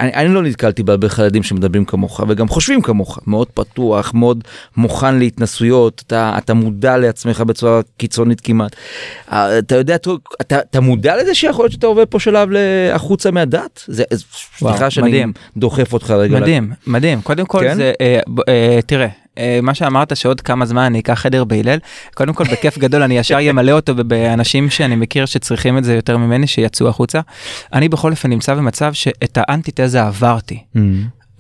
אני, 0.01 0.15
אני 0.15 0.35
לא 0.35 0.43
נתקלתי 0.43 0.83
בהרבה 0.83 1.09
חרדים 1.09 1.43
שמדברים 1.43 1.85
כמוך 1.85 2.21
וגם 2.29 2.49
חושבים 2.49 2.83
כמוך 2.83 3.19
מאוד 3.27 3.49
פתוח 3.55 4.15
מאוד 4.15 4.45
מוכן 4.77 5.19
להתנסויות 5.19 6.03
אתה 6.07 6.35
אתה 6.39 6.55
מודע 6.55 6.97
לעצמך 6.97 7.41
בצורה 7.41 7.81
קיצונית 7.97 8.41
כמעט. 8.41 8.77
אה, 9.33 9.59
אתה 9.59 9.77
יודע 9.77 9.95
אתה, 9.95 10.11
אתה, 10.41 10.59
אתה 10.59 10.81
מודע 10.81 11.17
לזה 11.17 11.35
שיכול 11.35 11.65
להיות 11.65 11.73
שאתה 11.73 11.87
עובר 11.87 12.05
פה 12.11 12.21
שלב 12.21 12.49
החוצה 12.93 13.31
מהדת 13.31 13.85
זה 13.87 14.05
סליחה 14.59 14.91
שאני 14.91 15.09
מדהים. 15.09 15.33
דוחף 15.57 15.93
אותך 15.93 16.11
רגע. 16.11 16.41
מדהים, 16.41 16.73
מדהים. 16.87 17.21
קודם 17.21 17.47
כל 17.47 17.61
כן? 17.61 17.77
זה, 17.77 17.93
אה, 18.01 18.21
אה, 18.49 18.79
תראה, 18.87 19.07
אה, 19.07 19.22
מה 19.63 19.75
שאמרת 19.75 20.17
שעוד 20.17 20.41
כמה 20.41 20.67
זמן 20.67 20.83
אני 20.83 21.01
אקח 21.01 21.15
חדר 21.15 21.45
בהלל, 21.45 21.79
קודם 22.15 22.35
כל 22.35 22.45
בכיף 22.45 22.79
גדול 22.79 23.03
אני 23.03 23.19
ישר 23.19 23.51
אמלא 23.51 23.73
אותו 23.73 23.95
באנשים 23.95 24.71
שאני 24.71 24.97
מכיר 24.97 25.27
שצריכים 25.27 25.79
את 25.79 25.85
זה 25.85 25.95
יותר 25.95 26.17
ממני 26.17 26.47
שיצאו 26.47 26.89
החוצה. 26.89 27.21
אני 27.73 27.89
בכל 27.89 28.11
אופן 28.11 28.31
נמצא 28.31 28.55
במצב 28.55 28.93
שאת 28.93 29.39
האנטיתזה 29.41 30.03
עברתי. 30.03 30.63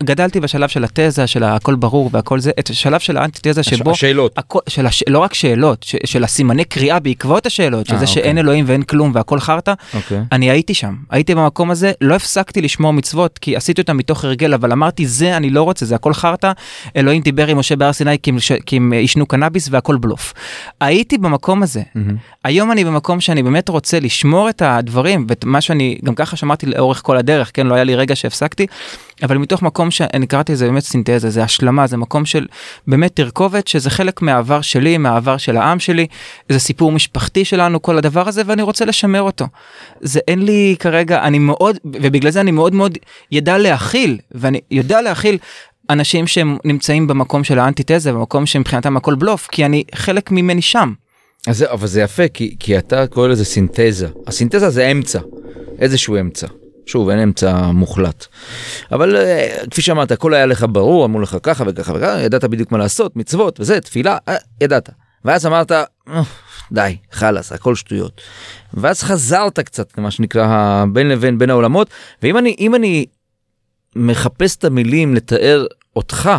גדלתי 0.03 0.41
בשלב 0.41 0.69
של 0.69 0.85
התזה, 0.85 1.27
של 1.27 1.45
הכל 1.45 1.75
ברור 1.75 2.11
והכל 2.13 2.41
זה, 2.41 2.51
את 2.59 2.71
השלב 2.71 3.01
של 3.01 3.17
האנטיתזה 3.17 3.63
שבו... 3.63 3.91
השאלות. 3.91 4.39
הכל, 4.39 4.59
של 4.69 4.87
הש... 4.87 5.05
לא 5.09 5.19
רק 5.19 5.35
שאלות, 5.35 5.83
ש... 5.83 5.97
של 6.05 6.25
הסימני 6.25 6.65
קריאה 6.65 7.01
בעקבות 7.01 7.47
השאלות, 7.47 7.87
שזה 7.87 8.01
אה, 8.01 8.07
שאין 8.07 8.25
אוקיי. 8.25 8.41
אלוהים 8.41 8.65
ואין 8.69 8.83
כלום 8.83 9.13
והכל 9.15 9.41
חרטא, 9.41 9.73
אוקיי. 9.95 10.21
אני 10.33 10.51
הייתי 10.51 10.75
שם, 10.75 10.95
הייתי 11.11 11.35
במקום 11.35 11.71
הזה, 11.71 11.93
לא 12.01 12.15
הפסקתי 12.15 12.63
לשמור 12.63 12.93
מצוות 12.93 13.39
כי 13.39 13.57
עשיתי 13.57 13.81
אותם 13.81 13.97
מתוך 13.97 14.25
הרגל, 14.25 14.55
אבל 14.55 14.73
אמרתי 14.73 15.07
זה 15.07 15.37
אני 15.37 15.51
לא 15.51 15.63
רוצה, 15.63 15.87
זה 15.87 15.95
הכל 15.95 16.15
חרטא, 16.15 16.53
אלוהים 16.97 17.23
דיבר 17.23 17.47
עם 17.47 17.59
משה 17.59 17.77
בהר 17.77 17.93
סיני 17.93 18.19
כי 18.67 18.77
הם, 18.77 18.93
עישנו 18.93 19.27
קנאביס 19.27 19.69
והכל 19.71 19.97
בלוף. 19.97 20.35
הייתי 20.81 21.19
במקום 21.19 21.63
הזה, 21.63 21.83
מהמם. 21.95 22.17
היום 22.45 22.73
אני 22.73 22.85
במקום 22.85 23.21
שאני 23.21 23.43
באמת 23.43 23.69
רוצה 23.69 24.01
לשמור 24.01 24.49
את 24.49 24.63
הדברים 24.63 25.27
ואת 25.29 25.45
מה 25.45 25.61
שאני 25.61 25.99
גם 26.05 26.15
ככה 26.15 26.37
שמעתי 26.37 26.67
לאורך 26.67 27.03
כל 27.05 27.17
הדרך 27.17 27.51
כן 27.55 27.67
לא 27.67 27.75
היה 27.75 27.85
לי 27.85 27.95
רגע 27.95 28.17
שהפסקתי 28.17 28.67
אבל 29.23 29.39
מתוך 29.39 29.63
מקום 29.63 29.91
שאני 29.91 30.27
קראתי 30.27 30.53
לזה 30.53 30.67
באמת 30.67 30.83
סינתזה, 30.83 31.31
זה 31.31 31.43
השלמה, 31.43 31.87
זה 31.87 31.97
מקום 31.97 32.25
של 32.25 32.47
באמת 32.87 33.17
תרכובת 33.17 33.69
שזה 33.69 33.91
חלק 33.91 34.23
מהעבר 34.23 34.61
שלי, 34.61 34.99
מהעבר 34.99 35.37
של 35.37 35.57
העם 35.57 35.79
שלי, 35.79 36.07
זה 36.49 36.59
סיפור 36.59 36.93
משפחתי 36.93 37.45
שלנו, 37.45 37.83
כל 37.83 37.99
הדבר 37.99 38.29
הזה, 38.29 38.43
ואני 38.47 38.63
רוצה 38.63 38.85
לשמר 38.85 39.23
אותו. 39.23 39.47
זה 40.01 40.21
אין 40.29 40.43
לי 40.43 40.77
כרגע, 40.79 41.23
אני 41.23 41.39
מאוד, 41.39 41.79
ובגלל 41.85 42.31
זה 42.31 42.41
אני 42.41 42.51
מאוד 42.51 42.75
מאוד 42.75 42.99
ידע 43.31 43.59
להכיל, 43.59 44.19
ואני 44.33 44.61
יודע 44.71 45.03
להכיל 45.03 45.39
אנשים 45.91 46.27
שהם 46.27 46.57
נמצאים 46.65 47.07
במקום 47.07 47.45
של 47.45 47.59
האנטיתזה, 47.59 48.13
במקום 48.13 48.47
שמבחינתם 48.47 48.97
הכל 48.97 49.15
בלוף, 49.15 49.49
כי 49.53 49.65
אני 49.65 49.85
חלק 49.95 50.31
ממני 50.31 50.63
שם. 50.63 50.93
אז 51.47 51.59
זה, 51.59 51.71
אבל 51.71 51.87
זה 51.87 52.03
יפה, 52.03 52.29
כי, 52.29 52.57
כי 52.61 52.79
אתה 52.79 53.07
קורא 53.07 53.29
לזה 53.29 53.45
סינתזה. 53.45 54.09
הסינתזה 54.27 54.71
זה 54.71 54.91
אמצע, 54.91 55.21
איזשהו 55.79 56.21
אמצע. 56.21 56.47
שוב, 56.87 57.09
אין 57.09 57.18
אמצע 57.18 57.71
מוחלט. 57.71 58.27
אבל 58.92 59.16
אה, 59.16 59.57
כפי 59.71 59.83
שאמרת, 59.83 60.11
הכל 60.11 60.35
היה 60.35 60.47
לך 60.47 60.66
ברור, 60.73 61.05
אמרו 61.05 61.21
לך 61.21 61.37
ככה 61.42 61.64
וככה 61.66 61.92
וככה, 61.97 62.21
ידעת 62.21 62.45
בדיוק 62.45 62.73
מה 62.73 62.79
לעשות, 62.79 63.16
מצוות 63.16 63.61
וזה, 63.61 63.81
תפילה, 63.81 64.18
אה, 64.29 64.37
ידעת. 64.61 64.90
ואז 65.25 65.47
אמרת, 65.47 65.73
"אה, 65.73 65.85
די, 66.73 66.97
חלאס, 67.12 67.53
הכל 67.53 67.75
שטויות. 67.75 68.21
ואז 68.75 69.03
חזרת 69.03 69.59
קצת 69.61 69.99
למה 69.99 70.11
שנקרא 70.11 70.85
בין 70.92 71.09
לבין 71.09 71.38
בין 71.38 71.51
העולמות, 71.51 71.90
ואם 72.23 72.38
אני, 72.38 72.57
אני 72.75 73.07
מחפש 73.97 74.57
את 74.57 74.64
המילים 74.64 75.14
לתאר 75.14 75.66
אותך, 75.97 76.31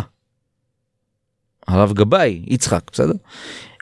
הרב 1.68 1.92
גבאי, 1.92 2.42
יצחק, 2.46 2.82
בסדר? 2.92 3.12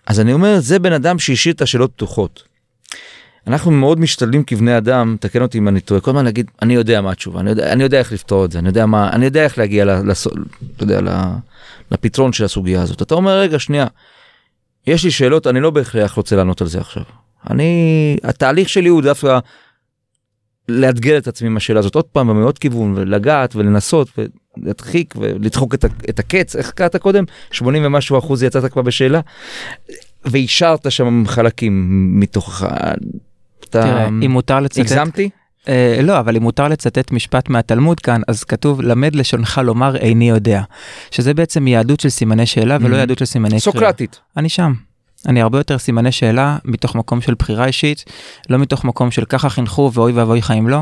אז 0.07 0.21
אני 0.21 0.33
אומר, 0.33 0.61
זה 0.61 0.79
בן 0.79 0.93
אדם 0.93 1.19
שהשאיר 1.19 1.55
את 1.55 1.63
השאלות 1.63 1.93
פתוחות. 1.93 2.43
אנחנו 3.47 3.71
מאוד 3.71 4.01
משתדלים 4.01 4.45
כבני 4.45 4.77
אדם, 4.77 5.17
תקן 5.21 5.43
אותי 5.43 5.59
אם 5.59 5.69
אני 5.69 5.81
טועה, 5.81 6.01
כל 6.01 6.11
הזמן 6.11 6.25
להגיד, 6.25 6.51
אני 6.63 6.75
יודע 6.75 7.01
מה 7.01 7.11
התשובה, 7.11 7.41
אני 7.41 7.51
יודע, 7.51 7.73
אני 7.73 7.83
יודע 7.83 7.99
איך 7.99 8.13
לפתור 8.13 8.45
את 8.45 8.53
זה, 8.53 8.59
אני 8.59 8.69
יודע 8.69 8.87
מה, 8.87 9.11
אני 9.13 9.25
יודע 9.25 9.45
איך 9.45 9.59
להגיע, 9.59 9.85
לס, 9.85 10.27
יודע, 10.81 11.01
לפתרון 11.91 12.33
של 12.33 12.45
הסוגיה 12.45 12.83
הזאת. 12.83 13.03
אתה 13.03 13.15
אומר, 13.15 13.39
רגע, 13.39 13.59
שנייה, 13.59 13.87
יש 14.87 15.05
לי 15.05 15.11
שאלות, 15.11 15.47
אני 15.47 15.61
לא 15.61 15.71
בהכרח 15.71 16.13
רוצה 16.13 16.37
לענות 16.37 16.61
על 16.61 16.67
זה 16.67 16.81
עכשיו. 16.81 17.03
אני, 17.51 18.17
התהליך 18.23 18.69
שלי 18.69 18.89
הוא 18.89 19.03
דווקא 19.03 19.39
לאתגר 20.69 21.19
את 21.19 21.29
עצמי 21.29 21.49
עם 21.49 21.57
השאלה 21.57 21.79
הזאת 21.79 21.95
עוד 21.95 22.05
פעם 22.05 22.29
במאות 22.29 22.59
כיוון 22.59 22.95
ולגעת 22.97 23.57
ולנסות 23.57 24.09
ולהדחיק 24.19 25.15
ולדחוק 25.19 25.75
את, 25.75 25.85
את 26.11 26.19
הקץ 26.19 26.57
איך 26.57 26.71
קראת 26.71 26.97
קודם 26.97 27.25
80 27.51 27.85
ומשהו 27.87 28.19
אחוז 28.19 28.43
יצאת 28.43 28.73
כבר 28.73 28.83
בשאלה 28.83 29.21
והשארת 30.25 30.93
שם 30.93 31.25
חלקים 31.27 32.11
מתוך 32.21 32.65
תראה, 33.65 34.07
אם 34.09 34.31
מותר 34.31 34.61
לצטט, 34.61 34.79
הגזמתי 34.79 35.31
אה, 35.69 36.01
לא, 36.03 36.19
אבל 36.21 36.37
אם 36.37 36.43
מותר 36.43 36.69
לצטט 36.69 37.13
משפט 37.13 37.49
מהתלמוד 37.49 38.01
כאן, 38.01 38.21
אז 38.29 38.45
כתוב, 38.45 38.81
למד 38.81 39.15
לשונך 39.15 39.61
לומר 39.65 39.97
איני 39.97 40.29
יודע. 40.29 40.63
שזה 41.11 41.35
בעצם 41.35 41.67
יהדות 41.67 42.01
של 42.01 42.09
סימני 42.09 42.47
שאלה 42.47 42.77
ולא 42.81 42.95
Mhm. 42.95 42.99
יהדות 42.99 43.19
של 43.19 43.25
סימני 43.25 43.49
קריאה. 43.49 43.61
סוקרטית 43.61 44.21
אני 44.37 44.49
שם. 44.49 44.73
אני 45.29 45.43
הרבה 45.43 45.59
יותר 45.59 45.79
סימני 45.79 46.13
שאלה 46.13 46.57
מתוך 46.65 46.95
מקום 46.95 47.21
של 47.21 47.35
בחירה 47.39 47.67
אישית, 47.67 48.05
לא 48.51 48.59
מתוך 48.59 48.85
מקום 48.85 49.11
של 49.11 49.25
ככה 49.25 49.49
חינכו 49.51 49.91
ואוי 49.95 50.13
ואבוי 50.13 50.43
חיים 50.43 50.69
לא, 50.69 50.81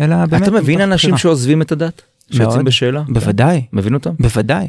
אלא 0.00 0.16
באמת 0.26 0.42
אתה 0.42 0.50
מבין 0.50 0.80
אנשים 0.80 1.10
בחירה. 1.10 1.18
שעוזבים 1.18 1.62
את 1.62 1.72
הדת 1.72 2.02
שיוצאים. 2.32 2.64
בשאלה 2.64 3.02
בוודאי, 3.08 3.62
מבין 3.72 3.94
אותם 3.94 4.10
בוודאי. 4.20 4.68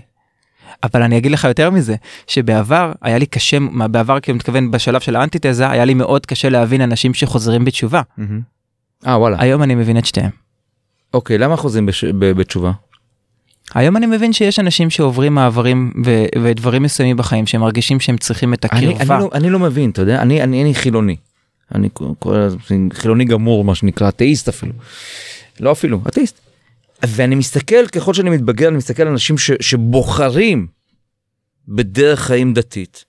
אבל 0.84 1.02
אני 1.02 1.18
אגיד 1.18 1.32
לך 1.32 1.44
יותר 1.44 1.70
מזה, 1.70 1.96
שבעבר 2.28 2.92
היה 3.02 3.18
לי 3.18 3.26
קשה, 3.26 3.60
מה 3.60 3.88
בעבר 3.88 4.18
אני 4.28 4.34
מתכוון 4.38 4.72
בשלב 4.72 5.02
של 5.02 5.16
האנטיתזה, 5.16 5.70
היה 5.70 5.86
לי 5.86 5.94
מאוד 5.94 6.26
קשה 6.26 6.50
להבין 6.50 6.82
אנשים 6.82 7.14
שחוזרים 7.14 7.66
בתשובה. 7.66 8.02
אה 9.08 9.18
וואלה 9.20 9.38
היום 9.40 9.64
אני 9.64 9.76
מבין 9.76 9.98
את 9.98 10.06
שתיהם. 10.06 10.30
אוקיי 11.14 11.38
למה 11.38 11.56
חוזרים 11.56 11.86
בש- 11.86 12.04
ב- 12.04 12.32
בתשובה 12.32 12.72
היום 13.76 13.98
אני 13.98 14.06
מבין 14.06 14.34
שיש 14.34 14.60
אנשים 14.60 14.90
שעוברים 14.90 15.36
מעברים 15.36 15.92
ו- 16.06 16.26
ודברים 16.44 16.84
מסוימים 16.84 17.18
בחיים 17.18 17.48
שהם 17.48 17.62
מרגישים 17.62 18.00
שהם 18.00 18.18
צריכים 18.18 18.54
את 18.54 18.66
אני, 18.74 18.96
הקרבה. 18.96 19.16
אני, 19.16 19.24
לא, 19.24 19.30
אני 19.34 19.50
לא 19.50 19.60
מבין, 19.60 19.90
אתה 19.90 20.02
יודע, 20.02 20.22
אני, 20.22 20.44
אני, 20.44 20.62
אני 20.64 20.76
חילוני. 20.76 21.16
אני 21.76 21.90
חילוני 22.94 23.26
גמור, 23.26 23.64
מה 23.64 23.76
שנקרא, 23.76 24.10
אתאיסט 24.10 24.50
אפילו. 24.50 24.74
לא 25.60 25.72
אפילו, 25.72 26.02
אתאיסט. 26.08 26.40
ואני 27.08 27.36
מסתכל, 27.36 27.88
ככל 27.88 28.14
שאני 28.14 28.30
מתבגר, 28.30 28.68
אני 28.68 28.78
מסתכל 28.78 29.04
על 29.04 29.08
אנשים 29.08 29.38
ש, 29.38 29.52
שבוחרים 29.60 30.68
בדרך 31.68 32.20
חיים 32.20 32.54
דתית. 32.54 33.06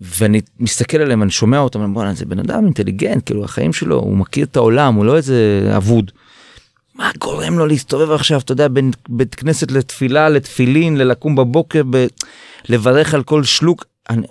ואני 0.00 0.40
מסתכל 0.58 0.96
עליהם, 0.98 1.22
אני 1.22 1.30
שומע 1.30 1.58
אותם, 1.58 1.78
אני 1.80 1.90
אומר, 1.94 2.14
זה 2.14 2.24
בן 2.26 2.38
אדם 2.38 2.64
אינטליגנט, 2.64 3.26
כאילו 3.26 3.44
החיים 3.44 3.72
שלו, 3.72 3.96
הוא 3.96 4.16
מכיר 4.16 4.44
את 4.44 4.56
העולם, 4.56 4.94
הוא 4.94 5.04
לא 5.04 5.16
איזה 5.16 5.70
אבוד. 5.76 6.10
מה 6.94 7.10
גורם 7.18 7.58
לו 7.58 7.66
להסתובב 7.66 8.10
עכשיו, 8.10 8.40
אתה 8.40 8.52
יודע, 8.52 8.68
בין 8.68 8.90
בית 9.08 9.34
כנסת 9.34 9.70
לתפילה, 9.70 10.28
לתפילין, 10.28 10.96
ללקום 10.96 11.36
בבוקר, 11.36 11.82
ב... 11.90 12.06
לברך 12.68 13.14
על 13.14 13.22
כל 13.22 13.44
שלוק. 13.44 13.84
אני... 14.10 14.26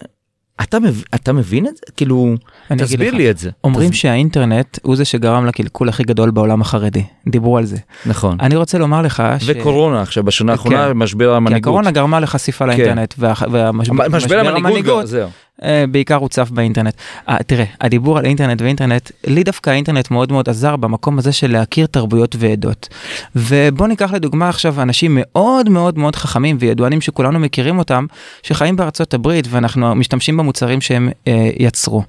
אתה, 0.63 0.79
מב... 0.79 1.03
אתה 1.15 1.33
מבין 1.33 1.67
את 1.67 1.75
זה? 1.75 1.81
כאילו, 1.97 2.35
תסביר. 2.77 3.13
לי 3.13 3.29
את 3.29 3.37
זה. 3.37 3.49
אומרים 3.63 3.89
תס... 3.89 3.95
שהאינטרנט 3.95 4.79
הוא 4.81 4.95
זה 4.95 5.05
שגרם 5.05 5.45
לקלקול 5.45 5.89
הכי 5.89 6.03
גדול 6.03 6.31
בעולם 6.31 6.61
החרדי. 6.61 7.03
דיברו 7.27 7.57
על 7.57 7.65
זה. 7.65 7.77
נכון. 8.05 8.37
אני 8.39 8.55
רוצה 8.55 8.77
לומר 8.77 9.01
לך 9.01 9.23
ש... 9.39 9.43
וקורונה 9.45 10.01
עכשיו, 10.01 10.23
בשנה 10.23 10.51
האחרונה, 10.51 10.87
כן. 10.87 10.97
משבר 10.97 11.31
כי 11.31 11.35
המנהיגות. 11.37 11.63
הקורונה 11.63 11.91
גרמה 11.91 12.19
לחשיפה 12.19 12.65
לאינטרנט, 12.65 13.13
וה- 13.17 13.33
והמשבר 13.51 14.05
משבר 14.11 14.39
המנהיגות, 14.55 15.07
זהו. 15.07 15.29
אה, 15.63 15.85
בעיקר 15.91 16.15
הוצף 16.15 16.49
באינטרנט. 16.49 16.93
אה, 17.29 17.37
תראה, 17.47 17.65
הדיבור 17.81 18.17
על 18.17 18.25
אינטרנט 18.25 18.61
ואינטרנט, 18.61 19.11
לי 19.27 19.43
דווקא 19.43 19.69
האינטרנט 19.69 20.11
מאוד 20.11 20.31
מאוד 20.31 20.49
עזר 20.49 20.75
במקום 20.75 21.19
הזה 21.19 21.31
של 21.31 21.51
להכיר 21.51 21.85
תרבויות 21.85 22.35
ועדות. 22.39 22.89
ובוא 23.35 23.87
ניקח 23.87 24.13
לדוגמה 24.13 24.49
עכשיו 24.49 24.81
אנשים 24.81 25.17
מאוד 25.21 25.69
מאוד 25.69 25.97
מאוד 25.97 26.15
חכמים 26.15 26.57
וידוענים 26.59 27.01
שכולנו 27.01 27.39
מכירים 27.39 27.79
אותם, 27.79 28.05
שחיים 28.43 28.75
בארצות 28.75 29.13
הברית 29.13 29.45
ואנחנו 29.49 29.95
משתמשים 29.95 30.37
במוצרים 30.37 30.81
שהם 30.81 31.09
אה, 31.27 31.49
יצרו. 31.59 32.03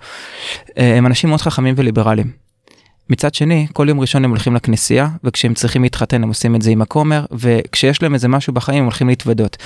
אה, 0.79 0.97
הם 0.97 1.07
אנשים 1.07 1.29
מאוד 1.29 1.41
חכמים 1.41 1.75
וליברליים. 1.77 2.49
מצד 3.11 3.35
שני, 3.35 3.67
כל 3.73 3.89
יום 3.89 4.01
ראשון 4.01 4.25
הם 4.25 4.31
הולכים 4.31 4.55
לכנסייה, 4.55 5.09
וכשהם 5.25 5.55
צריכים 5.55 5.83
להתחתן 5.83 6.23
הם 6.23 6.29
עושים 6.29 6.57
את 6.57 6.63
זה 6.63 6.71
עם 6.71 6.83
הכומר, 6.83 7.25
וכשיש 7.33 8.03
להם 8.03 8.15
איזה 8.15 8.29
משהו 8.29 8.53
בחיים 8.53 8.79
הם 8.79 8.85
הולכים 8.85 9.09
להתוודות. 9.09 9.57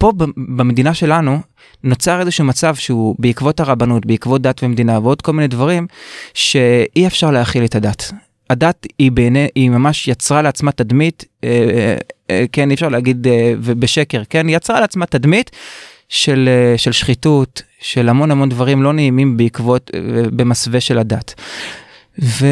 פה 0.00 0.12
במדינה 0.36 0.94
שלנו 0.94 1.38
נוצר 1.84 2.20
איזשהו 2.20 2.44
מצב 2.44 2.74
שהוא 2.74 3.16
בעקבות 3.18 3.60
הרבנות, 3.60 4.06
בעקבות 4.06 4.42
דת 4.42 4.62
ומדינה 4.62 4.98
ועוד 4.98 5.22
כל 5.22 5.32
מיני 5.32 5.48
דברים, 5.48 5.86
שאי 6.34 7.06
אפשר 7.06 7.30
להכיל 7.30 7.64
את 7.64 7.74
הדת. 7.74 8.12
הדת 8.50 8.86
היא 8.98 9.12
בעיני, 9.12 9.48
היא 9.54 9.70
ממש 9.70 10.08
יצרה 10.08 10.42
לעצמה 10.42 10.72
תדמית, 10.72 11.24
אה, 11.44 11.48
אה, 11.48 11.96
אה, 12.30 12.44
כן, 12.52 12.70
אי 12.70 12.74
אפשר 12.74 12.88
להגיד 12.88 13.26
אה, 13.26 13.52
ובשקר, 13.62 14.22
כן, 14.30 14.48
יצרה 14.48 14.80
לעצמה 14.80 15.06
תדמית 15.06 15.50
של, 16.08 16.48
אה, 16.48 16.78
של 16.78 16.92
שחיתות, 16.92 17.62
של 17.80 18.08
המון 18.08 18.30
המון 18.30 18.48
דברים 18.48 18.82
לא 18.82 18.92
נעימים 18.92 19.36
בעקבות, 19.36 19.90
אה, 19.94 20.00
במסווה 20.30 20.80
של 20.80 20.98
הדת. 20.98 21.34
ו... 22.22 22.46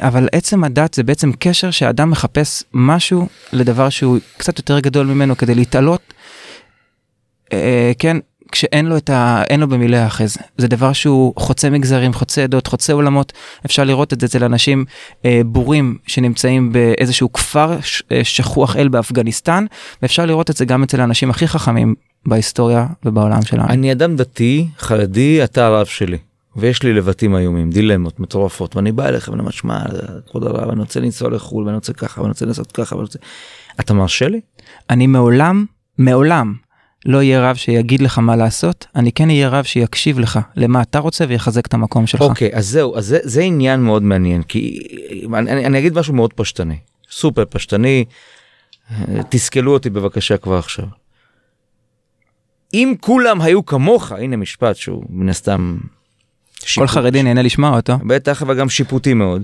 אבל 0.00 0.28
עצם 0.32 0.64
הדת 0.64 0.94
זה 0.94 1.02
בעצם 1.02 1.32
קשר 1.38 1.70
שאדם 1.70 2.10
מחפש 2.10 2.62
משהו 2.72 3.28
לדבר 3.52 3.88
שהוא 3.88 4.18
קצת 4.36 4.58
יותר 4.58 4.80
גדול 4.80 5.06
ממנו 5.06 5.36
כדי 5.36 5.54
להתעלות, 5.54 6.14
כן, 7.98 8.16
כשאין 8.52 8.86
לו 8.86 8.96
את 8.96 9.10
ה... 9.10 9.42
אין 9.50 9.60
לו 9.60 9.68
במילה 9.68 9.98
להיאחז. 9.98 10.36
זה 10.58 10.68
דבר 10.68 10.92
שהוא 10.92 11.32
חוצה 11.36 11.70
מגזרים, 11.70 12.12
חוצה 12.12 12.42
עדות, 12.42 12.66
חוצה 12.66 12.92
עולמות. 12.92 13.32
אפשר 13.66 13.84
לראות 13.84 14.12
את 14.12 14.20
זה 14.20 14.26
אצל 14.26 14.44
אנשים 14.44 14.84
אה, 15.24 15.40
בורים 15.46 15.98
שנמצאים 16.06 16.72
באיזשהו 16.72 17.32
כפר 17.32 17.80
ש... 17.80 18.02
אה, 18.12 18.24
שכוח 18.24 18.76
אל 18.76 18.88
באפגניסטן, 18.88 19.66
ואפשר 20.02 20.26
לראות 20.26 20.50
את 20.50 20.56
זה 20.56 20.64
גם 20.64 20.82
אצל 20.82 21.00
האנשים 21.00 21.30
הכי 21.30 21.48
חכמים 21.48 21.94
בהיסטוריה 22.26 22.86
ובעולם 23.04 23.42
שלנו. 23.42 23.68
אני 23.68 23.92
אדם 23.92 24.16
דתי, 24.16 24.68
חרדי, 24.78 25.44
אתה 25.44 25.66
הרב 25.66 25.86
שלי. 25.86 26.18
ויש 26.56 26.82
לי 26.82 26.92
לבטים 26.92 27.36
איומים, 27.36 27.70
דילמות 27.70 28.20
מטורפות, 28.20 28.76
ואני 28.76 28.92
בא 28.92 29.08
אליך 29.08 29.28
ואני 29.28 29.40
אומר, 29.40 29.50
שמע, 29.50 29.82
כבוד 30.30 30.44
הרב, 30.44 30.70
אני 30.70 30.80
רוצה 30.80 31.00
לנסוע 31.00 31.30
לחו"ל, 31.30 31.64
ואני 31.64 31.74
רוצה 31.74 31.92
ככה, 31.92 32.20
ואני 32.20 32.28
רוצה 32.28 32.46
לעשות 32.46 32.72
ככה, 32.72 32.94
ואני 32.94 33.04
רוצה... 33.04 33.18
אתה 33.80 33.94
מרשה 33.94 34.28
לי? 34.28 34.40
אני 34.90 35.06
מעולם, 35.06 35.64
מעולם 35.98 36.54
לא 37.06 37.22
יהיה 37.22 37.50
רב 37.50 37.56
שיגיד 37.56 38.02
לך 38.02 38.18
מה 38.18 38.36
לעשות, 38.36 38.86
אני 38.96 39.12
כן 39.12 39.30
אהיה 39.30 39.48
רב 39.48 39.64
שיקשיב 39.64 40.18
לך 40.18 40.38
למה 40.56 40.82
אתה 40.82 40.98
רוצה 40.98 41.24
ויחזק 41.28 41.66
את 41.66 41.74
המקום 41.74 42.06
שלך. 42.06 42.20
אוקיי, 42.20 42.50
אז 42.52 42.68
זהו, 42.68 42.96
אז 42.96 43.06
זה, 43.06 43.18
זה 43.22 43.42
עניין 43.42 43.80
מאוד 43.80 44.02
מעניין, 44.02 44.42
כי 44.42 44.78
אני, 45.34 45.66
אני, 45.66 45.78
אגיד 45.78 45.98
משהו 45.98 46.14
מאוד 46.14 46.32
פשטני, 46.32 46.76
סופר 47.10 47.44
פשטני, 47.50 48.04
אה, 48.90 49.22
תסכלו 49.28 49.72
אותי 49.72 49.90
בבקשה 49.90 50.36
כבר 50.36 50.58
עכשיו. 50.58 50.84
אם 52.74 52.94
כולם 53.00 53.40
היו 53.40 53.66
כמוך, 53.66 54.12
הנה 54.12 54.36
משפט 54.36 54.76
שהוא 54.76 55.04
מן 55.08 55.28
הסתם... 55.28 55.78
כל 56.74 56.86
חרדי 56.86 57.22
נהנה 57.22 57.42
לשמוע 57.42 57.76
אותו. 57.76 57.98
בטח, 58.06 58.42
אבל 58.42 58.58
גם 58.58 58.68
שיפוטי 58.68 59.14
מאוד. 59.14 59.42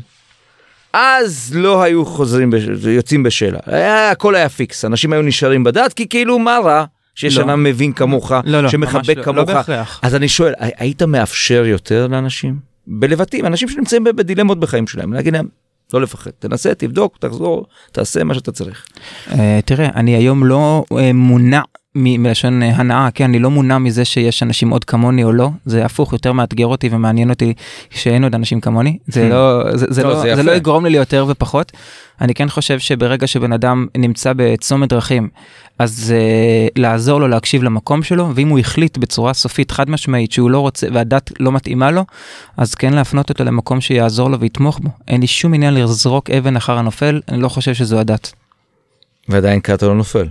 אז 0.93 1.53
לא 1.55 1.83
היו 1.83 2.05
חוזרים, 2.05 2.51
בש... 2.51 2.63
יוצאים 2.91 3.23
בשאלה. 3.23 3.59
היה, 3.67 4.11
הכל 4.11 4.35
היה 4.35 4.49
פיקס, 4.49 4.85
אנשים 4.85 5.13
היו 5.13 5.23
נשארים 5.23 5.65
בדת, 5.65 5.93
כי 5.93 6.09
כאילו 6.09 6.39
מה 6.39 6.59
רע 6.65 6.85
שיש 7.15 7.39
לא. 7.39 7.57
מבין 7.57 7.93
כמוך, 7.93 8.33
לא, 8.45 8.61
לא, 8.61 8.69
שמחבק 8.69 9.17
לא, 9.17 9.23
כמוך. 9.23 9.37
לא 9.37 9.45
בהכרח. 9.45 10.01
אז 10.03 10.15
אני 10.15 10.29
שואל, 10.29 10.53
היית 10.59 11.03
מאפשר 11.03 11.65
יותר 11.67 12.07
לאנשים? 12.07 12.57
בלבטים, 12.87 13.47
אנשים 13.47 13.69
שנמצאים 13.69 14.05
בדילמות 14.05 14.61
בחיים 14.61 14.87
שלהם, 14.87 15.13
להגיד 15.13 15.33
להם, 15.33 15.47
לא 15.95 16.01
לפחד. 16.01 16.31
תנסה, 16.39 16.75
תבדוק, 16.75 17.17
תחזור, 17.19 17.67
תעשה 17.93 18.25
מה 18.25 18.35
שאתה 18.35 18.53
צריך. 18.53 18.87
אה, 19.31 19.61
תראה, 19.65 19.89
אני 19.95 20.17
היום 20.17 20.45
לא 20.45 20.85
אה, 20.99 21.13
מונע 21.13 21.61
מלשון 21.95 22.63
אה, 22.63 22.77
הנאה, 22.77 23.09
כן, 23.15 23.25
אני 23.25 23.39
לא 23.39 23.51
מונע 23.51 23.79
מזה 23.79 24.05
שיש 24.05 24.43
אנשים 24.43 24.71
עוד 24.71 24.85
כמוני 24.85 25.25
או 25.25 25.33
לא, 25.33 25.51
זה 25.65 25.85
הפוך, 25.85 26.13
יותר 26.13 26.33
מאתגר 26.33 26.67
אותי 26.67 26.89
ומעניין 26.93 27.31
אותי 27.31 27.55
שאין 27.91 28.25
עוד 28.25 28.35
אנשים 28.35 28.61
כמוני, 28.61 28.99
זה 29.07 29.29
Hmm. 29.29 29.33
לא, 29.33 29.77
זה, 29.77 29.87
זה, 29.91 30.03
לא, 30.03 30.09
לא, 30.09 30.23
זה 30.23 30.37
זה. 30.37 30.43
לא 30.43 30.53
יגרום 30.53 30.85
לי 30.85 30.91
ליותר 30.91 31.27
ופחות. 31.29 31.73
אני 32.21 32.35
כן 32.35 32.49
חושב 32.49 32.79
שברגע 32.79 33.27
שבן 33.27 33.53
אדם 33.53 33.87
נמצא 33.97 34.33
בצומת 34.37 34.89
דרכים, 34.89 35.29
אז 35.79 36.15
uh, 36.15 36.73
לעזור 36.77 37.21
לו 37.21 37.29
להקשיב 37.29 37.63
למקום 37.63 38.03
שלו, 38.03 38.31
ואם 38.35 38.49
הוא 38.49 38.59
החליט 38.59 38.99
בצורה 38.99 39.35
סופית 39.35 39.71
חד 39.71 39.91
משמעית 39.91 40.33
שהוא 40.33 40.51
לא 40.51 40.61
רוצה 40.61 40.87
והדת 40.93 41.33
לא 41.41 41.53
מתאימה 41.53 41.91
לו, 41.91 42.05
אז 42.57 42.75
כן 42.75 42.93
להפנות 42.93 43.31
אותו 43.31 43.45
למקום 43.45 43.81
שיעזור 43.81 44.31
לו 44.31 44.41
ויתמוך 44.41 44.79
בו. 44.79 44.91
אין 45.09 45.21
לי 45.21 45.27
שום 45.27 45.55
עניין 45.55 45.75
לזרוק 45.75 46.31
אבן 46.31 46.57
אחר 46.57 46.79
הנופל, 46.79 47.21
אני 47.29 47.43
לא 47.43 47.49
חושב 47.49 47.75
שזו 47.75 47.99
הדת. 47.99 48.33
ועדיין 49.29 49.61
קאטו 49.61 49.89
לא 49.89 49.95
נופל. 49.95 50.27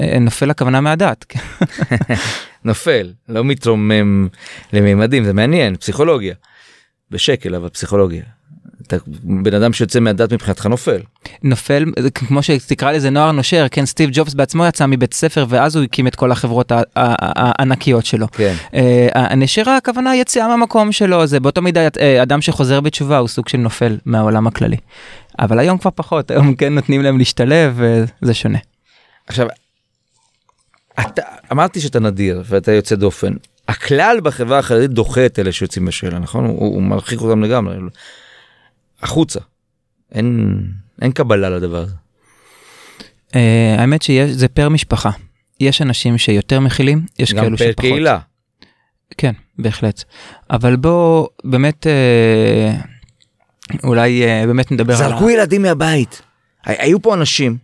אה, 0.00 0.18
נופל 0.18 0.50
הכוונה 0.50 0.80
מהדת. 0.80 1.24
כן. 1.28 1.40
נופל, 2.64 3.12
לא 3.28 3.44
מתרומם 3.44 4.28
למימדים, 4.72 5.24
זה 5.24 5.32
מעניין, 5.32 5.76
פסיכולוגיה. 5.76 6.34
בשקל, 7.10 7.54
אבל 7.54 7.68
פסיכולוגיה. 7.68 8.22
אתה 8.86 8.96
בן 9.22 9.54
אדם 9.54 9.72
שיוצא 9.72 10.00
מהדת 10.00 10.32
מבחינתך 10.32 10.66
נופל. 10.66 11.00
נופל 11.42 11.84
כמו 12.14 12.42
שתקרא 12.42 12.92
לזה 12.92 13.10
נוער 13.10 13.32
נושר 13.32 13.66
כן 13.70 13.86
סטיב 13.86 14.10
ג'ובס 14.12 14.34
בעצמו 14.34 14.66
יצא 14.66 14.86
מבית 14.86 15.14
ספר 15.14 15.46
ואז 15.48 15.76
הוא 15.76 15.84
הקים 15.84 16.06
את 16.06 16.14
כל 16.14 16.32
החברות 16.32 16.72
הענקיות 16.96 18.06
שלו. 18.06 18.26
כן. 18.32 18.54
אה, 18.74 19.08
הנשירה 19.14 19.76
הכוונה 19.76 20.16
יציאה 20.16 20.48
מהמקום 20.48 20.92
שלו 20.92 21.26
זה 21.26 21.40
באותו 21.40 21.62
מידה 21.62 21.88
אה, 22.00 22.22
אדם 22.22 22.40
שחוזר 22.40 22.80
בתשובה 22.80 23.18
הוא 23.18 23.28
סוג 23.28 23.48
של 23.48 23.58
נופל 23.58 23.98
מהעולם 24.06 24.46
הכללי. 24.46 24.76
אבל 25.38 25.58
היום 25.58 25.78
כבר 25.78 25.90
פחות 25.94 26.30
היום 26.30 26.54
כן 26.54 26.74
נותנים 26.74 27.02
להם 27.02 27.18
להשתלב 27.18 27.80
וזה 28.22 28.34
שונה. 28.34 28.58
עכשיו, 29.26 29.46
אתה, 31.00 31.22
אמרתי 31.52 31.80
שאתה 31.80 32.00
נדיר 32.00 32.42
ואתה 32.46 32.72
יוצא 32.72 32.94
דופן. 32.94 33.32
הכלל 33.68 34.20
בחברה 34.22 34.58
החרדית 34.58 34.90
דוחה 34.90 35.26
את 35.26 35.38
אלה 35.38 35.52
שיוצאים 35.52 35.84
בשאלה, 35.84 36.18
נכון? 36.18 36.44
הוא, 36.44 36.58
הוא 36.58 36.82
מרחיק 36.82 37.20
אותם 37.20 37.42
לגמרי. 37.42 37.76
החוצה. 39.02 39.40
אין, 40.12 40.58
אין 41.02 41.12
קבלה 41.12 41.50
לדבר 41.50 41.82
הזה. 41.82 41.94
אה, 43.34 43.76
האמת 43.78 44.02
שיש 44.02 44.30
זה 44.30 44.48
פר 44.48 44.68
משפחה. 44.68 45.10
יש 45.60 45.82
אנשים 45.82 46.18
שיותר 46.18 46.60
מכילים 46.60 47.06
יש 47.18 47.34
גם 47.34 47.44
כאלו 47.44 47.58
פר 47.58 47.64
שפחות. 47.64 47.80
קהילה. 47.80 48.18
כן, 49.18 49.32
בהחלט. 49.58 50.04
אבל 50.50 50.76
בוא 50.76 51.28
באמת 51.44 51.86
אה, 51.86 52.76
אולי 53.84 54.24
אה, 54.24 54.46
באמת 54.46 54.72
נדבר 54.72 54.92
על... 54.92 54.98
זרקו 54.98 55.30
ילדים 55.30 55.62
מהבית. 55.62 56.22
היו 56.64 57.02
פה 57.02 57.14
אנשים 57.14 57.56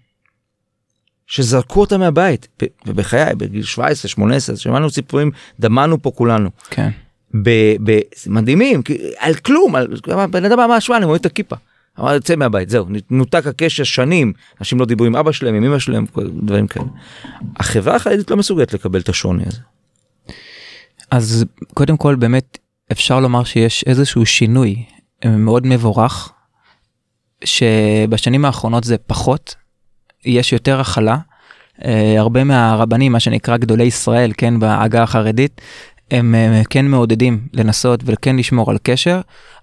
שזרקו 1.29 1.81
אותם 1.81 2.01
מהבית, 2.01 2.63
ובחיי, 2.87 3.35
בגיל 3.35 3.63
17, 3.63 4.09
18, 4.09 4.57
שמענו 4.57 4.91
סיפורים, 4.91 5.31
דמענו 5.61 6.03
פה 6.03 6.11
כולנו. 6.11 6.51
כן. 6.71 6.91
ב- 7.43 7.91
ב- 7.91 8.01
מדהימים, 8.27 8.83
על 9.19 9.35
כלום, 9.35 9.77
על, 9.77 9.97
בן 10.31 10.45
אדם 10.45 10.61
אמר, 10.61 10.79
שמע, 10.79 10.97
אני 10.97 11.05
רואה 11.05 11.17
את 11.17 11.27
הכיפה. 11.27 11.57
אמר, 12.01 12.15
יוצא 12.15 12.37
מהבית, 12.37 12.71
זהו, 12.71 12.87
נותק 13.11 13.47
הקשר 13.47 13.85
שנים, 13.85 14.33
אנשים 14.61 14.81
לא 14.81 14.87
דיברו 14.87 15.07
עם 15.07 15.17
אבא 15.17 15.33
שלהם, 15.33 15.55
עם 15.55 15.65
אמא 15.65 15.79
שלהם, 15.79 16.07
דברים 16.43 16.67
כאלה. 16.67 16.87
החברה 17.57 17.97
החרדית 17.97 18.31
לא 18.31 18.37
מסוגלת 18.37 18.75
לקבל 18.75 19.01
את 19.01 19.09
השוני 19.09 19.43
הזה. 19.47 19.61
אז 21.11 21.45
קודם 21.75 21.97
כל 21.97 22.15
באמת 22.15 22.59
אפשר 22.93 23.21
לומר 23.21 23.45
שיש 23.45 23.85
איזשהו 23.87 24.27
שינוי 24.27 24.85
אה, 25.25 25.31
מאוד 25.31 25.67
מבורך, 25.67 26.33
שבשנים 27.45 28.45
האחרונות 28.45 28.85
זה 28.85 28.97
פחות, 28.99 29.55
יש 30.25 30.53
יותר 30.53 30.81
הכלה. 30.81 31.19
אה, 31.85 32.15
הרבה 32.19 32.45
מהרבנים, 32.45 33.13
מה 33.13 33.21
שנקרא 33.21 33.57
גדולי 33.57 33.85
ישראל, 33.85 34.33
כן, 34.37 34.59
בעגה 34.61 35.03
החרדית, 35.03 35.61
הם 36.11 36.35
אה, 36.35 36.63
כן 36.71 36.87
מעודדים 36.87 37.41
לנסות 37.53 38.01
וכן 38.05 38.37
לשמור 38.37 38.71
על 38.71 38.79
קשר, 38.83 39.21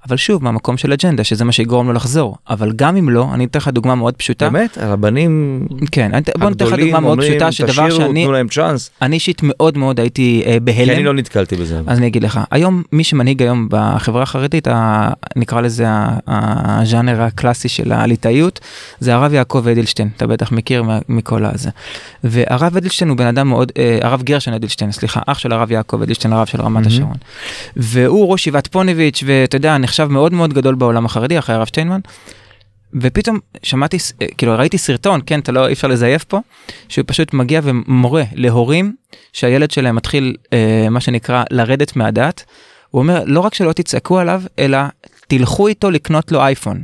אבל 0.08 0.18
שוב, 0.18 0.44
מהמקום 0.44 0.78
של 0.78 0.94
אג'נדה, 0.94 1.24
שזה 1.24 1.46
מה 1.46 1.52
שיגרום 1.52 1.88
לו 1.88 1.94
לחזור. 1.94 2.38
אבל 2.50 2.72
גם 2.76 2.98
אם 2.98 3.10
לא, 3.10 3.28
אני 3.34 3.46
אתן 3.46 3.60
לך 3.60 3.68
דוגמה 3.68 3.96
מאוד 3.96 4.14
פשוטה. 4.14 4.50
באמת, 4.50 4.78
הרבנים 4.78 5.66
כן, 5.92 6.14
אני- 6.14 6.22
בוא 6.38 6.50
ניתן 6.50 6.66
לך 6.66 6.74
דוגמה 6.74 7.00
מאוד 7.00 7.20
פשוטה, 7.22 7.52
שדבר 7.52 7.72
תשאירו, 7.72 7.92
שאני 7.92 8.24
תנו 8.24 8.32
להם 8.32 8.48
צ'אנס, 8.48 8.90
אני 9.02 9.16
אישית 9.16 9.40
מאוד 9.44 9.78
מאוד 9.78 10.00
הייתי 10.00 10.44
אה, 10.46 10.52
כי 10.54 10.60
בהלם. 10.60 10.90
אני 10.96 11.04
לא 11.04 11.14
נתקלתי 11.14 11.56
בזה. 11.56 11.82
אז 11.88 11.98
אני 11.98 12.08
אגיד 12.08 12.24
לך, 12.24 12.40
היום 12.52 12.84
מי 12.92 13.04
שמנהיג 13.04 13.42
היום 13.42 13.68
בחברה 13.72 14.24
החרדית, 14.24 14.68
ה, 14.68 15.10
נקרא 15.36 15.62
לזה 15.62 15.86
הז'אנר 16.28 17.22
הקלאסי 17.22 17.70
של 17.70 17.92
הליטאיות, 17.92 18.60
זה 19.00 19.16
הרב 19.16 19.34
יעקב 19.34 19.68
אדלשטיין, 19.72 20.10
אתה 20.18 20.28
בטח 20.28 20.52
מכיר 20.52 20.84
מכל 21.10 21.46
הזה. 21.46 21.70
והרב 22.24 22.78
אדלשטיין 22.78 23.10
הוא 23.10 23.18
בן 23.18 23.28
אדם 23.28 23.48
מאוד, 23.50 23.72
אה, 23.78 24.00
הרב 24.02 24.22
גרשן 24.24 24.54
אדלשטיין, 24.54 24.92
סליחה, 24.92 25.22
אח 25.28 25.40
של 25.40 25.52
הרב 25.52 25.72
יעקב 25.72 26.02
אדלשטיין, 26.02 26.34
הרב 26.34 26.48
של 26.48 26.62
רמת. 26.62 26.86
השרון. 26.86 27.16
והוא 27.76 28.32
ראש 28.32 28.42
ישיבת 28.46 28.68
פוניביץ', 28.68 29.24
ואתה 29.28 29.56
יודע, 29.56 29.78
נחשב 29.96 30.08
מאוד 30.12 30.34
מאוד 30.34 30.54
גדול 30.54 30.76
בעולם 30.76 31.06
החרדי, 31.06 31.40
אחרי 31.40 31.56
הרב 31.56 31.66
שטיינמן. 31.66 32.00
ופתאום 32.94 33.40
שמעתי, 33.64 33.98
אה, 34.22 34.28
כאילו 34.38 34.56
ראיתי 34.58 34.78
סרטון, 34.78 35.22
כן, 35.26 35.40
אתה 35.40 35.52
לא, 35.52 35.68
אי 35.68 35.74
אפשר 35.74 35.88
לזייף 35.88 36.24
פה, 36.24 36.40
שהוא 36.90 37.06
פשוט 37.08 37.34
מגיע 37.34 37.62
ומורה 37.64 38.24
להורים 38.34 38.96
שהילד 39.34 39.72
שלהם 39.72 39.96
מתחיל, 39.96 40.36
אה, 40.54 40.88
מה 40.92 41.00
שנקרא, 41.00 41.44
לרדת 41.52 41.96
מהדעת. 41.96 42.44
הוא 42.90 43.02
אומר, 43.02 43.24
לא 43.26 43.40
רק 43.40 43.54
שלא 43.54 43.74
תצעקו 43.74 44.20
עליו, 44.20 44.42
אלא 44.60 44.78
תלכו 45.28 45.68
איתו 45.68 45.92
לקנות 45.92 46.32
לו 46.32 46.42
אייפון. 46.42 46.84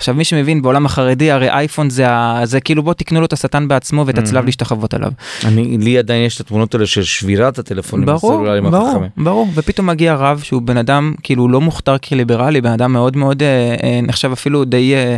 עכשיו 0.00 0.14
מי 0.14 0.24
שמבין 0.24 0.62
בעולם 0.62 0.86
החרדי 0.86 1.30
הרי 1.30 1.50
אייפון 1.50 1.90
זה, 1.90 2.08
ה- 2.10 2.40
זה 2.44 2.60
כאילו 2.60 2.82
בוא 2.82 2.94
תקנו 2.94 3.20
לו 3.20 3.26
את 3.26 3.32
השטן 3.32 3.68
בעצמו 3.68 4.06
ואת 4.06 4.18
הצלב 4.18 4.42
Mhm. 4.42 4.46
להשתחוות 4.46 4.94
עליו. 4.94 5.10
אני, 5.44 5.78
לי 5.78 5.98
עדיין 5.98 6.26
יש 6.26 6.36
את 6.36 6.40
התמונות 6.40 6.74
האלה 6.74 6.86
של 6.86 7.02
שבירת 7.02 7.58
הטלפונים 7.58 8.06
ברור, 8.06 8.16
הסלולריים 8.32 8.64
ברור, 8.70 8.88
החכמים. 8.88 9.08
ברור, 9.16 9.48
ופתאום 9.54 9.86
מגיע 9.86 10.14
רב 10.14 10.40
שהוא 10.44 10.62
בן 10.62 10.76
אדם 10.76 11.14
כאילו 11.22 11.48
לא 11.48 11.60
מוכתר 11.60 11.98
כליברלי, 11.98 12.60
בן 12.60 12.70
אדם 12.72 12.92
מאוד 12.92 13.16
מאוד 13.16 13.42
אה, 13.42 13.48
אה, 13.82 14.00
נחשב 14.02 14.32
אפילו 14.32 14.64
די 14.64 14.94
אה, 14.94 15.16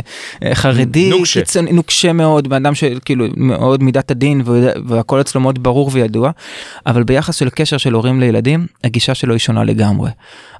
חרדי, 0.55 1.09
נוקשה. 1.09 1.39
קיצוני, 1.39 1.71
נוקשה 1.71 2.13
מאוד, 2.13 2.47
בן 2.47 2.65
אדם 2.65 2.75
שכאילו 2.75 3.25
מאוד 3.37 3.83
מידת 3.83 4.11
הדין 4.11 4.41
והכל 4.87 5.21
אצלו 5.21 5.41
מאוד 5.41 5.63
ברור 5.63 5.89
וידוע, 5.93 6.31
אבל 6.85 7.03
ביחס 7.03 7.35
של 7.35 7.49
קשר 7.49 7.77
של 7.77 7.93
הורים 7.93 8.19
לילדים, 8.19 8.67
הגישה 8.83 9.15
שלו 9.15 9.33
היא 9.33 9.39
שונה 9.39 9.63
לגמרי. 9.63 10.09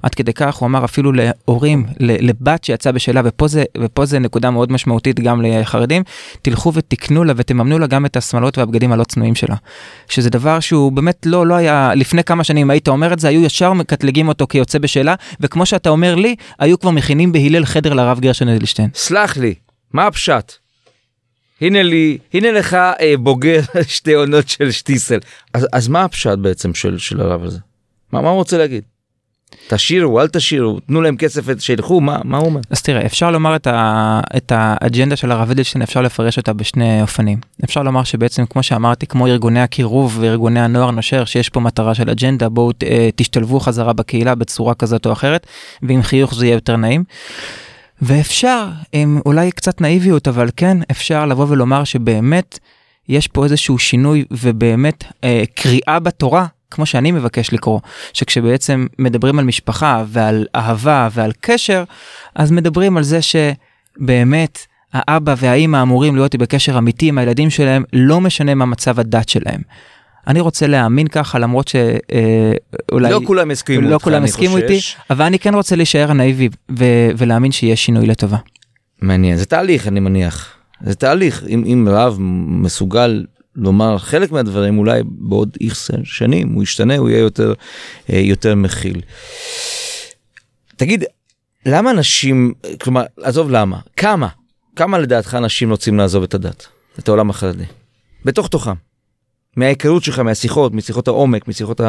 עד 0.02 0.14
כדי 0.14 0.32
כך 0.32 0.54
הוא 0.54 0.66
אמר 0.66 0.84
אפילו 0.84 1.12
להורים, 1.12 1.86
לבת 2.00 2.64
שיצאה 2.64 2.92
בשאלה, 2.92 3.20
ופה 3.24 3.48
זה, 3.48 3.64
ופה 3.78 4.04
זה 4.04 4.13
נקודה 4.18 4.50
מאוד 4.50 4.72
משמעותית 4.72 5.20
גם 5.20 5.42
לחרדים, 5.42 6.02
תלכו 6.42 6.74
ותקנו 6.74 7.24
לה 7.24 7.32
ותממנו 7.36 7.78
לה 7.78 7.86
גם 7.86 8.06
את 8.06 8.16
השמלות 8.16 8.58
והבגדים 8.58 8.92
הלא 8.92 9.04
צנועים 9.04 9.34
שלה. 9.34 9.56
שזה 10.08 10.30
דבר 10.30 10.60
שהוא 10.60 10.92
באמת 10.92 11.26
לא, 11.26 11.46
לא 11.46 11.54
היה, 11.54 11.94
לפני 11.94 12.24
כמה 12.24 12.44
שנים 12.44 12.70
היית 12.70 12.88
אומר 12.88 13.12
את 13.12 13.18
זה, 13.18 13.28
היו 13.28 13.44
ישר 13.44 13.72
מקטלגים 13.72 14.28
אותו 14.28 14.46
כיוצא 14.46 14.78
בשאלה, 14.78 15.14
וכמו 15.40 15.66
שאתה 15.66 15.90
אומר 15.90 16.14
לי, 16.14 16.36
היו 16.58 16.80
כבר 16.80 16.90
מכינים 16.90 17.32
בהלל 17.32 17.64
חדר 17.64 17.94
לרב 17.94 18.20
גרשון 18.20 18.48
אדלשטיין. 18.48 18.90
סלח 18.94 19.36
לי, 19.36 19.54
מה 19.92 20.06
הפשט? 20.06 20.52
הנה 21.60 21.82
לי, 21.82 22.18
הנה 22.34 22.52
לך 22.52 22.74
אה, 22.74 23.14
בוגר 23.18 23.60
שתי 23.96 24.14
עונות 24.14 24.48
של 24.48 24.70
שטיסל. 24.70 25.18
אז, 25.54 25.66
אז 25.72 25.88
מה 25.88 26.04
הפשט 26.04 26.38
בעצם 26.38 26.74
של, 26.74 26.98
של 26.98 27.20
הרב 27.20 27.44
הזה? 27.44 27.58
מה, 28.12 28.20
מה 28.20 28.28
הוא 28.28 28.36
רוצה 28.36 28.58
להגיד? 28.58 28.84
תשאירו, 29.68 30.20
אל 30.20 30.28
תשאירו, 30.28 30.80
תנו 30.80 31.02
להם 31.02 31.16
כסף, 31.16 31.42
שילכו, 31.58 32.00
מה, 32.00 32.18
מה 32.24 32.38
הוא 32.38 32.46
אומר? 32.46 32.60
אז 32.70 32.82
תראה, 32.82 33.06
אפשר 33.06 33.30
לומר 33.30 33.56
את, 33.56 33.66
ה, 33.66 34.20
את 34.36 34.52
האג'נדה 34.54 35.16
של 35.16 35.32
הרב 35.32 35.50
אדלשטיין, 35.50 35.82
אפשר 35.82 36.02
לפרש 36.02 36.38
אותה 36.38 36.52
בשני 36.52 37.02
אופנים. 37.02 37.38
אפשר 37.64 37.82
לומר 37.82 38.04
שבעצם, 38.04 38.46
כמו 38.46 38.62
שאמרתי, 38.62 39.06
כמו 39.06 39.26
ארגוני 39.26 39.60
הקירוב 39.60 40.18
וארגוני 40.20 40.60
הנוער 40.60 40.90
נושר, 40.90 41.24
שיש 41.24 41.48
פה 41.48 41.60
מטרה 41.60 41.94
של 41.94 42.10
אג'נדה, 42.10 42.48
בואו 42.48 42.70
אה, 42.82 43.08
תשתלבו 43.16 43.60
חזרה 43.60 43.92
בקהילה 43.92 44.34
בצורה 44.34 44.74
כזאת 44.74 45.06
או 45.06 45.12
אחרת, 45.12 45.46
ועם 45.82 46.02
חיוך 46.02 46.34
זה 46.34 46.46
יהיה 46.46 46.54
יותר 46.54 46.76
נעים. 46.76 47.04
ואפשר, 48.02 48.68
עם 48.92 49.20
אולי 49.26 49.52
קצת 49.52 49.80
נאיביות, 49.80 50.28
אבל 50.28 50.48
כן, 50.56 50.78
אפשר 50.90 51.26
לבוא 51.26 51.46
ולומר 51.48 51.84
שבאמת 51.84 52.58
יש 53.08 53.28
פה 53.28 53.44
איזשהו 53.44 53.78
שינוי 53.78 54.24
ובאמת 54.30 55.04
אה, 55.24 55.44
קריאה 55.54 55.98
בתורה, 55.98 56.46
כמו 56.74 56.86
שאני 56.86 57.12
מבקש 57.12 57.52
לקרוא, 57.52 57.80
שכשבעצם 58.12 58.86
מדברים 58.98 59.38
על 59.38 59.44
משפחה 59.44 60.04
ועל 60.08 60.46
אהבה 60.54 61.08
ועל 61.12 61.32
קשר, 61.40 61.84
אז 62.34 62.50
מדברים 62.50 62.96
על 62.96 63.02
זה 63.02 63.18
שבאמת 63.22 64.58
האבא 64.92 65.34
והאימא 65.38 65.82
אמורים 65.82 66.16
להיות 66.16 66.36
בקשר 66.36 66.78
אמיתי 66.78 67.08
עם 67.08 67.18
הילדים 67.18 67.50
שלהם, 67.50 67.84
לא 67.92 68.20
משנה 68.20 68.54
מה 68.54 68.64
מצב 68.64 69.00
הדת 69.00 69.28
שלהם. 69.28 69.60
אני 70.26 70.40
רוצה 70.40 70.66
להאמין 70.66 71.06
ככה 71.08 71.38
למרות 71.38 71.68
שאולי 71.68 73.10
לא 73.12 73.20
כולם 73.24 73.50
הסכימו 73.50 73.88
לא 73.88 73.94
אותך, 73.94 74.04
כולם 74.04 74.24
הסכימו. 74.24 74.56
איתי 74.56 74.80
אבל 75.10 75.24
אני 75.24 75.38
כן 75.38 75.54
רוצה 75.54 75.76
להישאר 75.76 76.12
נאיבי 76.12 76.48
ו- 76.78 77.08
ולהאמין 77.16 77.52
שיש 77.52 77.84
שינוי 77.84 78.06
לטובה. 78.06 78.38
מעניין, 79.02 79.36
זה 79.36 79.46
תהליך 79.46 79.88
אני 79.88 80.00
מניח. 80.00 80.54
זה 80.80 80.94
תהליך, 80.94 81.44
אם, 81.48 81.64
אם 81.66 81.88
רב 81.90 82.16
מסוגל 82.46 83.24
לומר 83.56 83.98
חלק 83.98 84.32
מהדברים, 84.32 84.78
אולי 84.78 85.02
בעוד 85.06 85.56
איקס 85.60 85.90
שנים 86.04 86.52
הוא 86.52 86.62
ישתנה, 86.62 86.96
הוא 86.96 87.08
יהיה 87.08 87.20
יותר, 87.20 87.52
אה, 88.12 88.18
יותר 88.18 88.54
מכיל. 88.54 89.00
תגיד, 90.76 91.04
למה 91.66 91.90
אנשים, 91.90 92.52
כלומר, 92.80 93.04
עזוב 93.22 93.50
למה, 93.50 93.78
כמה, 93.96 94.28
כמה 94.76 94.98
לדעתך 94.98 95.34
אנשים 95.34 95.70
רוצים 95.70 95.98
לעזוב 95.98 96.22
את 96.22 96.34
הדת, 96.34 96.66
את 96.98 97.08
העולם 97.08 97.30
החרדי, 97.30 97.64
בתוך 98.24 98.48
תוכם, 98.48 98.74
מההיכרות 99.56 100.04
שלך, 100.04 100.18
מהשיחות, 100.18 100.74
משיחות 100.74 101.08
העומק, 101.08 101.48
משיחות. 101.48 101.80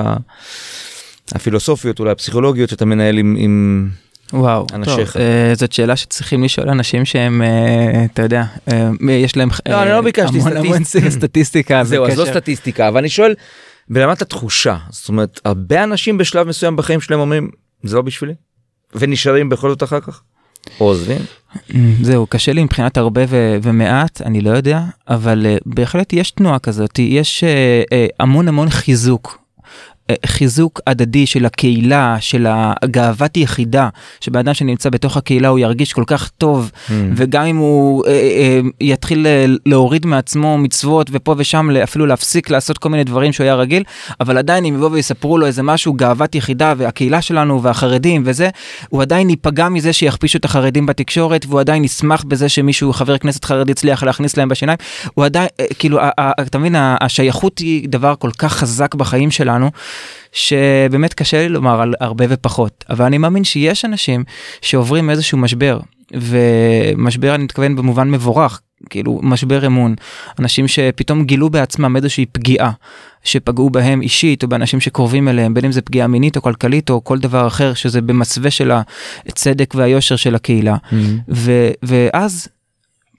הפילוסופיות, 1.31 1.99
אולי 1.99 2.11
הפסיכולוגיות 2.11 2.69
שאתה 2.69 2.85
מנהל 2.85 3.17
עם, 3.17 3.35
עם 3.39 3.89
וואו, 4.33 4.65
אנשיך. 4.73 5.13
טוב, 5.13 5.21
אה, 5.21 5.55
זאת 5.55 5.71
שאלה 5.71 5.95
שצריכים 5.95 6.43
לשאול 6.43 6.69
אנשים 6.69 7.05
שהם, 7.05 7.41
אה, 7.41 8.05
אתה 8.05 8.21
יודע, 8.21 8.43
אה, 8.73 8.89
יש 9.11 9.37
להם 9.37 9.49
לא, 9.69 9.81
אני 9.83 9.89
לא 9.89 10.01
ביקשתי 10.01 10.37
המון 10.39 10.57
המון 10.57 10.83
סטטיסט- 10.83 11.09
סטטיסטיקה. 11.09 11.83
זהו, 11.83 12.05
אז 12.05 12.19
לא 12.19 12.25
סטטיסטיקה, 12.25 12.87
אבל 12.87 12.97
אני 12.97 13.09
שואל, 13.09 13.33
ברמת 13.89 14.21
התחושה, 14.21 14.77
זאת 14.89 15.09
אומרת, 15.09 15.39
הרבה 15.45 15.83
אנשים 15.83 16.17
בשלב 16.17 16.47
מסוים 16.47 16.75
בחיים 16.75 17.01
שלהם 17.01 17.19
אומרים, 17.19 17.49
זה 17.83 17.95
לא 17.95 18.01
בשבילי, 18.01 18.33
ונשארים 18.95 19.49
בכל 19.49 19.69
זאת 19.69 19.83
אחר 19.83 19.99
כך, 19.99 20.21
או 20.79 20.85
עוזבים. 20.85 21.21
זהו, 22.01 22.27
קשה 22.27 22.53
לי 22.53 22.63
מבחינת 22.63 22.97
הרבה 22.97 23.21
ו- 23.27 23.57
ומעט, 23.63 24.21
אני 24.21 24.41
לא 24.41 24.49
יודע, 24.49 24.81
אבל 25.07 25.45
uh, 25.57 25.61
בהחלט 25.65 26.13
יש 26.13 26.31
תנועה 26.31 26.59
כזאת, 26.59 26.99
יש 26.99 27.43
uh, 27.43 27.47
uh, 27.89 28.15
המון 28.19 28.47
המון 28.47 28.69
חיזוק. 28.69 29.44
אה, 30.09 30.15
חיזוק 30.25 30.81
הדדי 30.87 31.25
של 31.25 31.45
הקהילה, 31.45 32.17
של 32.19 32.47
הגאוות 32.49 33.37
יחידה, 33.37 33.89
שבן 34.21 34.39
אדם 34.39 34.53
שנמצא 34.53 34.89
בתוך 34.89 35.17
הקהילה 35.17 35.47
הוא 35.47 35.59
ירגיש 35.59 35.93
כל 35.93 36.03
כך 36.07 36.29
טוב, 36.29 36.71
Hmm. 36.87 36.91
וגם 37.15 37.45
אם 37.45 37.57
הוא 37.57 38.05
אה, 38.05 38.11
אה, 38.11 38.59
יתחיל 38.81 39.27
אה, 39.27 39.45
להוריד 39.65 40.05
מעצמו 40.05 40.57
מצוות 40.57 41.07
ופה 41.11 41.35
ושם 41.37 41.69
אפילו 41.83 42.05
להפסיק 42.05 42.49
לעשות 42.49 42.77
כל 42.77 42.89
מיני 42.89 43.03
דברים 43.03 43.33
שהוא 43.33 43.43
היה 43.43 43.55
רגיל, 43.55 43.83
אבל 44.19 44.37
עדיין 44.37 44.65
אם 44.65 44.75
יבואו 44.75 44.91
ויספרו 44.91 45.37
לו 45.37 45.45
איזה 45.45 45.63
משהו 45.63 45.93
גאוות 45.93 46.35
יחידה 46.35 46.73
והקהילה 46.77 47.21
שלנו 47.21 47.63
והחרדים 47.63 48.23
וזה, 48.25 48.49
הוא 48.89 49.01
עדיין 49.01 49.29
ייפגע 49.29 49.69
מזה 49.69 49.93
שיכפישו 49.93 50.37
את 50.37 50.45
החרדים 50.45 50.85
בתקשורת 50.85 51.45
והוא 51.49 51.59
עדיין 51.59 51.83
ישמח 51.83 52.23
בזה 52.23 52.49
שמישהו 52.49 52.93
חבר 52.93 53.17
כנסת 53.17 53.45
חרדי 53.45 53.71
הצליח 53.71 54.03
להכניס 54.03 54.37
להם 54.37 54.49
בשיניים, 54.49 54.77
הוא 55.13 55.25
עדיין 55.25 55.47
אה, 55.59 55.65
כאילו 55.79 55.99
אתה 56.41 56.57
מבין 56.57 56.75
השייכות 56.77 57.59
היא 57.59 57.89
דבר 57.89 58.13
כל 58.19 58.31
כך 58.37 58.53
חזק 58.53 58.95
בחיים 58.95 59.31
שלנו. 59.31 59.71
שבאמת 60.31 61.13
קשה 61.13 61.37
לי 61.37 61.49
לומר 61.49 61.81
על 61.81 61.93
הרבה 61.99 62.25
ופחות, 62.29 62.85
אבל 62.89 63.05
אני 63.05 63.17
מאמין 63.17 63.43
שיש 63.43 63.85
אנשים 63.85 64.23
שעוברים 64.61 65.09
איזשהו 65.09 65.37
משבר, 65.37 65.79
ומשבר 66.13 67.35
אני 67.35 67.43
מתכוון 67.43 67.75
במובן 67.75 68.11
מבורך, 68.11 68.61
כאילו 68.89 69.19
משבר 69.23 69.65
אמון, 69.65 69.95
אנשים 70.39 70.67
שפתאום 70.67 71.23
גילו 71.23 71.49
בעצמם 71.49 71.95
איזושהי 71.95 72.25
פגיעה 72.25 72.71
שפגעו 73.23 73.69
בהם 73.69 74.01
אישית 74.01 74.43
או 74.43 74.47
באנשים 74.47 74.79
שקרובים 74.79 75.27
אליהם, 75.27 75.53
בין 75.53 75.65
אם 75.65 75.71
זה 75.71 75.81
פגיעה 75.81 76.07
מינית 76.07 76.37
או 76.37 76.41
כלכלית 76.41 76.89
או 76.89 77.03
כל 77.03 77.19
דבר 77.19 77.47
אחר 77.47 77.73
שזה 77.73 78.01
במסווה 78.01 78.51
של 78.51 78.71
הצדק 79.25 79.73
והיושר 79.75 80.15
של 80.15 80.35
הקהילה, 80.35 80.75
ו, 81.29 81.69
ואז 81.83 82.47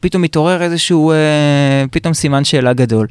פתאום 0.01 0.23
מתעורר 0.23 0.63
איזשהו 0.63 1.13
אה, 1.13 1.85
פתאום 1.91 2.15
סימן 2.15 2.45
שאלה 2.45 2.73
גדול. 2.73 3.07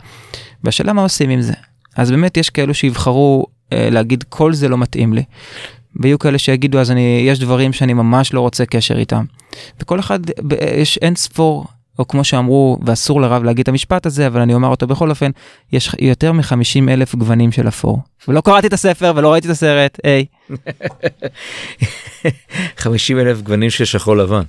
והשאלה 0.64 0.94
מה 0.94 1.02
עושים 1.02 1.30
עם 1.30 1.42
זה. 1.42 1.54
אז 1.96 2.12
באמת 2.12 2.38
יש 2.38 2.50
כאלו 2.50 2.74
שיבחרו 2.74 3.46
להגיד 3.72 4.24
כל 4.30 4.54
זה 4.54 4.70
לא 4.70 4.78
מתאים 4.78 5.14
לי. 5.14 5.24
ויהיו 6.02 6.20
כאלה 6.20 6.38
שיגידו 6.38 6.80
אז 6.80 6.92
אני 6.92 7.24
יש 7.28 7.40
דברים 7.40 7.74
שאני 7.74 7.94
ממש 7.94 8.34
לא 8.34 8.40
רוצה 8.40 8.66
קשר 8.66 8.98
איתם. 8.98 9.24
וכל 9.82 10.00
אחד 10.00 10.20
ב- 10.48 10.54
יש 10.78 10.98
אין 11.02 11.16
ספור 11.16 11.66
או 12.00 12.08
כמו 12.08 12.24
שאמרו 12.24 12.80
ואסור 12.86 13.22
לרב 13.22 13.44
להגיד 13.44 13.62
את 13.62 13.68
המשפט 13.68 14.06
הזה 14.06 14.28
אבל 14.28 14.42
אני 14.42 14.54
אומר 14.54 14.68
אותו 14.68 14.88
בכל 14.88 15.10
אופן 15.10 15.32
יש 15.74 15.96
יותר 16.00 16.32
מ-50 16.32 16.90
אלף 16.90 17.16
גוונים 17.16 17.52
של 17.52 17.68
אפור. 17.68 18.00
ולא 18.28 18.42
קראתי 18.42 18.68
את 18.68 18.74
הספר 18.74 19.14
ולא 19.16 19.32
ראיתי 19.34 19.48
את 19.48 19.52
הסרט 19.52 20.00
היי 20.04 20.26
50 22.78 23.20
אלף 23.20 23.42
גוונים 23.42 23.70
של 23.70 23.86
שחור 23.86 24.18
לבן. 24.18 24.42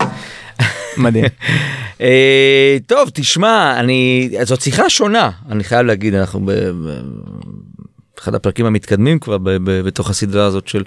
מדהים. 0.97 1.25
אה, 2.01 2.77
טוב, 2.87 3.09
תשמע, 3.15 3.81
אני, 3.81 4.31
זאת 4.43 4.61
שיחה 4.61 4.91
שונה, 4.91 5.31
אני 5.51 5.65
חייב 5.65 5.87
להגיד, 5.87 6.15
אנחנו 6.15 6.41
באחד 8.17 8.35
הפרקים 8.35 8.67
המתקדמים 8.67 9.19
כבר 9.19 9.39
ב- 9.39 9.51
ב- 9.51 9.81
בתוך 9.81 10.11
הסדרה 10.11 10.47
הזאת 10.47 10.69
של, 10.69 10.85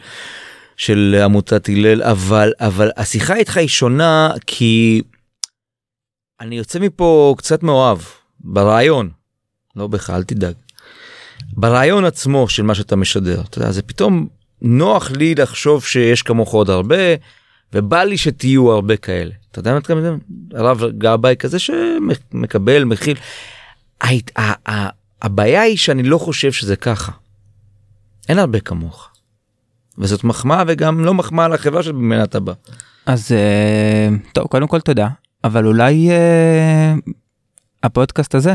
של 0.77 1.21
עמותת 1.23 1.69
הלל, 1.69 2.03
אבל, 2.03 2.51
אבל 2.59 2.91
השיחה 2.97 3.35
איתך 3.35 3.57
היא 3.57 3.67
שונה 3.67 4.31
כי 4.47 5.01
אני 6.41 6.57
יוצא 6.57 6.79
מפה 6.79 7.35
קצת 7.37 7.63
מאוהב, 7.63 7.97
ברעיון, 8.39 9.09
לא 9.75 9.87
בך, 9.87 10.09
אל 10.09 10.23
תדאג. 10.23 10.53
ברעיון 11.53 12.05
עצמו 12.05 12.49
של 12.49 12.63
מה 12.63 12.75
שאתה 12.75 12.95
משדר, 12.95 13.41
אתה 13.41 13.57
יודע, 13.57 13.71
זה 13.71 13.81
פתאום 13.81 14.27
נוח 14.61 15.11
לי 15.11 15.35
לחשוב 15.35 15.85
שיש 15.85 16.23
כמוך 16.23 16.53
עוד 16.53 16.69
הרבה, 16.69 16.95
ובא 17.73 18.03
לי 18.03 18.17
שתהיו 18.17 18.71
הרבה 18.71 18.97
כאלה. 18.97 19.31
אתה 19.51 19.59
יודע 19.59 19.71
מה 19.71 19.77
אתה 19.77 19.95
מתכוון? 19.95 20.19
הרב 20.53 20.83
גבאי 20.97 21.35
כזה 21.35 21.59
שמקבל, 21.59 22.83
מכיל. 22.83 23.17
הבעיה 25.21 25.61
היא 25.61 25.77
שאני 25.77 26.03
לא 26.03 26.17
חושב 26.17 26.51
שזה 26.51 26.75
ככה. 26.75 27.11
אין 28.29 28.39
הרבה 28.39 28.59
כמוך. 28.59 29.09
וזאת 29.97 30.23
מחמאה 30.23 30.63
וגם 30.67 31.05
לא 31.05 31.13
מחמאה 31.13 31.47
לחברה 31.47 31.83
שממנה 31.83 32.23
אתה 32.23 32.39
בא. 32.39 32.53
אז 33.05 33.31
אה, 33.31 34.09
טוב 34.33 34.47
קודם 34.47 34.67
כל 34.67 34.79
תודה 34.81 35.07
אבל 35.43 35.65
אולי 35.65 36.11
אה, 36.11 36.93
הפודקאסט 37.83 38.35
הזה 38.35 38.53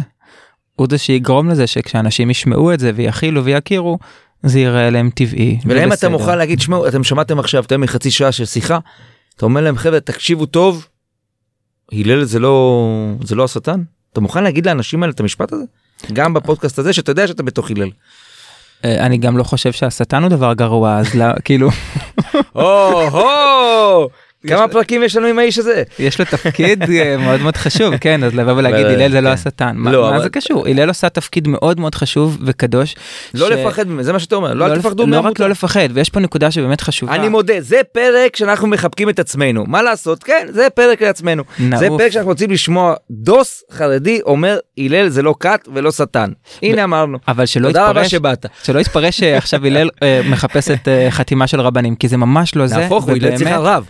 הוא 0.76 0.86
זה 0.90 0.98
שיגרום 0.98 1.50
לזה 1.50 1.66
שכשאנשים 1.66 2.30
ישמעו 2.30 2.74
את 2.74 2.80
זה 2.80 2.90
ויכילו 2.94 3.44
ויכירו 3.44 3.98
זה 4.42 4.60
יראה 4.60 4.90
להם 4.90 5.10
טבעי. 5.14 5.58
ולהם 5.64 5.88
אתה 5.88 5.94
ובסדר. 5.94 6.10
מוכן 6.10 6.38
להגיד, 6.38 6.60
שמעו, 6.60 6.88
אתם 6.88 7.04
שמעתם 7.04 7.38
עכשיו 7.38 7.62
יותר 7.62 7.78
מחצי 7.78 8.10
שעה 8.10 8.32
של 8.32 8.44
שיחה, 8.44 8.78
אתה 9.36 9.46
אומר 9.46 9.60
להם, 9.60 9.76
חבר'ה, 9.76 10.00
תקשיבו 10.00 10.46
טוב, 10.46 10.86
הלל 11.92 12.24
זה 12.24 12.38
לא, 12.38 12.86
זה 13.24 13.34
לא 13.34 13.44
השטן? 13.44 13.82
אתה 14.12 14.20
מוכן 14.20 14.44
להגיד 14.44 14.66
לאנשים 14.66 15.02
האלה 15.02 15.12
את 15.12 15.20
המשפט 15.20 15.52
הזה? 15.52 15.64
גם 16.12 16.34
בפודקאסט 16.34 16.78
הזה, 16.78 16.92
שאתה 16.92 17.10
יודע 17.10 17.26
שאתה 17.26 17.42
בתוך 17.42 17.70
הלל. 17.70 17.90
אה, 18.84 19.06
אני 19.06 19.16
גם 19.16 19.38
לא 19.38 19.42
חושב 19.42 19.72
שהשטן 19.72 20.22
הוא 20.22 20.30
דבר 20.30 20.52
גרוע 20.52 20.96
אז 20.98 21.14
לא, 21.14 21.24
כאילו 21.44 21.68
או-הו! 22.54 24.08
כמה 24.48 24.68
פרקים 24.68 25.02
יש 25.02 25.16
לנו 25.16 25.26
עם 25.26 25.38
האיש 25.38 25.58
הזה? 25.58 25.82
יש 25.98 26.18
לו 26.18 26.24
תפקיד 26.24 26.82
אה, 26.90 27.16
מאוד 27.18 27.40
מאוד 27.40 27.56
חשוב 27.56 27.96
כן 27.96 28.24
אז 28.24 28.34
לבוא 28.34 28.52
ולהגיד 28.52 28.86
הלל 28.86 29.10
זה 29.10 29.20
לא 29.20 29.28
כן. 29.28 29.32
השטן 29.34 29.72
מה, 29.76 29.92
לא, 29.92 30.18
זה 30.22 30.28
קשור 30.28 30.66
הלל 30.68 30.88
עושה 30.88 31.08
תפקיד 31.08 31.48
מאוד 31.48 31.80
מאוד 31.80 31.94
חשוב 31.94 32.38
וקדוש. 32.46 32.94
לא 33.34 33.50
לפחד 33.50 33.88
ממנו, 33.88 34.02
זה 34.02 34.12
מה 34.12 34.18
שאתה 34.18 34.36
אומר, 34.36 34.54
לא 34.54 34.66
אל 34.66 34.72
לפ- 34.72 34.78
תפחדו 34.78 35.06
לא 35.06 35.20
רק. 35.20 35.40
לא 35.40 35.48
לפחד 35.48 35.88
ויש 35.94 36.10
פה 36.10 36.20
נקודה 36.20 36.50
שבאמת 36.50 36.80
חשובה. 36.80 37.14
אני 37.14 37.28
מודה, 37.28 37.54
זה 37.60 37.80
פרק 37.92 38.36
שאנחנו 38.36 38.68
מחבקים 38.68 39.08
את 39.08 39.18
עצמנו. 39.18 39.64
מה 39.66 39.82
לעשות? 39.82 40.22
כן, 40.22 40.46
זה 40.50 40.66
פרק 40.74 41.02
לעצמנו. 41.02 41.42
זה 41.76 41.88
פרק 41.98 42.10
שאנחנו 42.12 42.30
רוצים 42.30 42.50
לשמוע 42.50 42.94
דוס 43.10 43.62
חרדי 43.72 44.20
אומר 44.26 44.58
הלל 44.78 45.08
זה 45.08 45.22
לא 45.22 45.34
כת 45.40 45.68
ולא 45.74 45.92
שטן. 45.92 46.30
הנה 46.62 46.84
אמרנו. 46.84 47.18
אבל 47.28 47.46
שלא 47.46 47.66
תודה 47.66 47.88
רבה 47.88 48.00
יתפרש 48.00 48.10
שבאת. 48.10 48.46
שלא 48.62 48.80
יתפרש 48.80 49.18
שעכשיו 49.20 49.66
הלל 49.66 49.88
אה, 50.02 50.20
מחפש 50.30 50.70
את 50.70 50.88
אה, 50.88 51.10
חתימה 51.10 51.46
של 51.46 51.60
רבנים 51.60 51.96
כי 51.96 52.08
זה 52.08 52.16
ממש 52.16 52.56
לא 52.56 52.66
זה. 52.66 52.76
נהפוך 52.76 53.04
הוא, 53.04 53.12
הלל 53.16 53.36
צריך 53.36 53.50
הרב. 53.50 53.84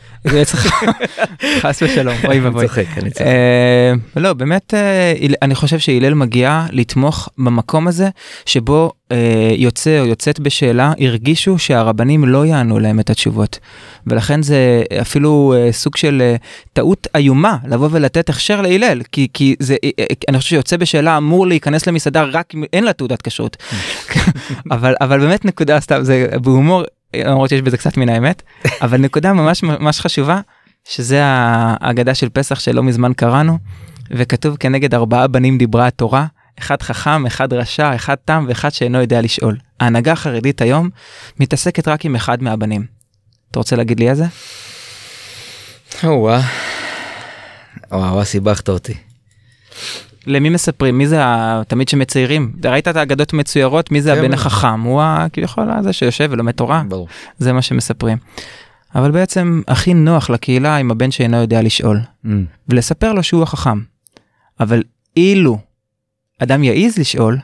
צריך- 0.44 0.84
חס 1.62 1.82
ושלום 1.82 2.14
אוי 2.24 2.36
אני 2.36 2.44
ואבוי. 2.44 2.66
צוחק, 2.68 2.84
אני 2.96 3.10
צוחק. 3.10 3.26
אה, 3.26 3.92
לא 4.16 4.32
באמת 4.32 4.74
אה, 4.74 5.12
אני 5.42 5.54
חושב 5.54 5.78
שהלל 5.78 6.14
מגיעה 6.14 6.66
לתמוך 6.72 7.28
במקום 7.38 7.88
הזה 7.88 8.08
שבו 8.46 8.92
אה, 9.12 9.16
יוצא 9.56 10.00
או 10.00 10.06
יוצאת 10.06 10.40
בשאלה 10.40 10.92
הרגישו 11.00 11.58
שהרבנים 11.58 12.24
לא 12.24 12.46
יענו 12.46 12.78
להם 12.78 13.00
את 13.00 13.10
התשובות 13.10 13.58
ולכן 14.06 14.42
זה 14.42 14.56
אפילו 15.00 15.54
סוג 15.70 15.96
של 15.96 16.34
טעות 16.72 17.06
איומה 17.16 17.56
לבוא 17.68 17.88
ולתת 17.90 18.28
הכשר 18.28 18.60
להלל 18.60 19.02
כי 19.12 19.28
כי 19.34 19.54
זה 19.58 19.76
אני 20.28 20.38
חושב 20.38 20.48
שיוצא 20.50 20.76
בשאלה 20.76 21.16
אמור 21.16 21.46
להיכנס 21.46 21.86
למסעדה 21.86 22.22
רק 22.22 22.54
אם 22.54 22.64
אין 22.72 22.84
לה 22.84 22.92
תעודת 22.92 23.22
כשרות 23.22 23.56
אבל 24.70 24.94
אבל 25.00 25.20
באמת 25.20 25.44
נקודה 25.44 25.80
סתם 25.80 26.04
זה 26.04 26.26
בהומור 26.42 26.82
למרות 27.24 27.48
שיש 27.48 27.62
בזה 27.62 27.76
קצת 27.76 27.96
מן 27.96 28.08
האמת 28.08 28.42
אבל 28.84 28.98
נקודה 28.98 29.32
ממש 29.32 29.62
ממש 29.62 30.00
חשובה 30.00 30.40
שזה 30.88 31.24
ההגדה 31.24 32.14
של 32.14 32.28
פסח 32.28 32.60
שלא 32.60 32.82
מזמן 32.82 33.12
קראנו, 33.12 33.58
וכתוב 34.10 34.56
כנגד 34.56 34.94
ארבעה 34.94 35.26
בנים 35.26 35.58
דיברה 35.58 35.86
התורה, 35.86 36.26
אחד 36.58 36.82
חכם, 36.82 37.26
אחד 37.26 37.52
רשע, 37.52 37.94
אחד 37.94 38.14
תם 38.24 38.44
ואחד 38.48 38.70
שאינו 38.70 39.00
יודע 39.00 39.20
לשאול. 39.20 39.56
ההנהגה 39.80 40.12
החרדית 40.12 40.60
היום 40.60 40.90
מתעסקת 41.40 41.88
רק 41.88 42.04
עם 42.04 42.16
אחד 42.16 42.42
מהבנים. 42.42 42.86
אתה 43.50 43.58
רוצה 43.58 43.76
להגיד 43.76 44.00
לי 44.00 44.10
איזה? 44.10 44.24
וואו, 46.04 46.40
וואו, 47.90 48.24
סיבכת 48.24 48.68
אותי. 48.68 48.94
למי 50.26 50.48
מספרים? 50.50 50.98
מי 50.98 51.06
זה. 51.06 51.22
תמיד 51.68 51.88
שמציירים? 51.88 52.52
ראית 52.64 52.88
את 52.88 52.96
האגדות 52.96 53.32
מצוירות? 53.32 53.92
מי 53.92 54.02
זה 54.02 54.12
כן. 54.14 54.18
הבן 54.18 54.32
החכם? 54.32 54.80
הוא 54.80 55.02
כביכול 55.32 55.70
הזה 55.70 55.92
שיושב 55.92 56.28
ולומד 56.30 56.52
תורה? 56.52 56.82
ברור. 56.88 57.08
זה 57.38 57.52
מה 57.52 57.62
שמספרים. 57.62 58.18
אבל 58.94 59.10
בעצם 59.10 59.62
הכי 59.68 59.94
נוח 59.94 60.30
לקהילה 60.30 60.76
עם 60.76 60.90
הבן 60.90 61.10
שאינו 61.10 61.36
יודע 61.36 61.62
לשאול. 61.62 62.00
ולספר 62.68 63.12
לו 63.12 63.22
שהוא 63.22 63.42
החכם. 63.42 63.80
אבל 64.60 64.82
אילו 65.16 65.58
אדם 66.38 66.64
יעז 66.64 66.98
לשאול, 66.98 67.38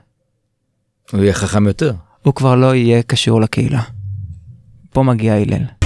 הוא 1.12 1.20
יהיה 1.20 1.32
חכם 1.32 1.66
יותר. 1.66 1.92
הוא 2.22 2.34
כבר 2.34 2.54
לא 2.54 2.74
יהיה 2.74 3.02
קשור 3.02 3.40
לקהילה. 3.40 3.82
פה 4.90 5.02
מגיע 5.02 5.34
הלל. 5.34 5.79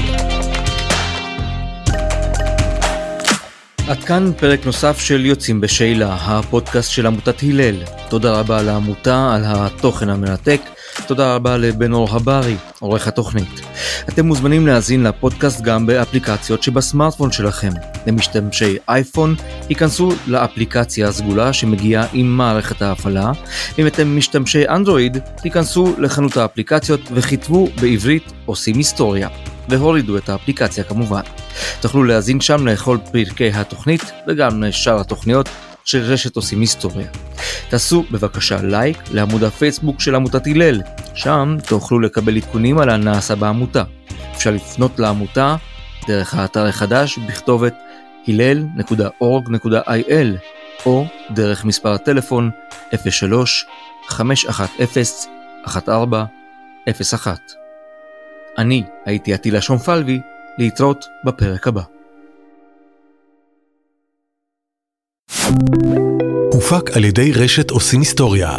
עד 3.89 4.05
כאן 4.05 4.33
פרק 4.37 4.67
נוסף 4.67 4.99
של 4.99 5.27
יוצאים 5.27 5.61
בשאלה, 5.61 6.15
הפודקאסט 6.15 6.91
של 6.91 7.07
עמותת 7.07 7.43
הלל. 7.43 7.75
תודה 8.09 8.41
רבה 8.41 8.63
לעמותה 8.63 9.35
על 9.35 9.43
התוכן 9.47 10.09
המרתק, 10.09 10.61
תודה 11.07 11.35
רבה 11.35 11.57
לבן 11.57 11.93
אור 11.93 12.09
הברי, 12.11 12.57
עורך 12.81 13.09
התוכנית. 13.09 13.61
אתם 14.09 14.27
מוזמנים 14.27 14.67
להאזין 14.67 15.03
לפודקאסט 15.03 15.61
גם 15.61 15.87
באפליקציות 15.87 16.63
שבסמארטפון 16.63 17.33
שלכם. 17.33 17.71
למשתמשי 18.07 18.77
אייפון, 18.89 19.35
היכנסו 19.69 20.13
לאפליקציה 20.27 21.09
הסגולה 21.09 21.53
שמגיעה 21.53 22.07
עם 22.13 22.37
מערכת 22.37 22.83
ההפעלה. 22.83 23.33
אם 23.79 23.87
אתם 23.87 24.17
משתמשי 24.17 24.69
אנדרואיד, 24.69 25.19
היכנסו 25.43 25.95
לחנות 25.99 26.37
האפליקציות 26.37 27.01
וכתבו 27.15 27.69
בעברית 27.81 28.33
עושים 28.47 28.77
היסטוריה. 28.77 29.29
והורידו 29.69 30.17
את 30.17 30.29
האפליקציה 30.29 30.85
כמובן. 30.85 31.23
תוכלו 31.81 32.05
להאזין 32.05 32.41
שם 32.41 32.67
לכל 32.67 32.99
פרקי 33.13 33.49
התוכנית 33.49 34.13
וגם 34.29 34.63
לשאר 34.63 35.01
התוכניות 35.01 35.49
של 35.85 35.99
רשת 35.99 36.37
עושים 36.37 36.61
היסטוריה. 36.61 37.07
תעשו 37.69 38.05
בבקשה 38.11 38.63
לייק 38.63 38.99
לעמוד 39.13 39.45
הפייסבוק 39.45 40.01
של 40.01 40.15
עמותת 40.15 40.47
הלל, 40.47 40.81
שם 41.15 41.57
תוכלו 41.69 42.01
לקבל 42.01 42.37
עדכונים 42.37 42.79
על 42.79 42.91
הנעשה 42.91 43.35
בעמותה. 43.35 43.83
אפשר 44.35 44.51
לפנות 44.51 44.99
לעמותה 44.99 45.57
דרך 46.09 46.35
האתר 46.35 46.67
החדש 46.67 47.19
בכתובת 47.19 47.75
הלל.org.il 48.29 50.39
או 50.87 51.07
דרך 51.31 51.65
מספר 51.65 51.93
הטלפון 51.93 52.51
03 53.11 53.67
510 54.07 54.65
1401. 54.81 57.64
אני 58.59 58.83
הייתי 59.05 59.35
עטילה 59.35 59.61
שומפלבי, 59.61 60.21
להתראות 60.59 61.05
בפרק 61.25 61.67
הבא. 61.67 61.83
הופק 66.53 66.97
על 66.97 67.05
ידי 67.05 67.33
רשת 67.33 67.71
עושים 67.71 68.01
היסטוריה. 68.01 68.59